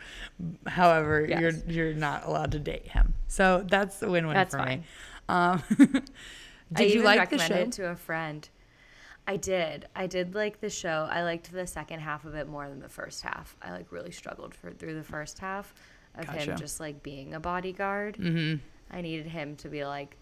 However, 0.66 1.24
Yes. 1.28 1.40
you're 1.40 1.52
you're 1.86 1.94
not 1.94 2.24
allowed 2.26 2.52
to 2.52 2.58
date 2.58 2.88
him. 2.88 3.14
So 3.28 3.64
that's 3.68 3.98
the 3.98 4.10
win-win 4.10 4.34
That's 4.34 4.54
for 4.54 4.58
fine. 4.58 4.80
me. 4.80 4.84
Um, 5.28 5.62
I 6.74 6.78
did 6.82 6.94
you 6.94 7.02
like 7.02 7.30
the 7.30 7.38
show? 7.38 7.54
it 7.54 7.72
to 7.72 7.88
a 7.90 7.96
friend. 7.96 8.48
I 9.28 9.36
did. 9.36 9.86
I 9.96 10.06
did 10.06 10.34
like 10.34 10.60
the 10.60 10.70
show. 10.70 11.08
I 11.10 11.22
liked 11.22 11.50
the 11.52 11.66
second 11.66 12.00
half 12.00 12.24
of 12.24 12.34
it 12.36 12.48
more 12.48 12.68
than 12.68 12.80
the 12.80 12.88
first 12.88 13.22
half. 13.22 13.56
I 13.62 13.72
like 13.72 13.90
really 13.92 14.12
struggled 14.12 14.54
for 14.54 14.70
through 14.72 14.94
the 14.94 15.02
first 15.04 15.38
half 15.38 15.74
of 16.16 16.26
Gotcha. 16.26 16.52
him 16.52 16.58
just 16.58 16.80
like 16.80 17.02
being 17.02 17.34
a 17.34 17.40
bodyguard. 17.40 18.16
mm-hmm. 18.18 18.56
I 18.96 19.00
needed 19.00 19.26
him 19.26 19.56
to 19.56 19.68
be 19.68 19.84
like 19.84 20.16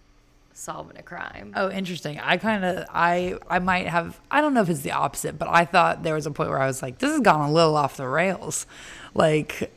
solving 0.54 0.96
a 0.96 1.02
crime. 1.02 1.52
Oh, 1.56 1.70
interesting. 1.70 2.18
I 2.20 2.36
kind 2.38 2.64
of 2.64 2.86
I 2.90 3.36
I 3.50 3.58
might 3.58 3.86
have 3.88 4.18
I 4.30 4.40
don't 4.40 4.54
know 4.54 4.62
if 4.62 4.68
it's 4.70 4.80
the 4.80 4.92
opposite, 4.92 5.38
but 5.38 5.48
I 5.48 5.64
thought 5.64 6.02
there 6.02 6.14
was 6.14 6.26
a 6.26 6.30
point 6.30 6.48
where 6.50 6.60
I 6.62 6.66
was 6.66 6.80
like, 6.82 6.98
this 6.98 7.10
has 7.10 7.20
gone 7.20 7.48
a 7.48 7.52
little 7.52 7.76
off 7.76 7.96
the 7.96 8.08
rails. 8.08 8.66
Like 9.14 9.70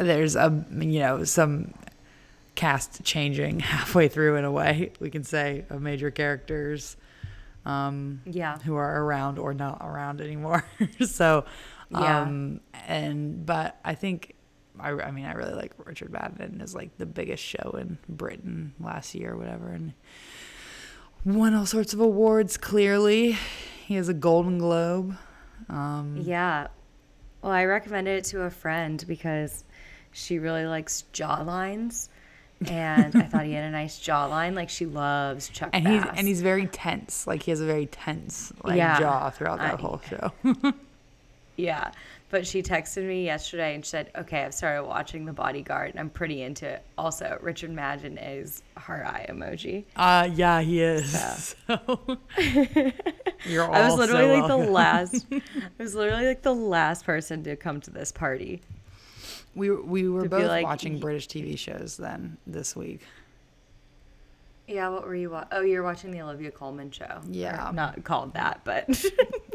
there's 0.00 0.34
a 0.36 0.64
you 0.70 0.98
know 1.00 1.24
some 1.24 1.72
cast 2.54 3.04
changing 3.04 3.60
halfway 3.60 4.08
through 4.08 4.36
in 4.36 4.44
a 4.44 4.50
way 4.52 4.92
we 5.00 5.10
can 5.10 5.24
say 5.24 5.64
of 5.70 5.80
major 5.82 6.10
characters 6.10 6.96
um, 7.64 8.20
Yeah. 8.26 8.58
who 8.58 8.76
are 8.76 9.02
around 9.04 9.38
or 9.38 9.54
not 9.54 9.78
around 9.80 10.20
anymore. 10.20 10.64
so 11.06 11.44
Yeah. 11.90 12.22
um, 12.22 12.60
and 12.86 13.44
but 13.46 13.78
I 13.84 13.94
think 13.94 14.34
I, 14.80 14.90
I 14.90 15.10
mean 15.10 15.24
I 15.24 15.32
really 15.34 15.54
like 15.54 15.72
Richard 15.84 16.10
Madden 16.12 16.60
is 16.60 16.74
like 16.74 16.96
the 16.98 17.06
biggest 17.06 17.42
show 17.42 17.76
in 17.78 17.98
Britain 18.08 18.72
last 18.80 19.14
year 19.14 19.32
or 19.32 19.36
whatever 19.36 19.68
and 19.68 19.92
won 21.24 21.54
all 21.54 21.66
sorts 21.66 21.94
of 21.94 22.00
awards 22.00 22.56
clearly 22.56 23.36
he 23.86 23.94
has 23.94 24.08
a 24.08 24.14
golden 24.14 24.58
globe 24.58 25.16
um 25.68 26.16
Yeah. 26.20 26.68
Well, 27.42 27.52
I 27.52 27.64
recommended 27.66 28.18
it 28.18 28.24
to 28.30 28.42
a 28.42 28.50
friend 28.50 29.04
because 29.06 29.64
she 30.12 30.38
really 30.38 30.64
likes 30.66 31.04
jawlines. 31.12 32.08
And 32.66 33.14
I 33.16 33.22
thought 33.24 33.44
he 33.44 33.52
had 33.52 33.64
a 33.64 33.70
nice 33.82 33.98
jawline. 34.00 34.54
Like 34.54 34.70
she 34.70 34.86
loves 34.86 35.50
Chuck 35.50 35.68
and 35.74 35.86
he's 35.86 36.02
Bass. 36.02 36.14
and 36.16 36.26
he's 36.26 36.40
very 36.40 36.66
tense 36.66 37.26
like 37.26 37.42
he 37.42 37.50
has 37.50 37.60
a 37.60 37.66
very 37.66 37.86
tense 37.86 38.52
like 38.62 38.76
Yeah. 38.76 38.98
jaw 38.98 39.30
throughout 39.30 39.58
that 39.58 39.74
I- 39.74 39.76
whole 39.82 40.00
show 40.08 40.32
Yeah. 41.56 41.92
But 42.34 42.48
she 42.48 42.64
texted 42.64 43.06
me 43.06 43.24
yesterday 43.24 43.76
and 43.76 43.84
she 43.84 43.90
said, 43.90 44.10
Okay, 44.16 44.42
I've 44.42 44.52
started 44.52 44.82
watching 44.82 45.24
The 45.24 45.32
Bodyguard 45.32 45.92
and 45.92 46.00
I'm 46.00 46.10
pretty 46.10 46.42
into 46.42 46.66
it. 46.66 46.84
Also, 46.98 47.38
Richard 47.40 47.70
Madden 47.70 48.18
is 48.18 48.60
heart 48.76 49.06
eye 49.06 49.26
emoji. 49.28 49.84
uh 49.94 50.28
yeah 50.34 50.60
he 50.60 50.80
is 50.80 51.12
so 51.68 51.78
you're 53.46 53.64
all 53.64 53.72
I 53.72 53.88
was 53.88 53.94
literally 53.94 54.40
so 54.40 54.40
like 54.40 54.48
the 54.48 54.72
last 54.72 55.26
I 55.32 55.42
was 55.78 55.94
literally 55.94 56.26
like 56.26 56.42
the 56.42 56.52
last 56.52 57.04
person 57.04 57.44
to 57.44 57.54
come 57.54 57.80
to 57.82 57.92
this 57.92 58.10
party. 58.10 58.62
We 59.54 59.70
we 59.70 60.08
were 60.08 60.28
both 60.28 60.48
like, 60.48 60.64
watching 60.64 60.98
British 60.98 61.28
TV 61.28 61.56
shows 61.56 61.96
then 61.96 62.36
this 62.48 62.74
week. 62.74 63.02
Yeah, 64.66 64.88
what 64.88 65.04
were 65.06 65.14
you 65.14 65.30
watching? 65.30 65.48
Oh, 65.52 65.60
you're 65.60 65.82
watching 65.82 66.10
the 66.10 66.22
Olivia 66.22 66.50
Colman 66.50 66.90
show. 66.90 67.20
Yeah. 67.28 67.52
Or 67.52 67.66
Yeah. 67.66 67.70
not 67.74 68.02
called 68.04 68.34
that, 68.34 68.60
but 68.64 68.84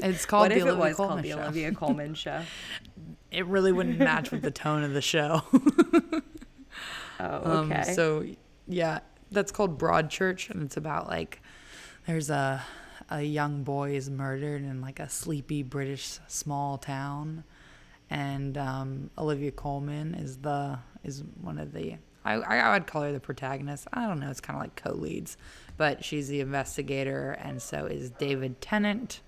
It's 0.03 0.25
called 0.25 0.41
what 0.43 0.49
the 0.49 0.55
if 0.57 0.61
it 0.65 0.69
Olivia 0.69 0.77
was 0.89 0.95
Colman 0.97 1.13
called 1.15 1.23
the 1.23 1.29
Show. 1.31 1.39
Olivia 1.41 1.71
Colman 1.75 2.13
Show? 2.13 2.41
It 3.31 3.45
really 3.47 3.71
wouldn't 3.71 3.97
match 3.99 4.31
with 4.31 4.41
the 4.43 4.51
tone 4.51 4.83
of 4.83 4.93
the 4.93 5.01
show. 5.01 5.41
Oh, 7.19 7.59
Um, 7.59 7.71
okay. 7.71 7.93
so 7.93 8.25
yeah, 8.67 8.99
that's 9.31 9.51
called 9.51 9.77
Broadchurch, 9.77 10.49
and 10.49 10.63
it's 10.63 10.77
about 10.77 11.07
like 11.07 11.41
there's 12.07 12.29
a 12.29 12.63
a 13.09 13.21
young 13.23 13.63
boy 13.63 13.95
is 13.95 14.09
murdered 14.09 14.61
in 14.61 14.79
like 14.81 14.99
a 15.01 15.09
sleepy 15.09 15.61
British 15.63 16.19
small 16.27 16.77
town, 16.77 17.43
and 18.09 18.57
um, 18.57 19.09
Olivia 19.17 19.51
Colman 19.51 20.13
is 20.15 20.37
the 20.37 20.79
is 21.03 21.23
one 21.41 21.57
of 21.57 21.73
the 21.73 21.95
I 22.25 22.33
I 22.35 22.73
would 22.73 22.87
call 22.87 23.03
her 23.03 23.11
the 23.11 23.19
protagonist. 23.19 23.87
I 23.93 24.07
don't 24.07 24.19
know, 24.19 24.29
it's 24.29 24.41
kind 24.41 24.57
of 24.57 24.61
like 24.63 24.75
co-leads, 24.75 25.37
but 25.77 26.03
she's 26.03 26.27
the 26.27 26.41
investigator, 26.41 27.31
and 27.41 27.61
so 27.61 27.85
is 27.85 28.09
David 28.11 28.59
Tennant 28.61 29.21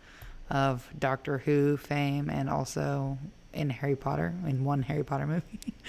of 0.49 0.87
Doctor 0.99 1.39
Who 1.39 1.77
fame, 1.77 2.29
and 2.29 2.49
also 2.49 3.17
in 3.53 3.69
Harry 3.69 3.95
Potter 3.95 4.33
in 4.47 4.63
one 4.63 4.81
Harry 4.83 5.03
Potter 5.03 5.27
movie. 5.27 5.59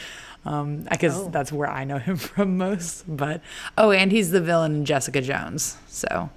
Um, 0.45 0.89
I 0.91 0.97
guess 0.97 1.15
Oh. 1.17 1.29
that's 1.31 1.53
where 1.53 1.71
I 1.71 1.85
know 1.85 1.99
him 1.99 2.17
from 2.31 2.57
most. 2.57 3.05
But 3.07 3.43
oh, 3.79 3.93
and 3.93 4.11
he's 4.11 4.33
the 4.33 4.41
villain 4.41 4.75
in 4.75 4.85
Jessica 4.85 5.21
Jones. 5.21 5.77
So, 5.87 6.31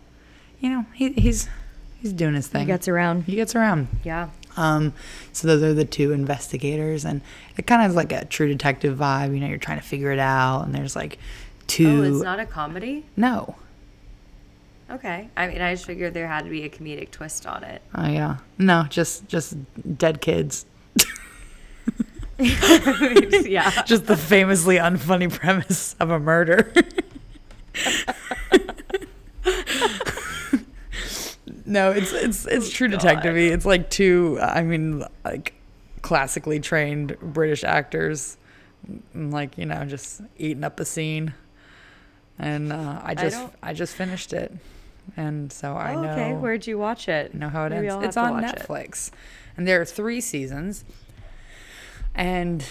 you 0.60 0.70
know, 0.70 0.86
he, 0.94 1.12
he's 1.14 1.50
he's 2.00 2.14
doing 2.14 2.36
his 2.36 2.48
thing. 2.48 2.60
he 2.62 2.66
gets 2.68 2.88
around. 2.88 3.24
He 3.24 3.34
gets 3.36 3.56
around. 3.56 3.88
Yeah. 4.04 4.30
Um, 4.58 4.94
so 5.34 5.48
those 5.48 5.64
are 5.64 5.74
the 5.74 5.86
two 5.86 6.12
investigators, 6.12 7.06
and 7.06 7.22
it 7.58 7.68
kind 7.68 7.82
of 7.82 7.88
has 7.88 7.96
like 7.96 8.12
a 8.12 8.26
True 8.26 8.48
Detective 8.48 8.98
vibe. 8.98 9.34
You 9.34 9.42
know, 9.42 9.48
you're 9.48 9.58
trying 9.58 9.80
to 9.80 9.86
figure 9.86 10.12
it 10.12 10.20
out, 10.20 10.62
and 10.66 10.74
there's 10.74 10.96
like 10.96 11.18
two. 11.68 12.02
Oh, 12.02 12.04
it's 12.04 12.24
not 12.24 12.40
a 12.40 12.46
comedy? 12.46 13.06
no. 13.16 13.56
Okay. 14.88 15.30
I 15.36 15.48
mean, 15.48 15.62
I 15.62 15.74
just 15.74 15.86
figured 15.86 16.14
there 16.14 16.28
had 16.28 16.44
to 16.44 16.50
be 16.52 16.62
a 16.62 16.70
comedic 16.70 17.10
twist 17.10 17.48
on 17.48 17.64
it. 17.64 17.82
Oh 17.96 18.08
yeah. 18.08 18.38
No, 18.60 18.86
just 18.88 19.28
just 19.28 19.56
dead 19.98 20.22
kids. 20.22 20.68
yeah. 22.38 23.70
Just 23.86 24.08
the 24.08 24.18
famously 24.18 24.76
unfunny 24.76 25.32
premise 25.32 25.96
of 26.00 26.10
a 26.10 26.20
murder. 26.20 26.74
no, 31.66 31.92
it's 31.92 32.12
it's 32.14 32.46
it's 32.46 32.70
true 32.70 32.88
detective 32.88 33.36
It's 33.38 33.66
like 33.66 33.90
two 33.90 34.38
I 34.42 34.64
mean 34.64 35.04
like 35.24 35.54
classically 36.02 36.60
trained 36.60 37.18
British 37.22 37.64
actors 37.64 38.38
mm, 39.16 39.34
like, 39.34 39.58
you 39.58 39.66
know, 39.66 39.84
just 39.86 40.22
eating 40.38 40.64
up 40.64 40.80
a 40.80 40.86
scene. 40.86 41.34
And 42.38 42.72
uh, 42.72 43.00
I 43.04 43.16
just 43.16 43.38
don't- 43.38 43.54
I, 43.64 43.74
just 43.74 43.96
finished 43.96 44.32
it. 44.34 44.54
And 45.18 45.52
so 45.52 45.74
I 45.76 45.96
Oh, 45.96 46.02
know 46.04 46.12
okay. 46.12 46.34
Where'd 46.34 46.68
you 46.68 46.78
watch 46.78 47.08
it? 47.08 47.34
know 47.34 47.50
how 47.50 47.66
it 47.66 47.70
Maybe 47.70 47.88
ends. 47.88 48.06
It's 48.06 48.18
on 48.18 48.34
watch 48.34 48.54
it. 48.54 48.60
Netflix, 48.60 49.10
and 49.58 49.68
there 49.68 49.80
are 49.82 49.86
three 49.86 50.20
seasons. 50.22 50.84
And 52.14 52.64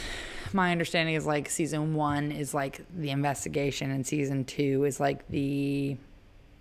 my 0.53 0.71
understanding 0.73 1.15
is 1.15 1.27
like 1.27 1.49
season 1.49 1.95
one 1.95 2.31
is 2.33 2.55
like 2.55 2.81
the 2.95 3.11
investigation, 3.11 3.91
and 3.91 4.07
season 4.07 4.45
two 4.45 4.85
is 4.85 5.01
like 5.01 5.27
the 5.29 5.97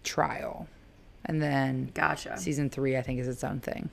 trial, 0.04 0.67
and 1.26 1.42
then 1.42 1.92
Gotcha. 1.94 2.38
season 2.38 2.70
three 2.70 2.98
I 2.98 3.02
think 3.02 3.20
is 3.20 3.28
its 3.28 3.44
own 3.44 3.60
thing. 3.60 3.90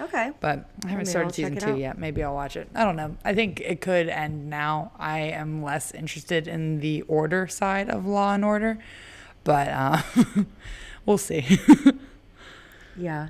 Okay. 0.00 0.32
But 0.40 0.68
I 0.84 0.88
haven't 0.88 0.96
Maybe 0.98 1.04
started 1.10 1.26
I'll 1.28 1.32
season 1.32 1.56
two 1.56 1.70
out. 1.70 1.78
yet. 1.78 1.98
Maybe 1.98 2.22
I'll 2.24 2.34
watch 2.34 2.56
it. 2.56 2.68
I 2.74 2.84
don't 2.84 2.96
know. 2.96 3.16
I 3.24 3.32
think 3.32 3.60
it 3.60 3.80
could 3.80 4.08
end 4.08 4.50
now. 4.50 4.90
I 4.98 5.20
am 5.20 5.62
less 5.62 5.92
interested 5.92 6.48
in 6.48 6.80
the 6.80 7.02
order 7.02 7.46
side 7.46 7.88
of 7.88 8.04
Law 8.04 8.34
and 8.34 8.44
Order, 8.44 8.78
but 9.44 9.68
uh, 9.68 10.02
we'll 11.06 11.18
see. 11.18 11.58
Yeah. 12.96 13.28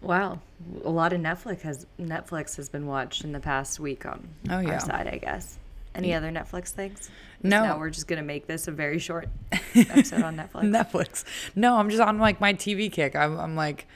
Wow. 0.00 0.40
A 0.82 0.88
lot 0.88 1.12
of 1.12 1.20
Netflix 1.20 1.60
has 1.60 1.86
Netflix 2.00 2.56
has 2.56 2.70
been 2.70 2.86
watched 2.86 3.22
in 3.22 3.32
the 3.32 3.40
past 3.40 3.78
week 3.78 4.06
on 4.06 4.28
Oh, 4.48 4.60
yeah. 4.60 4.74
our 4.74 4.80
side, 4.80 5.06
I 5.08 5.18
guess. 5.18 5.58
Any 5.94 6.12
other 6.12 6.30
Netflix 6.30 6.70
things? 6.70 7.10
No. 7.42 7.62
Now 7.62 7.78
we're 7.78 7.90
just 7.90 8.08
gonna 8.08 8.22
make 8.22 8.46
this 8.46 8.66
a 8.68 8.72
very 8.72 8.98
short 8.98 9.28
episode 9.74 10.22
on 10.22 10.36
Netflix. 10.36 10.62
Netflix. 10.62 11.24
No, 11.54 11.76
I'm 11.76 11.88
just 11.88 12.02
on 12.02 12.18
like 12.18 12.40
my 12.40 12.54
TV 12.54 12.90
kick. 12.90 13.14
I'm, 13.14 13.38
I'm 13.38 13.54
like 13.54 13.86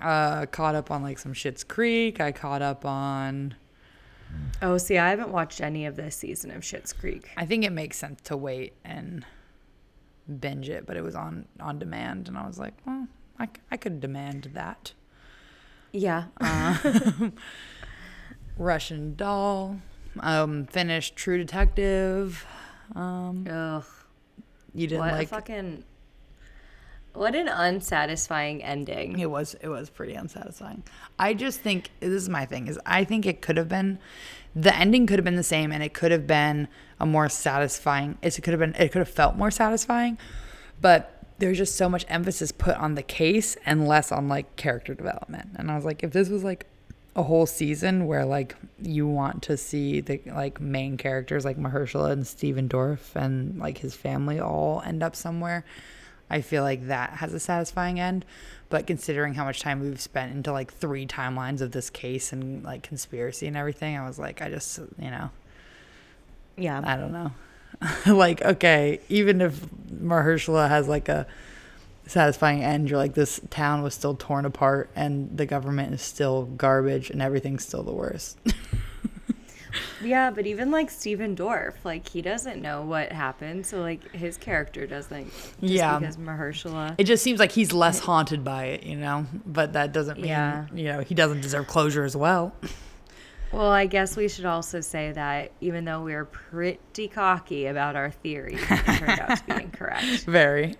uh, 0.00 0.46
caught 0.46 0.74
up 0.74 0.90
on 0.90 1.02
like 1.02 1.18
some 1.18 1.32
Schitt's 1.32 1.64
Creek. 1.64 2.20
I 2.20 2.32
caught 2.32 2.62
up 2.62 2.84
on. 2.84 3.54
Oh, 4.62 4.78
see, 4.78 4.98
I 4.98 5.10
haven't 5.10 5.30
watched 5.30 5.60
any 5.60 5.86
of 5.86 5.96
this 5.96 6.16
season 6.16 6.50
of 6.50 6.62
Schitt's 6.62 6.92
Creek. 6.92 7.28
I 7.36 7.46
think 7.46 7.64
it 7.64 7.72
makes 7.72 7.96
sense 7.96 8.20
to 8.22 8.36
wait 8.36 8.74
and 8.84 9.24
binge 10.38 10.68
it, 10.68 10.86
but 10.86 10.96
it 10.96 11.02
was 11.02 11.14
on 11.14 11.46
on 11.60 11.78
demand, 11.78 12.28
and 12.28 12.36
I 12.36 12.46
was 12.46 12.58
like, 12.58 12.74
well, 12.86 13.08
I, 13.38 13.48
I 13.70 13.76
could 13.76 14.00
demand 14.00 14.50
that. 14.54 14.92
Yeah. 15.92 16.26
Russian 18.56 19.14
Doll. 19.16 19.80
Um, 20.20 20.66
finished 20.66 21.16
True 21.16 21.38
Detective. 21.38 22.46
Um, 22.94 23.46
Ugh. 23.48 23.84
you 24.74 24.86
didn't 24.86 25.00
What 25.00 25.20
a 25.22 25.26
fucking. 25.26 25.84
What 27.12 27.34
an 27.34 27.48
unsatisfying 27.48 28.62
ending. 28.62 29.18
It 29.18 29.30
was 29.30 29.54
it 29.60 29.68
was 29.68 29.90
pretty 29.90 30.14
unsatisfying. 30.14 30.84
I 31.18 31.34
just 31.34 31.60
think 31.60 31.90
this 31.98 32.10
is 32.10 32.28
my 32.28 32.46
thing 32.46 32.68
is 32.68 32.78
I 32.86 33.04
think 33.04 33.26
it 33.26 33.42
could 33.42 33.56
have 33.56 33.68
been 33.68 33.98
the 34.54 34.74
ending 34.76 35.06
could 35.06 35.18
have 35.18 35.24
been 35.24 35.36
the 35.36 35.42
same 35.42 35.72
and 35.72 35.82
it 35.82 35.92
could 35.92 36.12
have 36.12 36.26
been 36.26 36.68
a 37.00 37.06
more 37.06 37.28
satisfying 37.28 38.18
it 38.22 38.40
could 38.42 38.52
have 38.52 38.60
been 38.60 38.74
it 38.74 38.92
could 38.92 39.00
have 39.00 39.08
felt 39.08 39.36
more 39.36 39.50
satisfying, 39.50 40.18
but 40.80 41.20
there's 41.38 41.58
just 41.58 41.74
so 41.74 41.88
much 41.88 42.04
emphasis 42.08 42.52
put 42.52 42.76
on 42.76 42.94
the 42.94 43.02
case 43.02 43.56
and 43.66 43.88
less 43.88 44.12
on 44.12 44.28
like 44.28 44.54
character 44.56 44.94
development. 44.94 45.50
And 45.56 45.70
I 45.70 45.74
was 45.74 45.84
like 45.84 46.04
if 46.04 46.12
this 46.12 46.28
was 46.28 46.44
like 46.44 46.66
a 47.16 47.22
whole 47.24 47.46
season 47.46 48.06
where 48.06 48.24
like 48.24 48.54
you 48.80 49.06
want 49.06 49.42
to 49.42 49.56
see 49.56 50.00
the 50.00 50.20
like 50.26 50.60
main 50.60 50.96
characters 50.96 51.44
like 51.44 51.58
Mahershala 51.58 52.12
and 52.12 52.26
Stephen 52.26 52.68
Dorff 52.68 53.16
and 53.16 53.58
like 53.58 53.78
his 53.78 53.94
family 53.94 54.38
all 54.38 54.80
end 54.84 55.02
up 55.02 55.16
somewhere. 55.16 55.64
I 56.30 56.40
feel 56.42 56.62
like 56.62 56.86
that 56.86 57.14
has 57.14 57.34
a 57.34 57.40
satisfying 57.40 57.98
end. 57.98 58.24
But 58.68 58.86
considering 58.86 59.34
how 59.34 59.44
much 59.44 59.60
time 59.60 59.80
we've 59.80 60.00
spent 60.00 60.32
into 60.32 60.52
like 60.52 60.72
three 60.72 61.04
timelines 61.04 61.60
of 61.60 61.72
this 61.72 61.90
case 61.90 62.32
and 62.32 62.62
like 62.62 62.84
conspiracy 62.84 63.48
and 63.48 63.56
everything, 63.56 63.98
I 63.98 64.06
was 64.06 64.16
like, 64.16 64.40
I 64.40 64.48
just, 64.48 64.78
you 64.78 65.10
know, 65.10 65.30
Yeah. 66.56 66.80
I 66.84 66.96
don't 66.96 67.12
know. 67.12 67.32
like, 68.14 68.42
okay, 68.42 69.00
even 69.08 69.40
if 69.40 69.58
Mahershala 69.92 70.68
has 70.68 70.86
like 70.86 71.08
a 71.08 71.26
satisfying 72.10 72.62
end, 72.62 72.90
you're 72.90 72.98
like, 72.98 73.14
this 73.14 73.40
town 73.50 73.82
was 73.82 73.94
still 73.94 74.14
torn 74.14 74.44
apart 74.44 74.90
and 74.96 75.36
the 75.36 75.46
government 75.46 75.94
is 75.94 76.02
still 76.02 76.44
garbage 76.44 77.10
and 77.10 77.22
everything's 77.22 77.64
still 77.64 77.82
the 77.82 77.92
worst. 77.92 78.38
Yeah, 80.02 80.30
but 80.32 80.46
even 80.46 80.70
like 80.72 80.90
Stephen 80.90 81.36
Dorff, 81.36 81.74
like 81.84 82.08
he 82.08 82.22
doesn't 82.22 82.60
know 82.60 82.82
what 82.82 83.12
happened, 83.12 83.64
so 83.66 83.80
like 83.82 84.10
his 84.12 84.36
character 84.36 84.84
doesn't. 84.86 85.32
Yeah. 85.60 85.98
Because 85.98 86.16
Mahershala. 86.16 86.94
It 86.98 87.04
just 87.04 87.22
seems 87.22 87.38
like 87.38 87.52
he's 87.52 87.72
less 87.72 88.00
haunted 88.00 88.42
by 88.42 88.64
it, 88.64 88.82
you 88.82 88.96
know? 88.96 89.26
But 89.46 89.74
that 89.74 89.92
doesn't 89.92 90.16
mean, 90.16 90.28
Yeah. 90.28 90.66
you 90.74 90.84
know, 90.84 91.00
he 91.00 91.14
doesn't 91.14 91.42
deserve 91.42 91.66
closure 91.68 92.04
as 92.04 92.16
well. 92.16 92.52
Well, 93.52 93.72
I 93.72 93.86
guess 93.86 94.16
we 94.16 94.28
should 94.28 94.44
also 94.44 94.80
say 94.80 95.10
that 95.10 95.50
even 95.60 95.84
though 95.84 96.04
we 96.04 96.14
were 96.14 96.24
pretty 96.24 97.08
cocky 97.08 97.66
about 97.66 97.96
our 97.96 98.12
theory, 98.12 98.54
it 98.54 98.60
turned 98.60 99.20
out 99.20 99.38
to 99.38 99.44
be 99.44 99.52
incorrect. 99.64 100.20
Very. 100.22 100.76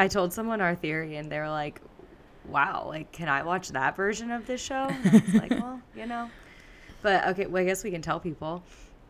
I 0.00 0.08
told 0.08 0.32
someone 0.32 0.62
our 0.62 0.74
theory, 0.74 1.16
and 1.16 1.30
they 1.30 1.38
were 1.38 1.50
like, 1.50 1.80
"Wow, 2.48 2.86
like, 2.88 3.12
can 3.12 3.28
I 3.28 3.42
watch 3.42 3.68
that 3.68 3.96
version 3.96 4.30
of 4.30 4.46
this 4.46 4.60
show?" 4.62 4.84
And 4.88 5.06
I 5.08 5.22
was 5.26 5.34
like, 5.34 5.50
"Well, 5.62 5.80
you 5.94 6.06
know." 6.06 6.30
But 7.02 7.26
okay, 7.28 7.46
well, 7.46 7.62
I 7.62 7.66
guess 7.66 7.84
we 7.84 7.90
can 7.90 8.00
tell 8.00 8.18
people. 8.18 8.62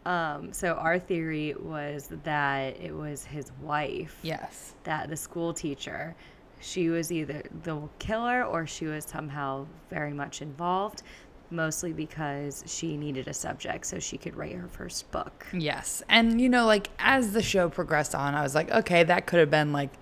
Um, 0.05 0.53
so 0.53 0.75
our 0.75 0.99
theory 0.99 1.55
was 1.61 2.09
that 2.25 2.77
it 2.81 2.93
was 2.93 3.25
his 3.25 3.53
wife, 3.63 4.19
Yes. 4.23 4.75
that 4.85 5.09
the 5.11 5.17
school 5.17 5.53
teacher, 5.55 6.17
she 6.61 6.89
was 6.89 7.13
either 7.13 7.43
the 7.63 7.81
killer 8.01 8.43
or 8.45 8.67
she 8.67 8.87
was 8.87 9.05
somehow 9.05 9.67
very 9.91 10.13
much 10.13 10.43
involved, 10.43 11.03
mostly 11.51 11.93
because 11.93 12.65
she 12.67 12.97
needed 12.97 13.29
a 13.29 13.35
subject 13.35 13.87
so 13.87 13.99
she 14.01 14.17
could 14.19 14.35
write 14.37 14.55
her 14.57 14.69
first 14.69 15.09
book. 15.13 15.47
Yes. 15.53 16.03
And, 16.09 16.41
you 16.41 16.49
know, 16.49 16.65
like 16.67 16.89
as 16.99 17.33
the 17.33 17.43
show 17.43 17.69
progressed 17.69 18.15
on, 18.15 18.35
I 18.35 18.43
was 18.43 18.55
like, 18.57 18.71
okay, 18.73 19.05
that 19.05 19.27
could 19.27 19.39
have 19.39 19.51
been 19.51 19.73
like 19.73 19.93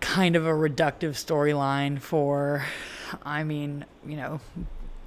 kind 0.00 0.36
of 0.36 0.46
a 0.46 0.52
reductive 0.52 1.12
storyline 1.12 2.00
for, 2.00 2.64
I 3.22 3.44
mean, 3.44 3.84
you 4.06 4.16
know, 4.16 4.40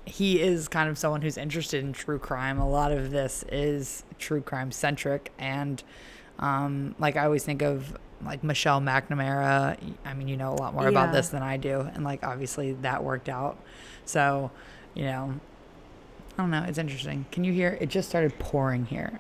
he 0.06 0.42
is 0.42 0.68
kind 0.68 0.90
of 0.90 0.98
someone 0.98 1.22
who's 1.22 1.38
interested 1.38 1.84
in 1.84 1.94
true 1.94 2.20
crime. 2.20 2.60
A 2.60 2.70
lot 2.70 2.92
of 2.92 3.12
this 3.12 3.44
is 3.52 4.04
true 4.20 4.42
crime 4.42 4.72
centric. 4.72 5.32
And, 5.38 5.82
um, 6.40 6.96
like, 7.00 7.16
I 7.16 7.26
always 7.26 7.44
think 7.44 7.62
of 7.62 7.98
like 8.24 8.44
Michelle 8.44 8.82
McNamara. 8.82 9.78
I 10.06 10.14
mean, 10.14 10.28
you 10.28 10.38
know 10.38 10.52
a 10.52 10.56
lot 10.56 10.74
more 10.74 10.88
about 10.88 11.12
this 11.12 11.30
than 11.30 11.42
I 11.42 11.58
do. 11.58 11.82
And, 11.82 12.04
like, 12.04 12.24
obviously 12.24 12.74
that 12.74 13.04
worked 13.04 13.30
out. 13.30 13.58
So, 14.06 14.52
you 14.94 15.06
know, 15.06 15.40
I 16.38 16.42
don't 16.44 16.52
know. 16.52 16.66
It's 16.68 16.78
interesting. 16.78 17.26
Can 17.32 17.44
you 17.44 17.54
hear? 17.54 17.78
It 17.80 17.90
just 17.90 18.10
started 18.10 18.38
pouring 18.40 18.86
here. 18.86 19.20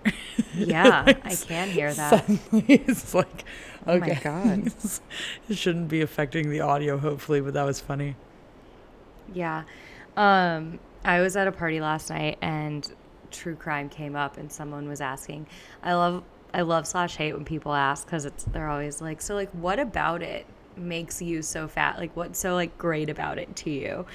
Yeah, 0.56 1.04
I 1.24 1.36
can 1.36 1.70
hear 1.70 1.94
that. 1.94 2.26
Suddenly, 2.28 2.66
it's 2.68 3.14
like, 3.14 3.46
Oh 3.88 3.98
my 3.98 4.12
okay. 4.12 4.20
God. 4.22 4.72
it 5.50 5.58
shouldn't 5.58 5.88
be 5.88 6.02
affecting 6.02 6.50
the 6.50 6.62
audio, 6.62 6.98
hopefully, 6.98 7.42
but 7.42 7.54
that 7.54 7.64
was 7.66 7.80
funny. 7.80 8.16
Yeah. 9.34 9.64
Um, 10.18 10.80
I 11.04 11.22
was 11.22 11.36
at 11.36 11.48
a 11.48 11.52
party 11.52 11.80
last 11.80 12.10
night 12.10 12.38
and 12.42 12.90
true 13.32 13.56
crime 13.56 13.90
came 13.90 14.16
up 14.16 14.38
and 14.38 14.52
someone 14.52 14.88
was 14.88 15.02
asking. 15.02 15.48
I 15.82 15.94
love 15.94 16.24
I 16.54 16.62
love 16.62 16.86
slash 16.86 17.16
hate 17.16 17.34
when 17.34 17.46
people 17.46 17.74
ask 17.74 18.06
because 18.06 18.26
it's 18.26 18.44
they're 18.44 18.70
always 18.70 19.02
like, 19.02 19.22
so 19.22 19.36
like 19.36 19.50
what 19.52 19.80
about 19.80 20.22
it 20.22 20.46
makes 20.76 21.22
you 21.22 21.42
so 21.42 21.68
fat? 21.68 21.98
Like 21.98 22.16
what's 22.16 22.40
so 22.40 22.54
like 22.56 22.78
great 22.78 23.10
about 23.10 23.40
it 23.40 23.56
to 23.58 23.70
you? 23.70 24.06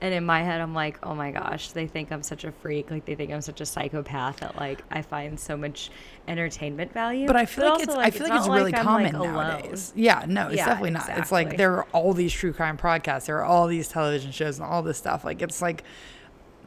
And 0.00 0.12
in 0.12 0.26
my 0.26 0.42
head, 0.42 0.60
I'm 0.60 0.74
like, 0.74 0.98
oh 1.02 1.14
my 1.14 1.30
gosh, 1.30 1.70
they 1.70 1.86
think 1.86 2.12
I'm 2.12 2.22
such 2.22 2.44
a 2.44 2.52
freak. 2.52 2.90
Like 2.90 3.06
they 3.06 3.14
think 3.14 3.30
I'm 3.32 3.40
such 3.40 3.60
a 3.60 3.66
psychopath 3.66 4.38
that 4.38 4.56
like 4.56 4.82
I 4.90 5.00
find 5.02 5.38
so 5.38 5.56
much 5.56 5.90
entertainment 6.28 6.92
value. 6.92 7.26
But 7.26 7.36
I 7.36 7.46
feel 7.46 7.64
like 7.64 7.72
also, 7.74 7.92
it's 7.92 7.94
I 7.94 8.10
feel 8.10 8.28
like 8.28 8.38
it's 8.38 8.48
really 8.48 8.74
I'm, 8.74 8.84
common 8.84 9.04
like, 9.04 9.14
alone. 9.14 9.34
nowadays. 9.34 9.92
Yeah, 9.96 10.26
no, 10.28 10.48
it's 10.48 10.56
Yeah, 10.56 10.66
definitely 10.66 10.90
not. 10.90 11.08
It's 11.10 11.32
like 11.32 11.56
there 11.56 11.76
are 11.76 11.84
all 11.92 12.12
these 12.12 12.32
true 12.32 12.52
crime 12.52 12.76
podcasts, 12.76 13.26
there 13.26 13.38
are 13.38 13.44
all 13.44 13.66
these 13.66 13.88
television 13.88 14.30
shows 14.30 14.58
and 14.58 14.66
all 14.66 14.82
this 14.82 14.98
stuff. 14.98 15.24
Like 15.24 15.40
it's 15.40 15.62
like 15.62 15.84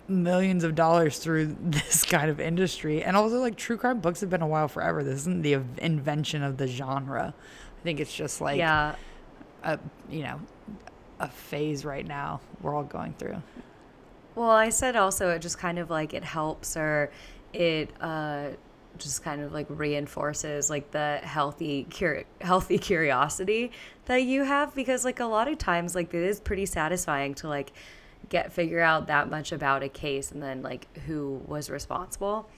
millions 0.07 0.63
of 0.63 0.73
dollars 0.73 1.19
through 1.19 1.55
this 1.61 2.03
kind 2.05 2.29
of 2.29 2.39
industry. 2.39 3.03
And 3.03 3.15
also 3.15 3.39
like 3.39 3.55
true 3.55 3.77
crime 3.77 3.99
books 3.99 4.21
have 4.21 4.29
been 4.29 4.41
a 4.41 4.47
while 4.47 4.67
forever. 4.67 5.03
This 5.03 5.21
isn't 5.21 5.41
the 5.41 5.53
invention 5.77 6.43
of 6.43 6.57
the 6.57 6.67
genre. 6.67 7.33
I 7.79 7.83
think 7.83 7.99
it's 7.99 8.15
just 8.15 8.41
like 8.41 8.57
yeah, 8.57 8.95
a 9.63 9.79
you 10.09 10.23
know, 10.23 10.39
a 11.19 11.27
phase 11.27 11.83
right 11.85 12.05
now 12.05 12.39
we're 12.61 12.75
all 12.75 12.83
going 12.83 13.13
through. 13.13 13.41
Well, 14.35 14.51
I 14.51 14.69
said 14.69 14.95
also 14.95 15.29
it 15.29 15.39
just 15.39 15.57
kind 15.57 15.79
of 15.79 15.89
like 15.89 16.13
it 16.13 16.23
helps 16.23 16.77
or 16.77 17.11
it 17.53 17.89
uh, 17.99 18.49
just 18.97 19.23
kind 19.23 19.41
of 19.41 19.51
like 19.51 19.65
reinforces 19.69 20.69
like 20.69 20.91
the 20.91 21.19
healthy 21.23 21.87
cur- 21.89 22.25
healthy 22.41 22.77
curiosity 22.89 23.71
that 24.05 24.23
you 24.23 24.43
have 24.43 24.73
because 24.75 25.05
like 25.05 25.19
a 25.19 25.25
lot 25.25 25.47
of 25.47 25.57
times 25.57 25.95
like 25.95 26.13
it 26.13 26.23
is 26.23 26.39
pretty 26.39 26.65
satisfying 26.65 27.33
to 27.35 27.47
like 27.47 27.71
get 28.29 28.51
figure 28.51 28.79
out 28.79 29.07
that 29.07 29.29
much 29.29 29.51
about 29.51 29.83
a 29.83 29.89
case 29.89 30.31
and 30.31 30.41
then 30.41 30.61
like 30.61 30.87
who 30.99 31.41
was 31.47 31.69
responsible 31.69 32.49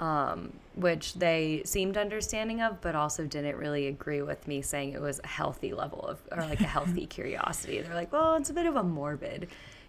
um, 0.00 0.52
which 0.74 1.14
they 1.14 1.62
seemed 1.64 1.96
understanding 1.96 2.60
of, 2.60 2.80
but 2.80 2.94
also 2.96 3.24
didn't 3.26 3.56
really 3.56 3.86
agree 3.86 4.22
with 4.22 4.48
me 4.48 4.62
saying 4.62 4.92
it 4.94 5.00
was 5.00 5.20
a 5.22 5.26
healthy 5.28 5.72
level 5.74 6.00
of, 6.00 6.18
or 6.32 6.38
like 6.42 6.60
a 6.60 6.66
healthy 6.66 7.06
curiosity. 7.16 7.80
They're 7.80 7.94
like, 7.94 8.12
well, 8.12 8.34
it's 8.34 8.50
a 8.50 8.54
bit 8.54 8.66
of 8.66 8.74
a 8.76 8.82
morbid 8.82 9.46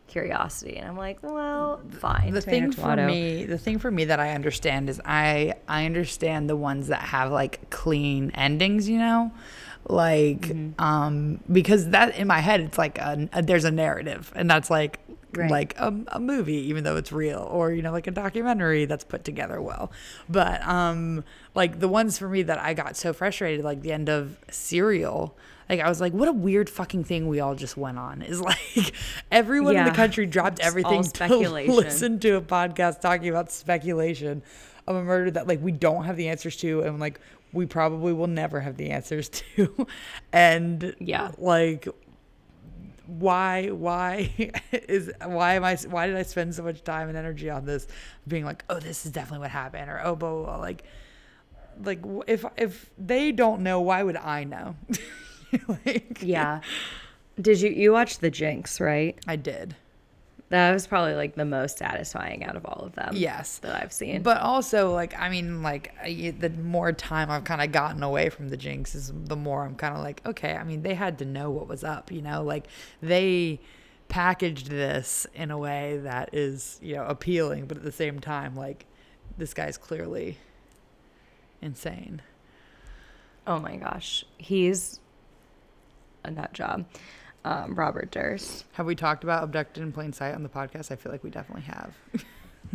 curiosity, 0.08 0.76
and 0.76 0.88
I'm 0.88 0.98
like, 0.98 1.24
well, 1.24 1.80
fine. 1.92 2.34
the 2.34 2.42
thing 2.42 2.72
for 2.74 2.96
me 3.08 3.46
the 3.46 3.58
thing 3.58 3.80
for 3.80 3.90
me 3.90 4.04
that 4.06 4.20
i 4.20 4.32
understand 4.34 4.90
is 4.90 5.00
i 5.06 5.54
i 5.70 5.86
understand 5.86 6.50
the 6.50 6.56
ones 6.58 6.88
that 6.88 7.00
have 7.02 7.32
like 7.32 7.70
clean 7.70 8.30
endings 8.32 8.90
you 8.90 8.98
know 8.98 9.32
like 9.88 10.42
Mm-hmm. 10.42 10.82
um 10.84 11.40
because 11.52 11.90
that 11.90 12.16
in 12.18 12.28
my 12.28 12.40
head 12.40 12.60
it's 12.62 12.78
like 12.78 12.98
a, 13.00 13.30
a- 13.34 13.42
there's 13.42 13.64
a 13.64 13.72
narrative 13.72 14.32
and 14.36 14.50
that's 14.52 14.70
like 14.70 15.00
Right. 15.36 15.50
like 15.50 15.76
a, 15.80 15.94
a 16.08 16.20
movie 16.20 16.56
even 16.70 16.84
though 16.84 16.98
it's 16.98 17.12
real 17.12 17.48
or 17.52 17.72
you 17.72 17.82
know 17.82 17.92
like 17.92 18.08
a 18.08 18.12
documentary 18.12 18.86
that's 18.86 19.04
put 19.04 19.24
together 19.24 19.62
well. 19.62 19.92
But 20.28 20.62
um 20.68 21.24
like 21.56 21.80
the 21.80 21.88
ones 21.88 22.18
for 22.18 22.28
me 22.30 22.42
that 22.44 22.60
i 22.60 22.74
got 22.74 22.96
so 22.98 23.14
frustrated 23.14 23.64
like 23.66 23.82
the 23.82 23.92
end 23.92 24.10
of 24.10 24.38
serial 24.50 25.38
like 25.70 25.80
i 25.80 25.88
was 25.90 26.00
like 26.02 26.14
what 26.14 26.28
a 26.28 26.32
weird 26.34 26.70
fucking 26.70 27.04
thing 27.04 27.28
we 27.28 27.40
all 27.40 27.56
just 27.56 27.78
went 27.78 27.98
on. 27.98 28.22
Is 28.22 28.42
like 28.52 28.94
everyone 29.32 29.76
in 29.76 29.86
the 29.86 29.92
country 29.92 30.26
dropped 30.26 30.60
all 30.60 30.68
everything 30.68 31.04
to 31.04 31.28
listen 31.72 32.20
to 32.20 32.36
a 32.36 32.42
podcast 32.42 33.00
talking 33.02 33.30
about 33.30 33.52
speculation 33.52 34.42
of 34.88 34.96
a 34.96 35.04
murder 35.04 35.30
that 35.32 35.48
like 35.48 35.62
we 35.62 35.72
don't 35.72 36.06
have 36.06 36.18
the 36.18 36.28
answers 36.28 36.58
to 36.58 36.82
and 36.82 37.00
like 37.00 37.20
we 37.54 37.66
probably 37.66 38.14
will 38.14 38.28
never 38.28 38.62
have 38.62 38.78
the 38.78 38.90
answers 38.92 39.28
to. 39.56 39.86
And 40.32 40.96
Yeah. 41.00 41.32
like 41.38 41.88
why 43.20 43.68
why 43.68 44.32
is 44.72 45.12
why 45.26 45.56
am 45.56 45.66
i 45.66 45.76
why 45.90 46.08
did 46.08 46.16
i 46.16 46.24
spend 46.24 46.56
so 46.56 46.64
much 46.64 46.82
time 46.84 47.10
and 47.10 47.18
energy 47.18 47.50
on 47.50 47.66
this 47.66 47.86
being 48.26 48.46
like 48.46 48.64
oh 48.70 48.80
this 48.80 49.06
is 49.06 49.12
definitely 49.12 49.40
what 49.40 49.52
happened 49.52 49.90
or 49.90 50.00
oh 50.02 50.16
blah, 50.16 50.32
blah, 50.32 50.46
blah. 50.46 50.58
like 50.58 50.84
like 51.84 52.00
if 52.28 52.46
if 52.56 52.90
they 52.98 53.34
don't 53.34 53.62
know 53.62 53.82
why 53.82 54.02
would 54.02 54.16
i 54.16 54.46
know 54.46 54.76
like 55.86 56.20
Yeah. 56.22 56.62
Did 57.40 57.60
you 57.60 57.70
you 57.70 57.92
watch 57.92 58.20
The 58.20 58.30
Jinx, 58.30 58.80
right? 58.80 59.18
i 59.28 59.36
did 59.36 59.76
That 60.52 60.74
was 60.74 60.86
probably 60.86 61.14
like 61.14 61.36
the 61.36 61.46
most 61.46 61.78
satisfying 61.78 62.44
out 62.44 62.58
of 62.58 62.66
all 62.66 62.84
of 62.86 62.94
them. 62.94 63.12
yes 63.14 63.60
That 63.60 63.82
I've 63.82 63.94
seen. 63.94 64.22
But 64.22 64.38
also, 64.38 64.94
like, 64.94 65.18
I 65.18 65.30
mean, 65.30 65.64
like, 65.64 65.94
I, 66.04 66.34
the 66.38 66.50
more 66.50 66.92
time 66.92 67.32
I've 67.32 67.46
kind 67.46 67.62
of 67.62 67.72
gotten 67.72 68.04
away 68.04 68.28
from 68.30 68.50
the 68.50 68.58
Jinx, 68.58 68.94
is 68.94 69.14
the 69.16 69.38
more 69.38 69.64
I'm 69.64 69.76
kind 69.76 69.96
of 69.96 70.02
like, 70.02 70.22
okay, 70.26 70.54
I 70.56 70.66
mean, 70.66 70.82
they 70.82 70.94
had 70.94 71.18
to 71.20 71.26
know 71.26 71.50
what 71.50 71.70
was 71.70 71.86
up, 71.86 72.12
you 72.12 72.22
know? 72.22 72.44
Like, 72.44 72.68
they 73.02 73.62
packaged 74.10 74.68
this 74.70 75.26
in 75.34 75.52
a 75.52 75.58
way 75.58 76.00
that 76.04 76.34
is, 76.34 76.80
you 76.82 76.96
know, 76.96 77.06
appealing, 77.06 77.66
but 77.66 77.78
at 77.78 77.84
the 77.84 77.92
same 77.92 78.20
time, 78.20 78.54
like, 78.54 78.86
this 79.38 79.54
guy's 79.54 79.78
clearly 79.78 80.38
insane. 81.62 82.22
oh 83.48 83.58
my 83.60 83.78
gosh. 83.78 84.26
He's 84.38 85.00
a 86.26 86.32
nut 86.32 86.52
job. 86.52 86.86
Um, 87.44 87.74
Robert 87.76 88.12
Durst. 88.12 88.66
Have 88.74 88.86
we 88.86 88.96
talked 88.96 89.24
about 89.24 89.44
Abducted 89.44 89.82
in 89.82 89.92
Plain 89.92 90.14
Sight 90.14 90.36
on 90.36 90.44
the 90.44 90.50
podcast? 90.50 90.92
I 90.92 90.96
feel 90.96 91.12
like 91.12 91.24
we 91.24 91.30
definitely 91.30 91.64
have. 91.64 91.94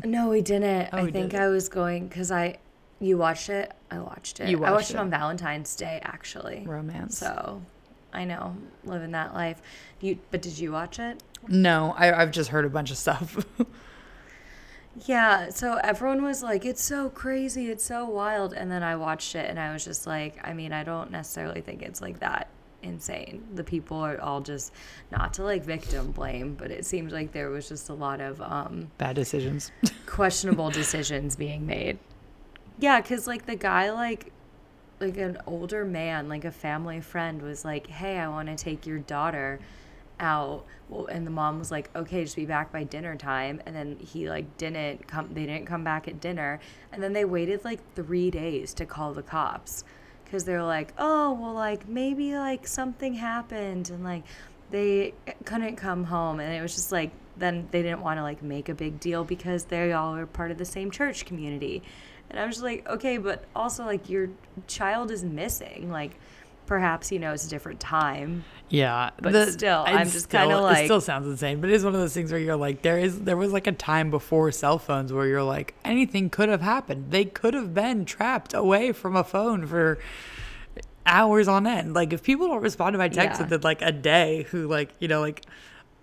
No, 0.04 0.28
we 0.28 0.42
didn't. 0.42 0.90
Oh, 0.92 0.98
I 0.98 1.04
we 1.04 1.10
think 1.10 1.30
didn't. 1.30 1.44
I 1.44 1.48
was 1.48 1.70
going 1.70 2.08
because 2.08 2.30
I, 2.30 2.58
you 3.00 3.16
watched 3.16 3.48
it. 3.48 3.72
I 3.90 3.98
watched 3.98 4.40
it. 4.40 4.48
You 4.50 4.58
watched 4.58 4.68
I 4.68 4.72
watched 4.74 4.90
it. 4.90 4.94
it. 4.94 4.98
on 4.98 5.08
Valentine's 5.10 5.74
Day, 5.74 6.00
actually. 6.02 6.64
Romance. 6.66 7.16
So, 7.16 7.62
I 8.12 8.24
know 8.24 8.56
living 8.84 9.12
that 9.12 9.32
life. 9.32 9.62
You, 10.00 10.18
but 10.30 10.42
did 10.42 10.58
you 10.58 10.72
watch 10.72 10.98
it? 10.98 11.22
No, 11.48 11.94
I, 11.96 12.20
I've 12.20 12.30
just 12.30 12.50
heard 12.50 12.66
a 12.66 12.68
bunch 12.68 12.90
of 12.90 12.98
stuff. 12.98 13.46
Yeah. 15.04 15.50
So 15.50 15.74
everyone 15.84 16.22
was 16.22 16.42
like, 16.42 16.64
"It's 16.64 16.82
so 16.82 17.10
crazy. 17.10 17.70
It's 17.70 17.84
so 17.84 18.06
wild," 18.06 18.54
and 18.54 18.70
then 18.70 18.82
I 18.82 18.96
watched 18.96 19.34
it, 19.34 19.48
and 19.50 19.60
I 19.60 19.72
was 19.72 19.84
just 19.84 20.06
like, 20.06 20.38
I 20.42 20.54
mean, 20.54 20.72
I 20.72 20.84
don't 20.84 21.10
necessarily 21.10 21.60
think 21.60 21.82
it's 21.82 22.00
like 22.00 22.20
that 22.20 22.48
insane. 22.82 23.46
The 23.54 23.64
people 23.64 23.98
are 23.98 24.20
all 24.20 24.40
just 24.40 24.72
not 25.10 25.34
to 25.34 25.42
like 25.42 25.64
victim 25.64 26.12
blame, 26.12 26.54
but 26.54 26.70
it 26.70 26.86
seemed 26.86 27.12
like 27.12 27.32
there 27.32 27.50
was 27.50 27.68
just 27.68 27.88
a 27.88 27.94
lot 27.94 28.20
of 28.20 28.40
um 28.40 28.90
Bad 28.98 29.16
decisions. 29.16 29.72
questionable 30.06 30.70
decisions 30.70 31.36
being 31.36 31.66
made. 31.66 31.98
Yeah, 32.78 33.00
because 33.00 33.26
like 33.26 33.46
the 33.46 33.56
guy, 33.56 33.90
like, 33.90 34.32
like 35.00 35.16
an 35.16 35.38
older 35.46 35.84
man, 35.84 36.28
like 36.28 36.44
a 36.44 36.50
family 36.52 37.00
friend, 37.00 37.42
was 37.42 37.64
like, 37.64 37.86
"Hey, 37.86 38.18
I 38.18 38.28
want 38.28 38.48
to 38.48 38.56
take 38.56 38.86
your 38.86 38.98
daughter 38.98 39.60
out." 40.20 40.66
Well, 40.88 41.06
and 41.06 41.26
the 41.26 41.30
mom 41.30 41.58
was 41.58 41.70
like, 41.70 41.90
"Okay, 41.96 42.24
just 42.24 42.36
be 42.36 42.46
back 42.46 42.72
by 42.72 42.84
dinner 42.84 43.16
time." 43.16 43.62
And 43.66 43.74
then 43.74 43.96
he 43.98 44.28
like 44.28 44.56
didn't 44.58 45.06
come. 45.06 45.32
They 45.32 45.46
didn't 45.46 45.66
come 45.66 45.84
back 45.84 46.06
at 46.06 46.20
dinner, 46.20 46.60
and 46.92 47.02
then 47.02 47.12
they 47.14 47.24
waited 47.24 47.64
like 47.64 47.80
three 47.94 48.30
days 48.30 48.74
to 48.74 48.86
call 48.86 49.14
the 49.14 49.22
cops 49.22 49.84
because 50.26 50.44
they're 50.44 50.62
like, 50.62 50.92
"Oh, 50.98 51.32
well, 51.32 51.54
like 51.54 51.88
maybe 51.88 52.36
like 52.36 52.66
something 52.66 53.14
happened," 53.14 53.88
and 53.90 54.04
like 54.04 54.24
they 54.70 55.14
couldn't 55.44 55.76
come 55.76 56.04
home, 56.04 56.40
and 56.40 56.52
it 56.52 56.60
was 56.60 56.74
just 56.74 56.92
like 56.92 57.10
then 57.38 57.68
they 57.70 57.82
didn't 57.82 58.00
want 58.00 58.18
to 58.18 58.22
like 58.22 58.42
make 58.42 58.68
a 58.68 58.74
big 58.74 59.00
deal 59.00 59.24
because 59.24 59.64
they 59.64 59.92
all 59.92 60.14
are 60.14 60.26
part 60.26 60.50
of 60.50 60.58
the 60.58 60.64
same 60.64 60.90
church 60.90 61.24
community. 61.24 61.82
And 62.30 62.40
I 62.40 62.46
was 62.46 62.56
just 62.56 62.64
like, 62.64 62.86
okay, 62.88 63.18
but 63.18 63.44
also 63.54 63.84
like 63.84 64.08
your 64.10 64.30
child 64.66 65.10
is 65.10 65.24
missing. 65.24 65.90
Like 65.90 66.18
perhaps 66.66 67.10
you 67.12 67.18
know 67.18 67.32
it's 67.32 67.46
a 67.46 67.50
different 67.50 67.80
time. 67.80 68.44
Yeah, 68.68 69.10
But 69.22 69.50
still, 69.52 69.84
I'm 69.86 70.10
just 70.10 70.28
kinda 70.28 70.58
like. 70.60 70.82
it 70.82 70.84
still 70.86 71.00
sounds 71.00 71.26
insane. 71.28 71.60
But 71.60 71.70
it 71.70 71.74
is 71.74 71.84
one 71.84 71.94
of 71.94 72.00
those 72.00 72.12
things 72.14 72.32
where 72.32 72.40
you're 72.40 72.56
like, 72.56 72.82
there 72.82 72.98
is 72.98 73.20
there 73.22 73.36
was 73.36 73.52
like 73.52 73.66
a 73.68 73.72
time 73.72 74.10
before 74.10 74.50
cell 74.50 74.78
phones 74.78 75.12
where 75.12 75.26
you're 75.26 75.42
like, 75.44 75.74
anything 75.84 76.30
could 76.30 76.48
have 76.48 76.62
happened. 76.62 77.10
They 77.12 77.24
could 77.24 77.54
have 77.54 77.72
been 77.72 78.04
trapped 78.04 78.54
away 78.54 78.90
from 78.92 79.14
a 79.14 79.22
phone 79.22 79.66
for 79.66 79.98
hours 81.06 81.46
on 81.48 81.66
end. 81.66 81.94
Like 81.94 82.12
if 82.12 82.22
people 82.22 82.48
don't 82.48 82.62
respond 82.62 82.94
to 82.94 82.98
my 82.98 83.08
text 83.08 83.38
Yeah. 83.40 83.44
within 83.44 83.60
like 83.60 83.82
a 83.82 83.92
day, 83.92 84.42
who 84.50 84.66
like 84.66 84.90
you 84.98 85.06
know 85.08 85.20
like 85.20 85.44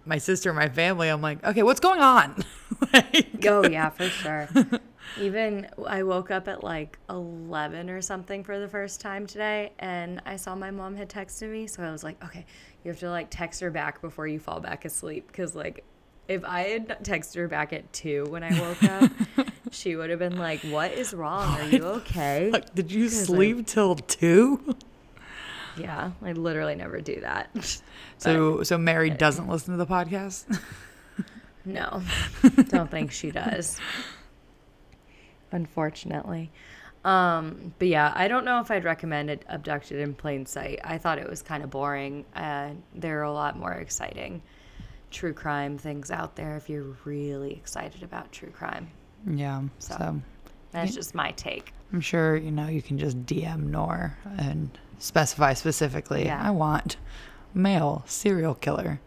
my 0.06 0.18
sister, 0.18 0.54
my 0.54 0.70
family, 0.70 1.10
I'm 1.10 1.22
like, 1.22 1.44
okay, 1.46 1.64
what's 1.64 1.80
going 1.80 2.00
on? 2.02 2.44
like, 2.94 3.46
Oh 3.46 3.66
yeah, 3.66 3.90
for 3.90 4.10
sure. 4.10 4.48
Even 5.20 5.68
I 5.88 6.04
woke 6.04 6.32
up 6.32 6.48
at 6.48 6.64
like 6.64 6.98
11 7.10 7.90
or 7.90 8.02
something 8.02 8.44
for 8.44 8.60
the 8.60 8.68
first 8.68 9.00
time 9.02 9.28
today 9.28 9.72
and 9.80 10.22
I 10.26 10.36
saw 10.38 10.56
my 10.56 10.72
mom 10.72 10.96
had 10.96 11.10
texted 11.10 11.52
me, 11.52 11.68
so 11.68 11.84
I 11.84 11.92
was 11.92 12.04
like, 12.04 12.24
okay, 12.24 12.46
you 12.84 12.92
have 12.92 13.00
to 13.02 13.10
like 13.10 13.28
text 13.30 13.62
her 13.62 13.70
back 13.72 14.02
before 14.02 14.28
you 14.28 14.40
fall 14.40 14.60
back 14.60 14.86
asleep 14.86 15.32
cuz 15.32 15.56
like 15.56 15.84
if 16.28 16.44
I 16.46 16.62
had 16.62 16.88
texted 17.04 17.36
her 17.36 17.48
back 17.48 17.74
at 17.74 17.92
2 17.94 18.26
when 18.30 18.44
I 18.44 18.60
woke 18.60 18.84
up, 18.84 19.12
she 19.72 19.96
would 19.96 20.10
have 20.10 20.20
been 20.20 20.38
like, 20.38 20.62
"What 20.62 20.94
is 20.94 21.14
wrong? 21.14 21.60
Are 21.60 21.64
you 21.68 21.84
okay?" 21.86 22.50
Like, 22.50 22.74
did 22.74 22.92
you 22.94 23.04
'Cause, 23.10 23.30
like- 23.30 23.38
sleep 23.38 23.68
till 23.68 23.96
two? 23.96 24.76
Yeah, 25.78 26.12
I 26.22 26.32
literally 26.32 26.76
never 26.76 27.02
do 27.02 27.20
that. 27.22 27.50
So 28.20 28.64
so 28.64 28.78
Mary 28.78 29.10
doesn't 29.10 29.48
listen 29.50 29.72
to 29.74 29.78
the 29.78 29.86
podcast. 29.88 30.46
No, 31.66 32.02
don't 32.70 32.90
think 32.92 33.12
she 33.12 33.32
does. 33.32 33.80
Unfortunately. 35.54 36.52
Um, 37.06 37.74
but 37.80 37.88
yeah, 37.90 38.12
I 38.16 38.28
don't 38.28 38.44
know 38.46 38.60
if 38.60 38.72
I'd 38.72 38.84
recommend 38.84 39.30
it 39.30 39.44
Abducted 39.50 40.00
in 40.00 40.14
Plain 40.14 40.46
Sight. 40.46 40.80
I 40.84 40.98
thought 40.98 41.20
it 41.20 41.30
was 41.30 41.42
kind 41.42 41.64
of 41.64 41.70
boring. 41.70 42.26
Uh, 42.36 42.72
there 42.96 43.20
are 43.20 43.24
a 43.24 43.32
lot 43.34 43.58
more 43.58 43.74
exciting 43.74 44.42
true 45.12 45.34
crime 45.34 45.78
things 45.78 46.10
out 46.10 46.36
there 46.36 46.58
if 46.58 46.68
you're 46.70 46.96
really 47.06 47.54
excited 47.54 48.02
about 48.02 48.32
true 48.32 48.50
crime. 48.50 48.90
Yeah. 49.30 49.62
So. 49.80 49.96
So, 49.98 50.22
That's 50.72 50.90
Yeah. 50.92 50.96
just 50.96 51.14
my 51.14 51.30
take. 51.34 51.72
I'm 51.94 52.02
sure 52.02 52.36
you 52.36 52.50
know 52.50 52.68
you 52.68 52.82
can 52.82 52.98
just 52.98 53.26
DM 53.28 53.70
Nor 53.70 54.18
and 54.38 54.76
specify 54.98 55.54
specifically. 55.54 56.26
Yeah. 56.26 56.42
I 56.42 56.50
want 56.50 56.98
male 57.54 58.02
serial 58.08 58.56
killer, 58.56 59.00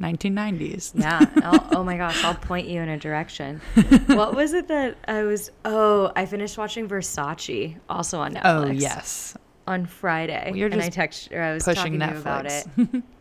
1990s. 0.00 0.92
Yeah. 1.00 1.24
I'll, 1.42 1.68
oh 1.78 1.84
my 1.84 1.96
gosh, 1.96 2.22
I'll 2.24 2.34
point 2.34 2.66
you 2.68 2.80
in 2.80 2.88
a 2.88 2.98
direction. 2.98 3.60
what 4.06 4.34
was 4.34 4.52
it 4.52 4.68
that 4.68 4.96
I 5.06 5.22
was? 5.22 5.50
Oh, 5.64 6.12
I 6.16 6.26
finished 6.26 6.58
watching 6.58 6.88
Versace, 6.88 7.76
also 7.88 8.18
on 8.18 8.34
Netflix. 8.34 8.42
Oh 8.44 8.70
yes, 8.70 9.36
On 9.66 9.86
Friday, 9.86 10.42
Well, 10.48 10.56
you're 10.56 10.68
and 10.68 10.80
I 10.82 10.88
just 10.88 10.98
texted 10.98 11.32
her. 11.32 11.42
I 11.42 11.52
was 11.54 11.64
pushing 11.64 11.98
talking 11.98 12.00
to 12.00 12.06
you 12.14 12.20
about 12.20 12.46
it. 12.46 12.66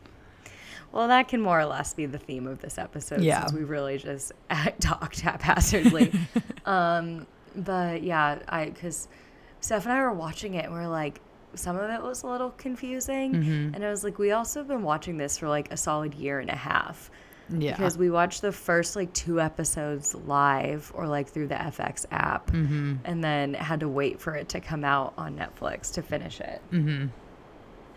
Well, 0.91 1.07
that 1.07 1.27
can 1.27 1.41
more 1.41 1.59
or 1.59 1.65
less 1.65 1.95
be 1.95 2.05
the 2.05 2.19
theme 2.19 2.45
of 2.45 2.61
this 2.61 2.77
episode 2.77 3.21
Yeah. 3.21 3.41
since 3.47 3.53
we 3.53 3.63
really 3.63 3.97
just 3.97 4.31
talked 4.79 5.21
haphazardly. 5.21 6.13
um, 6.67 7.25
but 7.55 8.03
yeah, 8.03 8.37
I 8.47 8.65
because 8.65 9.07
Steph 9.59 9.85
and 9.85 9.93
I 9.93 10.01
were 10.01 10.13
watching 10.13 10.53
it 10.53 10.65
and 10.65 10.73
we 10.73 10.79
are 10.79 10.87
like, 10.87 11.19
some 11.55 11.77
of 11.77 11.89
it 11.89 12.01
was 12.01 12.23
a 12.23 12.27
little 12.27 12.51
confusing, 12.51 13.33
Mm-hmm. 13.33 13.75
and 13.75 13.85
I 13.85 13.89
was 13.89 14.03
like, 14.03 14.17
we 14.19 14.31
also 14.31 14.59
have 14.61 14.67
been 14.67 14.83
watching 14.83 15.17
this 15.17 15.37
for 15.37 15.47
like 15.47 15.71
a 15.71 15.77
solid 15.77 16.13
year 16.13 16.39
and 16.39 16.49
a 16.49 16.55
half 16.55 17.09
yeah, 17.49 17.71
because 17.71 17.97
we 17.97 18.09
watched 18.09 18.41
the 18.41 18.51
first 18.53 18.95
like 18.95 19.11
two 19.13 19.39
episodes 19.41 20.15
live 20.15 20.91
or 20.95 21.07
like 21.07 21.27
through 21.27 21.47
the 21.47 21.55
FX 21.55 22.05
app, 22.11 22.47
Mm-hmm. 22.51 22.95
and 23.05 23.23
then 23.23 23.53
had 23.53 23.81
to 23.81 23.87
wait 23.89 24.19
for 24.19 24.33
it 24.35 24.49
to 24.49 24.59
come 24.61 24.83
out 24.83 25.13
on 25.17 25.35
Netflix 25.37 25.93
to 25.93 26.01
finish 26.01 26.39
it. 26.41 26.61
hmm 26.69 27.07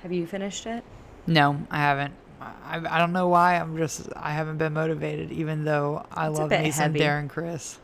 Have 0.03 0.13
you 0.13 0.27
finished 0.27 0.67
it? 0.67 0.85
No, 1.27 1.59
I 1.71 1.79
haven't. 1.79 2.15
I, 2.41 2.83
I 2.89 2.99
don't 2.99 3.13
know 3.13 3.29
why. 3.29 3.57
I'm 3.57 3.77
just 3.79 4.09
I 4.15 4.33
haven't 4.33 4.59
been 4.59 4.75
motivated, 4.75 5.33
even 5.33 5.65
though 5.65 6.05
I 6.13 6.29
It's 6.29 6.39
love 6.39 6.51
bit 6.51 6.63
me 6.65 6.71
some 6.71 6.93
heavy. 6.93 7.01
Darren 7.01 7.29
Criss. 7.29 7.79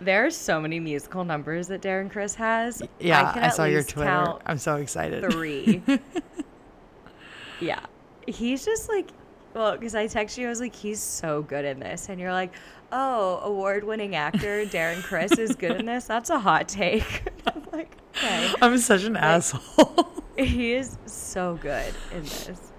There 0.00 0.26
are 0.26 0.30
so 0.30 0.60
many 0.60 0.78
musical 0.78 1.24
numbers 1.24 1.68
that 1.68 1.82
Darren 1.82 2.10
Criss 2.10 2.34
has. 2.36 2.82
Yeah, 3.00 3.32
can 3.32 3.42
I, 3.44 3.48
saw 3.48 3.64
your 3.64 3.82
Twitter. 3.82 4.34
I'm 4.46 4.58
so 4.58 4.76
excited. 4.76 5.30
three. 5.32 5.82
yeah, 7.60 7.80
he's 8.26 8.64
just 8.64 8.88
like, 8.88 9.08
well, 9.54 9.72
because 9.72 9.94
I 9.94 10.06
texted 10.06 10.38
you, 10.38 10.46
I 10.46 10.50
was 10.50 10.60
like, 10.60 10.74
he's 10.74 11.00
so 11.00 11.42
good 11.42 11.64
in 11.64 11.80
this, 11.80 12.08
and 12.08 12.20
you're 12.20 12.32
like, 12.32 12.54
oh, 12.92 13.40
award-winning 13.42 14.14
actor 14.14 14.64
Darren 14.66 15.02
Criss 15.02 15.32
is 15.32 15.56
good 15.56 15.72
in 15.72 15.86
this. 15.86 16.04
That's 16.04 16.30
a 16.30 16.38
hot 16.38 16.68
take. 16.68 17.28
I'm 17.46 17.66
like, 17.72 17.96
okay, 18.16 18.52
I'm 18.62 18.78
such 18.78 19.04
an 19.04 19.16
asshole. 19.16 20.22
he 20.36 20.74
is 20.74 20.96
so 21.06 21.58
good 21.60 21.92
in 22.12 22.22
this. 22.22 22.72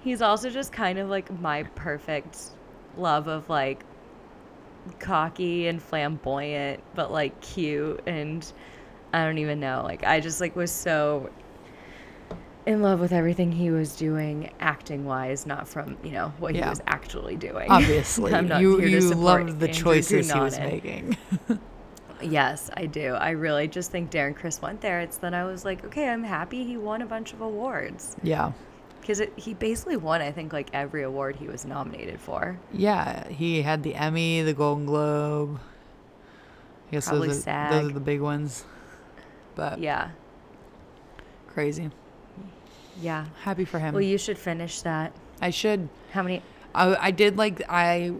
He's 0.00 0.20
also 0.20 0.50
just 0.50 0.72
kind 0.72 0.98
of 0.98 1.08
like 1.08 1.30
my 1.40 1.62
perfect 1.74 2.38
love 2.96 3.26
of 3.26 3.48
like 3.48 3.84
cocky 4.98 5.66
and 5.68 5.82
flamboyant, 5.82 6.82
but 6.94 7.12
like 7.12 7.40
cute 7.40 8.02
and 8.06 8.52
I 9.12 9.24
don't 9.24 9.38
even 9.38 9.60
know. 9.60 9.82
Like 9.84 10.04
I 10.04 10.20
just 10.20 10.40
like 10.40 10.56
was 10.56 10.72
so 10.72 11.30
in 12.66 12.82
love 12.82 12.98
with 13.00 13.12
everything 13.12 13.52
he 13.52 13.70
was 13.70 13.94
doing 13.96 14.50
acting 14.58 15.04
wise, 15.04 15.46
not 15.46 15.68
from, 15.68 15.98
you 16.02 16.12
know, 16.12 16.32
what 16.38 16.54
he 16.54 16.62
was 16.62 16.80
actually 16.86 17.36
doing. 17.36 17.70
Obviously, 17.70 18.32
I'm 18.34 18.48
not 18.48 18.60
you 18.60 18.78
here 18.78 19.00
you 19.00 19.10
loved 19.10 19.60
the 19.60 19.68
Andrew 19.68 19.82
choices 19.82 20.32
he 20.32 20.38
was 20.38 20.58
making. 20.58 21.16
Yes, 22.22 22.70
I 22.74 22.86
do. 22.86 23.12
I 23.14 23.30
really 23.30 23.68
just 23.68 23.90
think 23.90 24.10
Darren 24.10 24.34
Criss 24.34 24.62
went 24.62 24.80
there. 24.80 25.00
It's 25.00 25.18
then 25.18 25.34
I 25.34 25.44
was 25.44 25.66
like, 25.66 25.84
okay, 25.84 26.08
I'm 26.08 26.24
happy 26.24 26.64
he 26.64 26.78
won 26.78 27.02
a 27.02 27.06
bunch 27.06 27.34
of 27.34 27.42
awards. 27.42 28.16
yeah, 28.22 28.52
Because 29.06 29.22
he 29.36 29.52
basically 29.52 29.98
won, 29.98 30.22
I 30.22 30.32
think, 30.32 30.52
like 30.54 30.70
every 30.72 31.02
award 31.02 31.36
he 31.36 31.46
was 31.46 31.64
nominated 31.66 32.18
for. 32.20 32.58
yeah. 32.72 33.28
He 33.28 33.60
had 33.60 33.82
the 33.82 33.94
Emmy, 33.94 34.40
the 34.42 34.54
Golden 34.54 34.86
Globe. 34.86 35.60
I 36.88 36.92
guess 36.92 37.08
Probably 37.08 37.28
those 37.28 37.38
are, 37.38 37.42
SAG. 37.42 37.70
those 37.72 37.90
are 37.90 37.94
the 37.94 38.00
big 38.00 38.20
ones. 38.22 38.64
But 39.54 39.78
Yeah. 39.78 40.10
crazy. 41.48 41.90
Yeah. 43.00 43.26
Happy 43.42 43.64
for 43.64 43.78
him. 43.78 43.92
Well, 43.94 44.02
you 44.02 44.18
should 44.18 44.38
finish 44.38 44.80
that. 44.82 45.12
I 45.40 45.50
should. 45.50 45.88
How 46.12 46.22
many? 46.22 46.42
I, 46.74 46.96
I 47.06 47.10
did 47.10 47.36
like 47.36 47.62
I 47.68 48.12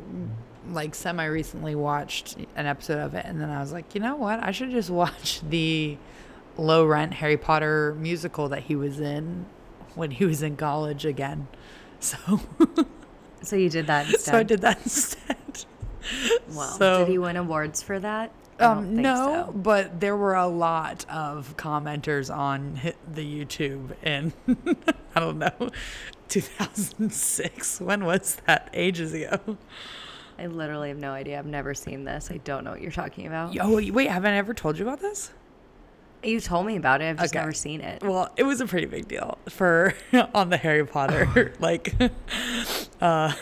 like 0.68 0.95
semi 0.95 1.24
recently 1.24 1.74
watched 1.74 2.37
an 2.57 2.66
episode 2.66 2.99
of 2.99 3.14
it 3.14 3.24
and 3.26 3.41
then 3.41 3.51
I 3.51 3.61
was 3.61 3.72
like, 3.72 3.95
you 3.95 4.01
know 4.01 4.16
what? 4.16 4.43
I 4.43 4.51
should 4.51 4.70
just 4.70 4.91
watch 5.03 5.41
the 5.49 5.97
low 6.57 6.85
rent 6.87 7.14
Harry 7.14 7.37
Potter 7.37 7.95
musical 7.99 8.49
that 8.51 8.64
he 8.64 8.76
was 8.76 9.01
in 9.01 9.47
when 9.95 10.11
he 10.12 10.24
was 10.24 10.42
in 10.42 10.57
college 10.57 11.05
again. 11.05 11.49
So 12.01 12.40
So 13.42 13.57
you 13.57 13.68
did 13.68 13.86
that 13.88 14.07
instead. 14.07 14.20
so 14.32 14.38
I 14.38 14.42
did 14.42 14.61
that 14.62 14.78
instead. 14.84 15.36
Well, 16.53 16.68
so- 16.78 16.99
did 17.01 17.09
he 17.09 17.18
win 17.18 17.36
awards 17.36 17.82
for 17.82 17.99
that? 18.01 18.32
Um, 18.61 18.95
no, 19.03 19.47
so. 19.49 19.53
but 19.53 19.99
there 19.99 20.16
were 20.16 20.36
a 20.36 20.47
lot 20.47 21.05
of 21.11 21.57
commenters 21.57 22.32
on 22.32 22.78
the 23.12 23.45
YouTube 23.45 23.97
in 24.05 24.32
I 25.16 25.18
don't 25.20 25.38
know 25.40 25.70
2006. 26.28 27.80
When 27.80 28.05
was 28.05 28.36
that? 28.47 28.70
Ages 28.72 29.12
ago. 29.12 29.57
I 30.38 30.47
literally 30.47 30.88
have 30.90 30.99
no 30.99 31.11
idea. 31.12 31.38
I've 31.38 31.47
never 31.47 31.74
seen 31.74 32.05
this. 32.05 32.30
I 32.30 32.36
don't 32.38 32.62
know 32.62 32.70
what 32.70 32.80
you're 32.80 32.92
talking 32.92 33.26
about. 33.26 33.57
Oh 33.61 33.74
wait, 33.90 34.09
haven't 34.09 34.32
I 34.34 34.36
ever 34.36 34.55
told 34.55 34.78
you 34.78 34.84
about 34.86 35.01
this? 35.01 35.32
You 36.25 36.41
told 36.41 36.66
me 36.66 36.77
about 36.77 37.01
it. 37.03 37.07
I've 37.11 37.18
just 37.18 37.35
Okay. 37.35 37.41
never 37.41 37.53
seen 37.53 37.81
it. 37.81 38.03
Well, 38.03 38.31
it 38.37 38.43
was 38.45 38.61
a 38.61 38.66
pretty 38.66 38.87
big 38.87 39.07
deal 39.09 39.39
for 39.49 39.95
on 40.35 40.49
the 40.51 40.57
Harry 40.57 40.87
Potter 40.87 41.53
like 41.61 41.95
uh 42.01 42.09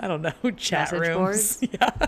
I 0.00 0.06
don't 0.08 0.22
know, 0.22 0.50
chat 0.56 0.92
Message 0.92 1.08
rooms. 1.08 1.16
boards? 1.16 1.58
Yeah. 1.72 2.06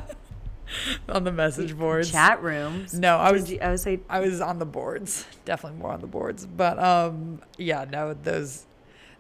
on 1.09 1.23
the 1.25 1.33
message 1.33 1.77
boards. 1.79 2.11
Chat 2.11 2.43
rooms. 2.43 2.93
No, 2.95 3.17
I 3.19 3.31
was 3.31 3.51
you- 3.53 3.61
I 3.61 3.71
would 3.71 3.81
say 3.81 4.01
I 4.09 4.21
was 4.21 4.41
on 4.41 4.59
the 4.59 4.67
boards. 4.67 5.25
Definitely 5.45 5.79
more 5.79 5.93
on 5.93 6.01
the 6.01 6.07
boards. 6.09 6.45
But 6.45 6.79
um 6.79 7.41
yeah, 7.57 7.85
no, 7.91 8.15
those 8.15 8.67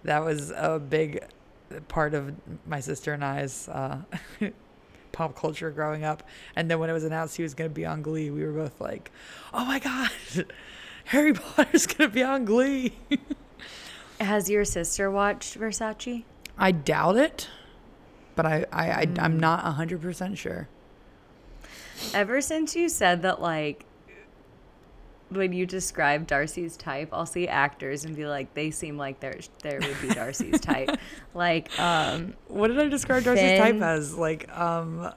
that 0.02 0.24
was 0.24 0.50
a 0.50 0.78
big 0.80 1.24
part 1.88 2.14
of 2.14 2.32
my 2.66 2.80
sister 2.80 3.12
and 3.12 3.24
I's 3.24 3.68
uh 3.68 4.02
pop 5.12 5.34
culture 5.34 5.70
growing 5.70 6.04
up. 6.04 6.22
And 6.56 6.70
then 6.70 6.78
when 6.78 6.90
it 6.90 6.92
was 6.92 7.04
announced 7.04 7.36
he 7.36 7.42
was 7.42 7.54
going 7.54 7.70
to 7.70 7.74
be 7.74 7.86
on 7.86 8.02
Glee, 8.02 8.30
we 8.30 8.44
were 8.44 8.52
both 8.52 8.80
like, 8.80 9.10
"Oh 9.54 9.64
my 9.64 9.78
god. 9.78 10.10
Harry 11.06 11.32
Potter's 11.32 11.86
to 11.98 12.08
be 12.08 12.22
on 12.22 12.44
Glee." 12.44 12.92
Has 14.20 14.48
your 14.48 14.64
sister 14.64 15.10
watched 15.10 15.58
Versace? 15.58 16.24
I 16.58 16.72
doubt 16.72 17.16
it, 17.16 17.48
but 18.34 18.46
I, 18.46 18.64
I, 18.72 18.90
I 18.90 19.06
Mm. 19.06 19.22
I'm 19.22 19.38
not 19.40 19.60
hundred 19.74 20.00
percent 20.00 20.38
sure. 20.38 20.68
Ever 22.14 22.40
since 22.40 22.74
you 22.76 22.88
said 22.88 23.22
that, 23.22 23.40
like, 23.42 23.84
when 25.28 25.52
you 25.52 25.66
describe 25.66 26.26
Darcy's 26.26 26.76
type, 26.76 27.08
I'll 27.12 27.26
see 27.26 27.48
actors 27.48 28.04
and 28.04 28.14
be 28.16 28.26
like, 28.26 28.54
they 28.54 28.70
seem 28.70 28.96
like 28.96 29.20
they're 29.20 29.40
there 29.62 29.80
would 29.80 30.00
be 30.00 30.08
Darcy's 30.14 30.60
type. 30.60 30.90
Like, 31.34 31.78
um, 31.78 32.32
What 32.48 32.68
did 32.68 32.78
I 32.80 32.88
describe 32.88 33.24
Darcy's 33.24 33.42
Finn. 33.42 33.78
type 33.78 33.82
as? 33.82 34.14
Like 34.14 34.48
um, 34.56 35.12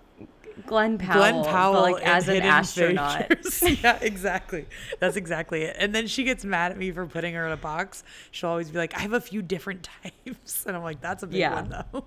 Glen 0.66 0.97
Powell. 0.97 1.18
Glen 1.20 1.43
Powell, 1.45 1.74
but, 1.74 1.91
like 1.93 2.03
as 2.07 2.28
an 2.28 2.41
astronaut. 2.41 3.32
Yeah, 3.84 3.97
exactly. 4.01 4.66
That's 4.99 5.16
exactly 5.16 5.64
it. 5.64 5.76
And 5.80 5.93
then 5.93 6.07
she 6.07 6.24
gets 6.24 6.43
mad 6.45 6.72
at 6.72 6.78
me 6.78 6.91
for 6.91 7.05
putting 7.05 7.34
her 7.34 7.45
in 7.45 7.51
a 7.51 7.57
box. 7.57 8.03
She'll 8.32 8.49
always 8.49 8.70
be 8.70 8.78
like, 8.78 8.95
"I 8.95 8.99
have 9.01 9.14
a 9.14 9.22
few 9.22 9.41
different 9.41 9.88
types," 10.26 10.66
and 10.66 10.76
I'm 10.76 10.84
like, 10.84 11.01
"That's 11.01 11.24
a 11.24 11.28
big 11.28 11.39
Yeah. 11.39 11.53
one, 11.55 11.70
though." 11.70 12.05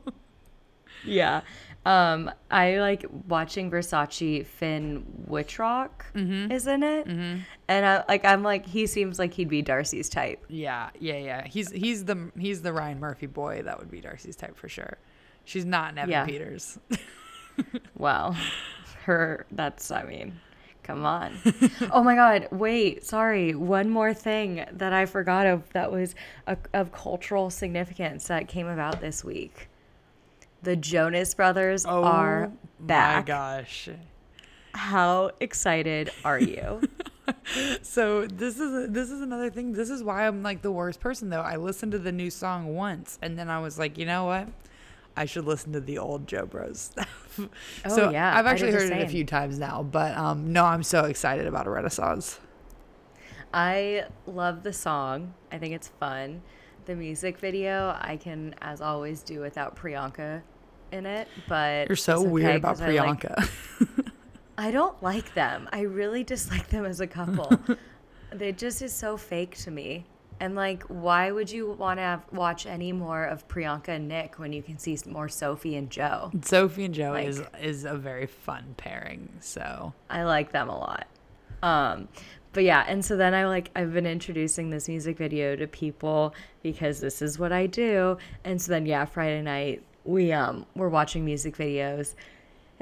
Yeah. 1.05 1.41
Um, 1.85 2.31
I 2.49 2.77
like 2.79 3.05
watching 3.27 3.69
Versace. 3.71 4.47
Finn 4.47 5.05
Wittrock 5.27 6.07
Mm-hmm. 6.15 6.53
is 6.53 6.67
in 6.69 6.83
it, 6.85 7.07
and 7.09 7.45
I 7.87 8.05
like 8.09 8.25
I'm 8.25 8.45
like 8.45 8.67
he 8.67 8.87
seems 8.87 9.19
like 9.19 9.35
he'd 9.35 9.49
be 9.49 9.63
Darcy's 9.63 10.09
type. 10.09 10.45
yeah, 10.49 10.91
yeah, 11.01 11.17
yeah. 11.17 11.47
He's 11.49 11.73
he's 11.73 12.05
the 12.05 12.31
he's 12.39 12.63
the 12.63 12.73
Ryan 12.73 13.01
Murphy 13.01 13.27
boy. 13.27 13.63
That 13.65 13.79
would 13.81 13.91
be 13.91 14.01
Darcy's 14.01 14.37
type 14.37 14.57
for 14.57 14.69
sure. 14.69 14.97
She's 15.45 15.65
not 15.65 15.95
Nevin 15.97 16.11
Yeah. 16.11 16.25
Peters. 16.25 16.79
Well, 17.97 18.37
her 19.05 19.47
that's 19.53 19.91
I 19.93 20.03
mean, 20.03 20.41
come 20.83 21.05
on. 21.05 21.37
oh 21.93 22.03
my 22.03 22.17
god, 22.17 22.49
wait, 22.51 23.05
sorry. 23.05 23.55
One 23.55 23.89
more 23.89 24.13
thing 24.13 24.65
that 24.73 24.93
I 24.93 25.07
forgot 25.07 25.47
of 25.47 25.73
that 25.73 25.93
was 25.93 26.17
a, 26.47 26.57
of 26.75 26.91
cultural 26.91 27.49
significance 27.51 28.27
that 28.27 28.49
came 28.49 28.67
about 28.67 29.01
this 29.01 29.23
week. 29.23 29.69
The 30.63 30.75
Jonas 30.75 31.35
Brothers 31.35 31.87
oh 31.87 32.03
are 32.03 32.51
back. 32.81 33.29
Oh 33.29 33.33
my 33.33 33.39
gosh. 33.39 33.89
How 34.75 35.31
excited 35.41 36.11
are 36.25 36.41
you? 36.41 36.83
So 37.83 38.27
this 38.27 38.59
is 38.59 38.91
this 38.91 39.11
is 39.11 39.21
another 39.21 39.51
thing. 39.51 39.73
This 39.73 39.91
is 39.91 40.03
why 40.03 40.27
I'm 40.27 40.43
like 40.43 40.63
the 40.63 40.73
worst 40.73 41.01
person 41.01 41.31
though. 41.31 41.41
I 41.41 41.57
listened 41.57 41.93
to 41.93 41.99
the 41.99 42.13
new 42.13 42.31
song 42.31 42.75
once 42.75 43.19
and 43.23 43.39
then 43.39 43.49
I 43.49 43.61
was 43.61 43.79
like, 43.79 43.97
you 43.97 44.07
know 44.07 44.25
what? 44.25 44.49
I 45.17 45.27
should 45.27 45.45
listen 45.45 45.73
to 45.73 45.81
the 45.81 45.99
old 45.99 46.27
Joe 46.27 46.47
Bros. 46.47 46.91
Oh, 47.39 47.49
so 47.89 48.11
yeah, 48.11 48.37
I've 48.37 48.47
actually 48.47 48.73
heard 48.73 48.91
it 48.91 49.03
a 49.03 49.09
few 49.09 49.25
times 49.25 49.59
now, 49.59 49.83
but 49.83 50.17
um 50.17 50.53
no, 50.53 50.65
I'm 50.65 50.83
so 50.83 51.05
excited 51.05 51.47
about 51.47 51.67
a 51.67 51.71
Renaissance. 51.71 52.39
I 53.55 54.05
love 54.27 54.63
the 54.63 54.73
song. 54.73 55.35
I 55.51 55.59
think 55.59 55.75
it's 55.75 55.89
fun. 55.89 56.43
The 56.87 56.97
music 56.97 57.39
video, 57.39 57.97
I 58.01 58.17
can, 58.17 58.55
as 58.61 58.81
always, 58.81 59.23
do 59.23 59.41
without 59.41 59.77
Priyanka 59.77 60.43
in 60.91 61.07
it, 61.07 61.29
but 61.49 61.89
You're 61.89 61.97
so 61.97 62.21
okay 62.21 62.29
weird 62.29 62.57
about 62.57 62.79
'cause 62.79 62.81
I 62.83 62.89
like- 62.91 63.21
Priyanka. 63.21 64.11
I 64.59 64.71
don't 64.71 65.01
like 65.03 65.33
them. 65.35 65.69
I 65.73 65.83
really 65.83 66.25
dislike 66.25 66.69
them 66.69 66.85
as 66.85 67.01
a 67.01 67.07
couple. 67.07 67.51
they 68.33 68.53
just 68.53 68.83
is 68.83 68.93
so 68.93 69.17
fake 69.17 69.57
to 69.59 69.71
me. 69.71 70.07
And 70.43 70.57
like, 70.57 70.83
why 70.89 71.31
would 71.31 71.53
you 71.53 71.71
want 71.71 72.01
to 72.01 72.21
watch 72.33 72.67
any 72.67 72.91
more 72.91 73.23
of 73.23 73.47
Priyanka 73.47 73.91
and 73.91 74.09
Nick 74.09 74.41
when 74.41 74.53
you 74.53 74.61
can 74.61 74.77
see 74.77 74.99
more 75.07 75.29
Sophie 75.29 75.77
and 75.77 75.89
Joe? 75.89 76.33
Sophie 76.43 76.87
and 76.87 76.93
Joe 76.93 77.13
Like- 77.13 77.29
is 77.29 77.43
is 77.61 77.85
a 77.85 77.95
very 77.95 78.27
fun 78.27 78.75
pairing. 78.77 79.29
So 79.39 79.93
I 80.11 80.25
like 80.25 80.51
them 80.51 80.69
a 80.69 80.77
lot. 80.77 81.07
Um, 81.63 82.09
but 82.53 82.65
yeah, 82.65 82.85
and 82.89 83.05
so 83.05 83.17
then 83.17 83.35
I 83.35 83.47
like 83.47 83.71
I've 83.77 83.93
been 83.93 84.05
introducing 84.05 84.71
this 84.71 84.89
music 84.89 85.17
video 85.17 85.55
to 85.55 85.69
people 85.69 86.35
because 86.61 86.99
this 86.99 87.23
is 87.23 87.39
what 87.39 87.53
I 87.53 87.69
do. 87.69 88.19
And 88.43 88.61
so 88.61 88.73
then 88.73 88.85
yeah, 88.85 89.05
Friday 89.05 89.43
night 89.43 89.85
we 90.05 90.33
um 90.33 90.67
were 90.75 90.89
watching 90.89 91.25
music 91.25 91.57
videos. 91.57 92.17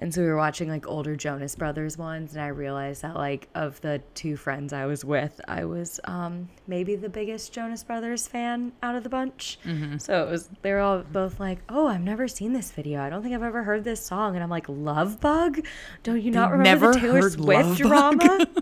And 0.00 0.12
so 0.14 0.22
we 0.22 0.28
were 0.28 0.36
watching 0.36 0.68
like 0.70 0.88
older 0.88 1.14
Jonas 1.14 1.54
Brothers 1.54 1.98
ones 1.98 2.32
and 2.32 2.42
I 2.42 2.48
realized 2.48 3.02
that 3.02 3.14
like 3.16 3.48
of 3.54 3.78
the 3.82 4.02
two 4.14 4.34
friends 4.36 4.72
I 4.72 4.86
was 4.86 5.04
with, 5.04 5.38
I 5.46 5.66
was 5.66 6.00
um 6.04 6.48
maybe 6.66 6.96
the 6.96 7.10
biggest 7.10 7.52
Jonas 7.52 7.84
Brothers 7.84 8.26
fan 8.26 8.72
out 8.82 8.94
of 8.96 9.02
the 9.02 9.10
bunch. 9.10 9.58
So 9.98 10.24
it 10.26 10.30
was 10.30 10.48
they 10.62 10.72
were 10.72 10.80
all 10.80 11.00
both 11.00 11.38
like, 11.38 11.58
"Oh, 11.68 11.86
I've 11.86 12.00
never 12.00 12.26
seen 12.28 12.54
this 12.54 12.70
video. 12.70 13.02
I 13.02 13.10
don't 13.10 13.22
think 13.22 13.34
I've 13.34 13.42
ever 13.42 13.62
heard 13.62 13.84
this 13.84 14.04
song." 14.04 14.34
And 14.34 14.42
I'm 14.42 14.50
like, 14.50 14.68
"Love 14.68 15.20
Bug? 15.20 15.60
Don't 16.02 16.22
you 16.22 16.30
not 16.30 16.50
remember 16.50 16.94
the 16.94 17.00
Taylor 17.00 17.28
Swift 17.30 17.76
drama?" 17.78 18.46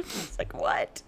It's 0.00 0.38
like, 0.38 0.54
what? 0.54 1.02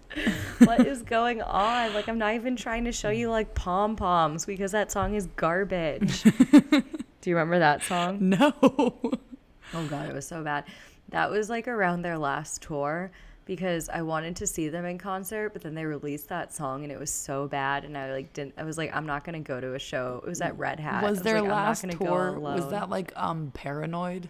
What 0.59 0.85
is 0.85 1.01
going 1.01 1.41
on? 1.41 1.93
Like, 1.93 2.07
I'm 2.07 2.19
not 2.19 2.35
even 2.35 2.55
trying 2.55 2.85
to 2.85 2.91
show 2.91 3.09
you 3.09 3.29
like 3.29 3.55
pom 3.55 3.95
poms 3.95 4.45
because 4.45 4.71
that 4.71 4.91
song 4.91 5.15
is 5.15 5.27
garbage. 5.35 6.23
Do 7.23 7.29
you 7.29 7.37
remember 7.37 7.59
that 7.59 7.81
song? 7.83 8.17
no. 8.29 8.53
Oh 8.61 9.87
god, 9.89 10.09
it 10.09 10.13
was 10.13 10.27
so 10.27 10.43
bad. 10.43 10.65
That 11.09 11.31
was 11.31 11.49
like 11.49 11.69
around 11.69 12.01
their 12.01 12.17
last 12.17 12.61
tour 12.61 13.11
because 13.45 13.87
I 13.87 14.01
wanted 14.01 14.35
to 14.37 14.47
see 14.47 14.67
them 14.67 14.83
in 14.83 14.97
concert, 14.97 15.53
but 15.53 15.61
then 15.61 15.73
they 15.73 15.85
released 15.85 16.27
that 16.27 16.53
song 16.53 16.83
and 16.83 16.91
it 16.91 16.99
was 16.99 17.09
so 17.11 17.47
bad, 17.47 17.85
and 17.85 17.97
I 17.97 18.11
like 18.11 18.33
didn't. 18.33 18.55
I 18.57 18.63
was 18.63 18.77
like, 18.77 18.93
I'm 18.93 19.05
not 19.05 19.23
gonna 19.23 19.39
go 19.39 19.61
to 19.61 19.73
a 19.73 19.79
show. 19.79 20.19
It 20.25 20.27
was 20.27 20.41
at 20.41 20.57
Red 20.57 20.81
Hat. 20.81 21.01
I 21.01 21.09
was 21.09 21.21
their 21.21 21.35
like, 21.35 21.43
I'm 21.43 21.47
not 21.49 21.55
last 21.67 21.81
gonna 21.83 21.95
go 21.95 22.05
tour 22.05 22.39
was 22.39 22.69
that 22.71 22.89
like 22.89 23.13
um 23.15 23.51
Paranoid? 23.53 24.27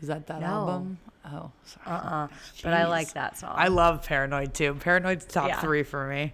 Was 0.00 0.08
that 0.08 0.26
that 0.28 0.40
No. 0.40 0.46
album? 0.46 0.98
Oh, 1.26 1.50
sorry. 1.64 1.86
Uh-uh. 1.98 2.28
But 2.62 2.72
I 2.72 2.86
like 2.86 3.12
that 3.12 3.38
song. 3.38 3.52
I 3.54 3.68
love 3.68 4.04
Paranoid 4.06 4.54
too. 4.54 4.74
Paranoid's 4.80 5.26
top 5.26 5.48
Yeah. 5.48 5.60
three 5.60 5.82
for 5.82 6.08
me. 6.08 6.32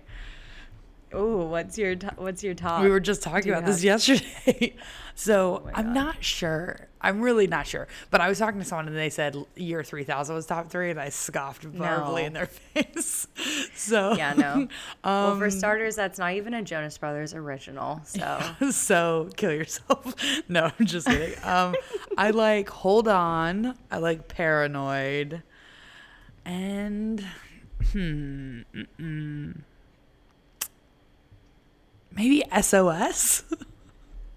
Ooh, 1.15 1.47
what's 1.47 1.79
your 1.79 1.97
to- 1.97 2.15
what's 2.17 2.43
your 2.45 2.55
top? 2.55 2.83
We 2.83 2.91
were 2.91 3.01
just 3.01 3.23
talking 3.23 3.51
about 3.51 3.65
this 3.67 3.83
yesterday. 3.93 4.75
so 5.15 5.63
my 5.65 5.73
I'm 5.75 5.93
not 5.95 6.23
sure. 6.23 6.87
I'm 7.01 7.21
really 7.21 7.47
not 7.47 7.67
sure. 7.67 7.87
But 8.11 8.21
I 8.21 8.29
was 8.29 8.39
talking 8.41 8.59
to 8.59 8.67
someone 8.67 8.89
and 8.89 8.97
they 8.97 9.09
said 9.09 9.37
year 9.55 9.85
3000 9.85 10.35
was 10.35 10.47
top 10.47 10.69
three, 10.69 10.91
and 10.91 11.01
I 11.01 11.11
scoffed 11.11 11.63
verbally 11.63 12.23
No. 12.23 12.27
in 12.27 12.33
their 12.33 12.47
face. 12.75 13.27
so 13.75 14.15
Yeah, 14.15 14.33
no. 14.35 14.69
well, 15.05 15.33
Um, 15.33 15.39
for 15.39 15.49
starters, 15.51 15.95
that's 15.97 16.19
not 16.19 16.33
even 16.35 16.55
a 16.55 16.63
Jonas 16.63 16.99
Brothers 16.99 17.35
original. 17.35 18.01
So 18.05 18.41
so 18.73 19.31
kill 19.37 19.53
yourself. 19.53 20.15
No, 20.49 20.71
I'm 20.79 20.87
just 20.87 21.07
kidding. 21.07 21.39
Um, 21.45 21.75
I 22.17 22.31
like 22.31 22.69
Hold 22.69 23.07
On. 23.09 23.77
I 23.91 23.99
like 23.99 24.27
Paranoid, 24.29 25.43
and 26.45 27.25
hmm, 27.93 28.61
mm-mm. 28.75 29.55
Maybe 32.19 32.43
SOS. 32.61 33.45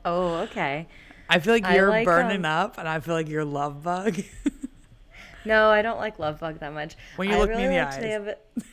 oh, 0.06 0.36
okay. 0.44 0.88
I 1.30 1.40
feel 1.40 1.54
like 1.54 1.70
you're 1.70 1.90
like, 1.90 2.06
burning 2.06 2.46
um, 2.46 2.52
up, 2.52 2.78
and 2.78 2.88
I 2.88 3.00
feel 3.00 3.16
like 3.16 3.28
you're 3.28 3.46
Love 3.46 3.84
Bug. 3.84 4.22
No, 5.44 5.70
I 5.70 5.82
don't 5.82 5.98
like 5.98 6.20
Love 6.20 6.40
Bug 6.40 6.60
that 6.60 6.74
much. 6.74 6.96
When 7.16 7.30
you 7.30 7.36
I 7.36 7.40
look 7.40 7.50
me 7.50 7.64
in 7.64 7.70
really 7.70 7.78
the 7.78 8.28
eyes. 8.28 8.36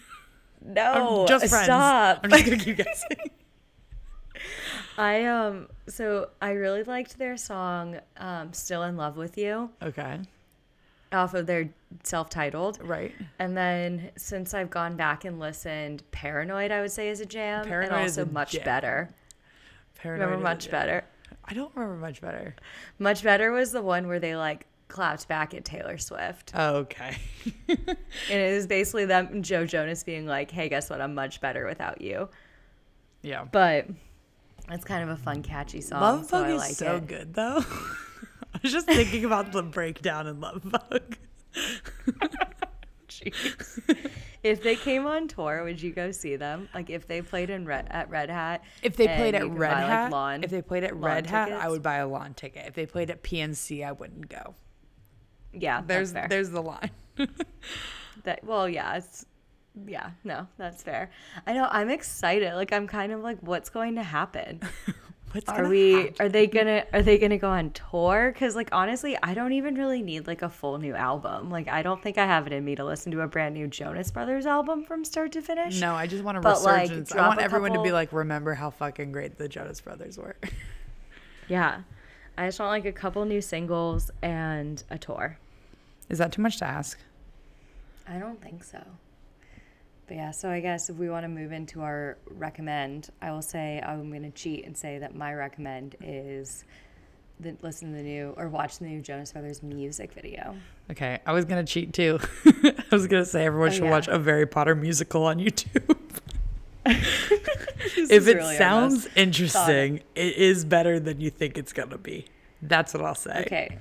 No, 0.60 1.22
I'm 1.22 1.28
just 1.28 1.48
friends. 1.48 1.64
stop. 1.64 2.20
I'm 2.22 2.30
just 2.30 2.44
gonna 2.44 2.56
keep 2.58 2.76
guessing. 2.76 3.30
I 4.98 5.24
um 5.24 5.68
so 5.86 6.30
I 6.42 6.50
really 6.50 6.82
liked 6.82 7.16
their 7.16 7.36
song 7.36 8.00
um 8.18 8.52
Still 8.52 8.82
in 8.82 8.96
Love 8.96 9.16
with 9.16 9.38
You 9.38 9.70
okay, 9.82 10.18
off 11.12 11.34
of 11.34 11.46
their 11.46 11.70
self-titled. 12.02 12.78
right. 12.82 13.12
And 13.38 13.56
then 13.56 14.10
since 14.16 14.54
I've 14.54 14.70
gone 14.70 14.96
back 14.96 15.24
and 15.24 15.38
listened, 15.40 16.02
Paranoid 16.10 16.70
I 16.70 16.80
would 16.80 16.90
say 16.92 17.08
is 17.08 17.20
a 17.20 17.26
jam 17.26 17.64
Paranoid 17.66 17.92
and 17.92 18.06
is 18.06 18.18
also 18.18 18.30
much 18.30 18.52
jam. 18.52 18.64
better. 18.64 19.14
Paranoid 19.96 20.26
Remember 20.26 20.44
much 20.44 20.70
better. 20.70 21.04
I 21.44 21.54
don't 21.54 21.74
remember 21.74 21.96
much 21.96 22.20
better. 22.20 22.54
Much 22.98 23.22
better 23.22 23.50
was 23.52 23.72
the 23.72 23.82
one 23.82 24.06
where 24.06 24.20
they 24.20 24.36
like 24.36 24.66
clapped 24.88 25.26
back 25.28 25.54
at 25.54 25.64
Taylor 25.64 25.98
Swift. 25.98 26.52
Oh, 26.54 26.76
okay. 26.76 27.16
And 27.68 28.40
it 28.40 28.54
was 28.54 28.66
basically 28.66 29.06
them 29.06 29.42
Joe 29.42 29.64
Jonas 29.66 30.04
being 30.04 30.26
like, 30.26 30.50
"Hey, 30.50 30.68
guess 30.68 30.90
what? 30.90 31.00
I'm 31.00 31.14
much 31.14 31.40
better 31.40 31.66
without 31.66 32.00
you." 32.00 32.28
yeah. 33.22 33.44
But 33.50 33.86
it's 34.70 34.84
kind 34.84 35.02
of 35.02 35.08
a 35.08 35.16
fun, 35.20 35.42
catchy 35.42 35.80
song. 35.80 36.00
Love 36.00 36.26
so 36.26 36.42
Bug 36.42 36.50
is 36.50 36.60
like 36.60 36.74
so 36.74 36.96
it. 36.96 37.06
good 37.06 37.34
though. 37.34 37.64
I 38.58 38.60
was 38.62 38.72
just 38.72 38.86
thinking 38.86 39.24
about 39.24 39.52
the 39.52 39.62
breakdown 39.62 40.26
in 40.26 40.40
Love 40.40 40.62
Bug. 40.64 41.16
Jeez. 43.08 44.10
if 44.42 44.62
they 44.62 44.74
came 44.74 45.06
on 45.06 45.28
tour, 45.28 45.62
would 45.64 45.80
you 45.80 45.92
go 45.92 46.10
see 46.10 46.34
them? 46.36 46.68
Like 46.74 46.90
if 46.90 47.06
they 47.06 47.22
played 47.22 47.50
in 47.50 47.64
Red 47.64 47.86
at 47.90 48.10
Red 48.10 48.30
Hat. 48.30 48.62
If 48.82 48.96
they 48.96 49.06
played 49.06 49.34
at 49.36 49.48
Red 49.48 49.74
buy, 49.74 49.80
like, 49.82 49.90
Hat, 49.90 50.10
lawn- 50.10 50.42
if 50.44 50.50
they 50.50 50.60
played 50.62 50.84
at 50.84 50.94
lawn 50.94 51.02
Red 51.02 51.26
Hat, 51.26 51.52
I 51.52 51.68
would 51.68 51.82
buy 51.82 51.96
a 51.96 52.08
lawn 52.08 52.34
ticket. 52.34 52.66
If 52.66 52.74
they 52.74 52.86
played 52.86 53.10
at 53.10 53.22
PNC, 53.22 53.86
I 53.86 53.92
wouldn't 53.92 54.28
go. 54.28 54.54
yeah, 55.52 55.82
There's 55.86 56.12
that's 56.12 56.22
fair. 56.24 56.28
there's 56.28 56.50
the 56.50 56.62
line. 56.62 56.90
that 58.24 58.42
well, 58.44 58.68
yeah, 58.68 58.96
it's 58.96 59.24
yeah, 59.86 60.10
no, 60.24 60.48
that's 60.56 60.82
fair. 60.82 61.10
I 61.46 61.52
know 61.52 61.68
I'm 61.70 61.90
excited. 61.90 62.54
Like 62.54 62.72
I'm 62.72 62.88
kind 62.88 63.12
of 63.12 63.20
like, 63.20 63.38
what's 63.40 63.70
going 63.70 63.94
to 63.94 64.02
happen? 64.02 64.60
What's 65.32 65.48
Are 65.48 65.68
we? 65.68 65.92
happen? 65.92 66.14
Are 66.20 66.28
they 66.28 66.46
gonna? 66.46 66.84
Are 66.92 67.02
they 67.02 67.18
gonna 67.18 67.36
go 67.38 67.50
on 67.50 67.70
tour? 67.70 68.30
Because 68.32 68.56
like 68.56 68.70
honestly, 68.72 69.16
I 69.22 69.34
don't 69.34 69.52
even 69.52 69.74
really 69.74 70.02
need 70.02 70.26
like 70.26 70.42
a 70.42 70.48
full 70.48 70.78
new 70.78 70.94
album. 70.94 71.50
Like 71.50 71.68
I 71.68 71.82
don't 71.82 72.02
think 72.02 72.16
I 72.16 72.24
have 72.26 72.46
it 72.46 72.52
in 72.52 72.64
me 72.64 72.74
to 72.76 72.84
listen 72.84 73.12
to 73.12 73.20
a 73.20 73.26
brand 73.28 73.54
new 73.54 73.66
Jonas 73.66 74.10
Brothers 74.10 74.46
album 74.46 74.84
from 74.84 75.04
start 75.04 75.32
to 75.32 75.42
finish. 75.42 75.80
No, 75.80 75.94
I 75.94 76.06
just 76.06 76.24
want 76.24 76.38
a 76.38 76.40
But, 76.40 76.62
like, 76.62 76.82
resurgence. 76.90 77.12
I 77.12 77.28
want 77.28 77.40
everyone 77.40 77.72
to 77.74 77.82
be 77.82 77.92
like, 77.92 78.12
remember 78.12 78.54
how 78.54 78.70
fucking 78.70 79.12
great 79.12 79.36
the 79.36 79.48
Jonas 79.48 79.80
Brothers 79.80 80.16
were. 80.18 80.36
Yeah, 81.48 81.80
I 82.36 82.46
just 82.46 82.60
want 82.60 82.70
like 82.70 82.84
a 82.84 82.92
couple 82.92 83.24
new 83.24 83.40
singles 83.40 84.10
and 84.20 84.84
a 84.90 84.98
tour. 84.98 85.38
Is 86.10 86.18
that 86.18 86.30
too 86.30 86.42
much 86.42 86.58
to 86.58 86.66
ask? 86.66 86.98
I 88.06 88.18
don't 88.18 88.40
think 88.42 88.62
so. 88.64 88.82
But 90.08 90.16
yeah, 90.16 90.30
so 90.30 90.48
I 90.50 90.60
guess 90.60 90.88
if 90.88 90.96
we 90.96 91.10
want 91.10 91.24
to 91.24 91.28
move 91.28 91.52
into 91.52 91.82
our 91.82 92.16
recommend, 92.30 93.10
I 93.20 93.30
will 93.30 93.42
say 93.42 93.80
I'm 93.84 94.08
going 94.10 94.22
to 94.22 94.30
cheat 94.30 94.64
and 94.64 94.76
say 94.76 94.98
that 94.98 95.14
my 95.14 95.34
recommend 95.34 95.96
is 96.02 96.64
the, 97.40 97.54
listen 97.62 97.90
to 97.90 97.96
the 97.98 98.02
new 98.02 98.34
or 98.36 98.48
watch 98.48 98.78
the 98.78 98.86
new 98.86 99.00
Jonas 99.00 99.32
Brothers 99.32 99.62
music 99.62 100.12
video. 100.14 100.56
Okay, 100.90 101.18
I 101.26 101.32
was 101.32 101.44
gonna 101.44 101.62
cheat 101.64 101.92
too. 101.92 102.18
I 102.46 102.74
was 102.90 103.06
gonna 103.06 103.24
say 103.24 103.44
everyone 103.44 103.68
Oh, 103.68 103.72
should 103.72 103.84
yeah. 103.84 103.90
watch 103.90 104.08
a 104.08 104.20
Harry 104.20 104.46
Potter 104.46 104.74
musical 104.74 105.24
on 105.24 105.38
YouTube. 105.38 105.96
If 108.10 108.26
it 108.26 108.36
really 108.36 108.56
sounds 108.56 109.06
interesting, 109.14 110.00
it 110.14 110.36
is 110.36 110.64
better 110.64 110.98
than 110.98 111.20
you 111.20 111.28
think 111.28 111.58
it's 111.58 111.72
gonna 111.74 111.98
be. 111.98 112.24
That's 112.62 112.94
what 112.94 113.04
I'll 113.04 113.14
say. 113.14 113.42
Okay. 113.46 113.78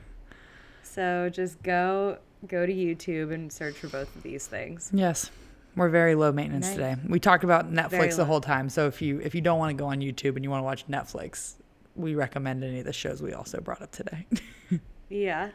So 0.84 1.30
just 1.32 1.62
go 1.64 2.18
go 2.48 2.66
to 2.66 2.74
YouTube 2.74 3.34
and 3.34 3.52
search 3.52 3.76
for 3.76 3.88
both 3.88 4.14
of 4.16 4.24
these 4.24 4.46
things. 4.46 4.92
Yes. 4.94 5.32
We're 5.78 5.90
very 5.90 6.16
low 6.16 6.32
maintenance 6.34 6.66
Nice. 6.68 6.76
today. 6.76 6.96
We 7.08 7.20
talked 7.20 7.44
about 7.46 7.72
Netflix 7.72 8.18
the 8.18 8.26
whole 8.26 8.42
time. 8.42 8.68
So 8.68 8.88
if 8.88 9.02
you 9.02 9.22
if 9.22 9.34
you 9.36 9.42
don't 9.42 9.60
want 9.60 9.70
to 9.70 9.82
go 9.82 9.88
on 9.90 10.00
YouTube 10.00 10.36
and 10.36 10.44
you 10.44 10.50
want 10.50 10.60
to 10.62 10.66
watch 10.66 10.88
Netflix, 10.88 11.54
we 11.96 12.16
recommend 12.16 12.64
any 12.64 12.80
of 12.80 12.86
the 12.86 12.94
shows 12.94 13.22
we 13.22 13.34
also 13.34 13.62
brought 13.62 13.82
up 13.82 13.92
today. 13.92 14.26
Yeah. 15.10 15.52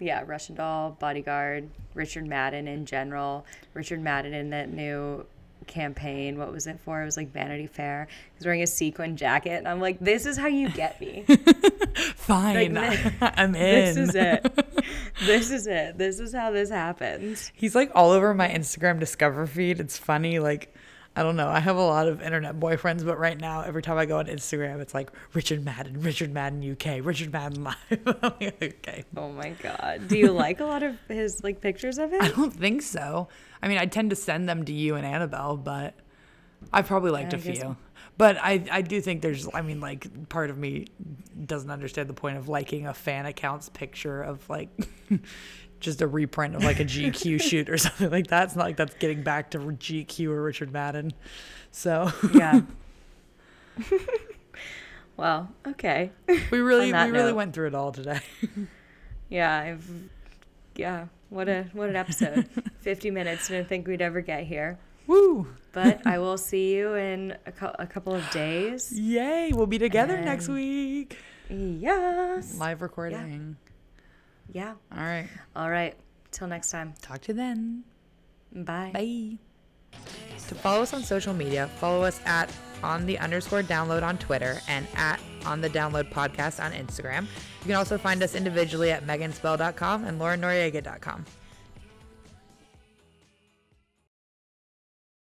Yeah, 0.00 0.22
Russian 0.26 0.54
Doll, 0.56 0.90
Bodyguard, 1.00 1.68
Richard 1.94 2.26
Madden 2.26 2.68
in 2.68 2.84
general. 2.84 3.46
Richard 3.72 4.00
Madden 4.02 4.34
in 4.34 4.50
that 4.50 4.70
new 4.70 5.24
campaign. 5.66 6.36
What 6.38 6.52
was 6.52 6.66
it 6.66 6.78
for? 6.80 7.00
It 7.00 7.04
was 7.06 7.16
like 7.16 7.32
Vanity 7.32 7.66
Fair. 7.68 8.08
He's 8.34 8.44
wearing 8.44 8.62
a 8.62 8.66
sequin 8.66 9.16
jacket. 9.16 9.52
And 9.58 9.68
I'm 9.68 9.80
like, 9.80 9.98
this 10.00 10.26
is 10.26 10.36
how 10.36 10.48
you 10.48 10.68
get 10.70 11.00
me. 11.00 11.24
Fine. 12.16 12.74
Like, 12.74 12.98
I'm 13.38 13.54
in. 13.54 13.94
this 13.94 13.96
is 13.96 14.14
it. 14.14 14.61
This 15.26 15.50
is 15.50 15.66
it. 15.66 15.98
This 15.98 16.20
is 16.20 16.32
how 16.34 16.50
this 16.50 16.70
happens. 16.70 17.50
He's 17.54 17.74
like 17.74 17.90
all 17.94 18.10
over 18.10 18.34
my 18.34 18.48
Instagram 18.48 18.98
discover 18.98 19.46
feed. 19.46 19.80
It's 19.80 19.98
funny. 19.98 20.38
Like, 20.38 20.74
I 21.14 21.22
don't 21.22 21.36
know. 21.36 21.48
I 21.48 21.60
have 21.60 21.76
a 21.76 21.82
lot 21.82 22.08
of 22.08 22.22
internet 22.22 22.58
boyfriends, 22.58 23.04
but 23.04 23.18
right 23.18 23.38
now, 23.38 23.60
every 23.62 23.82
time 23.82 23.98
I 23.98 24.06
go 24.06 24.18
on 24.18 24.26
Instagram, 24.26 24.80
it's 24.80 24.94
like 24.94 25.10
Richard 25.34 25.64
Madden, 25.64 26.00
Richard 26.00 26.32
Madden 26.32 26.72
UK, 26.72 27.04
Richard 27.04 27.32
Madden 27.32 27.64
Live. 27.64 27.76
Like, 28.22 28.62
okay. 28.62 29.04
Oh 29.16 29.30
my 29.30 29.50
God. 29.50 30.08
Do 30.08 30.16
you 30.16 30.32
like 30.32 30.60
a 30.60 30.64
lot 30.64 30.82
of 30.82 30.96
his 31.08 31.42
like 31.44 31.60
pictures 31.60 31.98
of 31.98 32.12
him? 32.12 32.22
I 32.22 32.28
don't 32.28 32.52
think 32.52 32.82
so. 32.82 33.28
I 33.62 33.68
mean, 33.68 33.78
I 33.78 33.86
tend 33.86 34.10
to 34.10 34.16
send 34.16 34.48
them 34.48 34.64
to 34.64 34.72
you 34.72 34.94
and 34.94 35.04
Annabelle, 35.06 35.56
but 35.56 35.94
I've 36.72 36.86
probably 36.86 37.10
liked 37.10 37.34
I 37.34 37.36
a 37.36 37.40
few. 37.40 37.76
But 38.22 38.38
I, 38.40 38.64
I 38.70 38.82
do 38.82 39.00
think 39.00 39.20
there's, 39.20 39.48
I 39.52 39.62
mean, 39.62 39.80
like, 39.80 40.28
part 40.28 40.50
of 40.50 40.56
me 40.56 40.86
doesn't 41.44 41.72
understand 41.72 42.08
the 42.08 42.14
point 42.14 42.36
of 42.36 42.48
liking 42.48 42.86
a 42.86 42.94
fan 42.94 43.26
account's 43.26 43.68
picture 43.68 44.22
of, 44.22 44.48
like, 44.48 44.68
just 45.80 46.00
a 46.02 46.06
reprint 46.06 46.54
of, 46.54 46.62
like, 46.62 46.78
a 46.78 46.84
GQ 46.84 47.42
shoot 47.48 47.68
or 47.68 47.76
something 47.78 48.10
like 48.10 48.28
that. 48.28 48.44
It's 48.44 48.54
not 48.54 48.66
like 48.66 48.76
that's 48.76 48.94
getting 48.94 49.24
back 49.24 49.50
to 49.50 49.58
GQ 49.58 50.28
or 50.28 50.40
Richard 50.40 50.72
Madden. 50.72 51.12
So, 51.72 52.12
Yeah. 52.32 52.60
well, 55.16 55.50
okay. 55.66 56.12
we 56.52 56.60
really, 56.60 56.86
we 56.86 56.92
that 56.92 57.10
really 57.10 57.32
went 57.32 57.54
through 57.54 57.66
it 57.66 57.74
all 57.74 57.90
today. 57.90 58.20
Yeah, 59.30 59.58
I've 59.58 59.90
yeah, 60.76 61.06
what 61.28 61.48
a 61.48 61.64
what 61.72 61.88
an 61.88 61.96
episode. 61.96 62.48
50 62.82 63.10
minutes 63.10 63.48
didn't 63.48 63.68
think 63.68 63.88
we'd 63.88 64.00
ever 64.00 64.20
get 64.20 64.44
here. 64.44 64.78
Woo! 65.06 65.46
But 65.72 66.06
I 66.06 66.18
will 66.20 66.38
see 66.38 66.74
you 66.74 66.94
in 66.94 67.36
a, 67.46 67.52
cou- 67.52 67.74
a 67.78 67.86
couple 67.86 68.14
of 68.14 68.28
days. 68.30 68.92
Yay! 68.92 69.50
We'll 69.52 69.66
be 69.66 69.78
together 69.78 70.20
next 70.20 70.48
week. 70.48 71.18
Yes. 71.48 72.56
Live 72.56 72.82
recording. 72.82 73.56
Yeah. 74.52 74.74
All 74.92 74.98
right. 75.02 75.28
All 75.56 75.70
right. 75.70 75.94
Till 76.30 76.46
next 76.48 76.70
time. 76.70 76.94
Talk 77.02 77.20
to 77.22 77.32
you 77.32 77.36
then. 77.36 77.84
Bye. 78.54 78.90
Bye. 78.94 79.38
To 80.48 80.54
follow 80.54 80.82
us 80.82 80.94
on 80.94 81.02
social 81.02 81.34
media, 81.34 81.68
follow 81.78 82.02
us 82.02 82.20
at 82.24 82.50
on 82.82 83.06
the 83.06 83.18
underscore 83.18 83.62
download 83.62 84.02
on 84.02 84.18
Twitter 84.18 84.60
and 84.68 84.86
at 84.96 85.20
on 85.46 85.60
the 85.60 85.68
download 85.70 86.10
podcast 86.10 86.62
on 86.62 86.72
Instagram. 86.72 87.22
You 87.22 87.66
can 87.66 87.74
also 87.74 87.96
find 87.98 88.22
us 88.22 88.34
individually 88.34 88.90
at 88.90 89.06
meganspell.com 89.06 90.04
and 90.04 90.20
laurenoriega.com. 90.20 91.24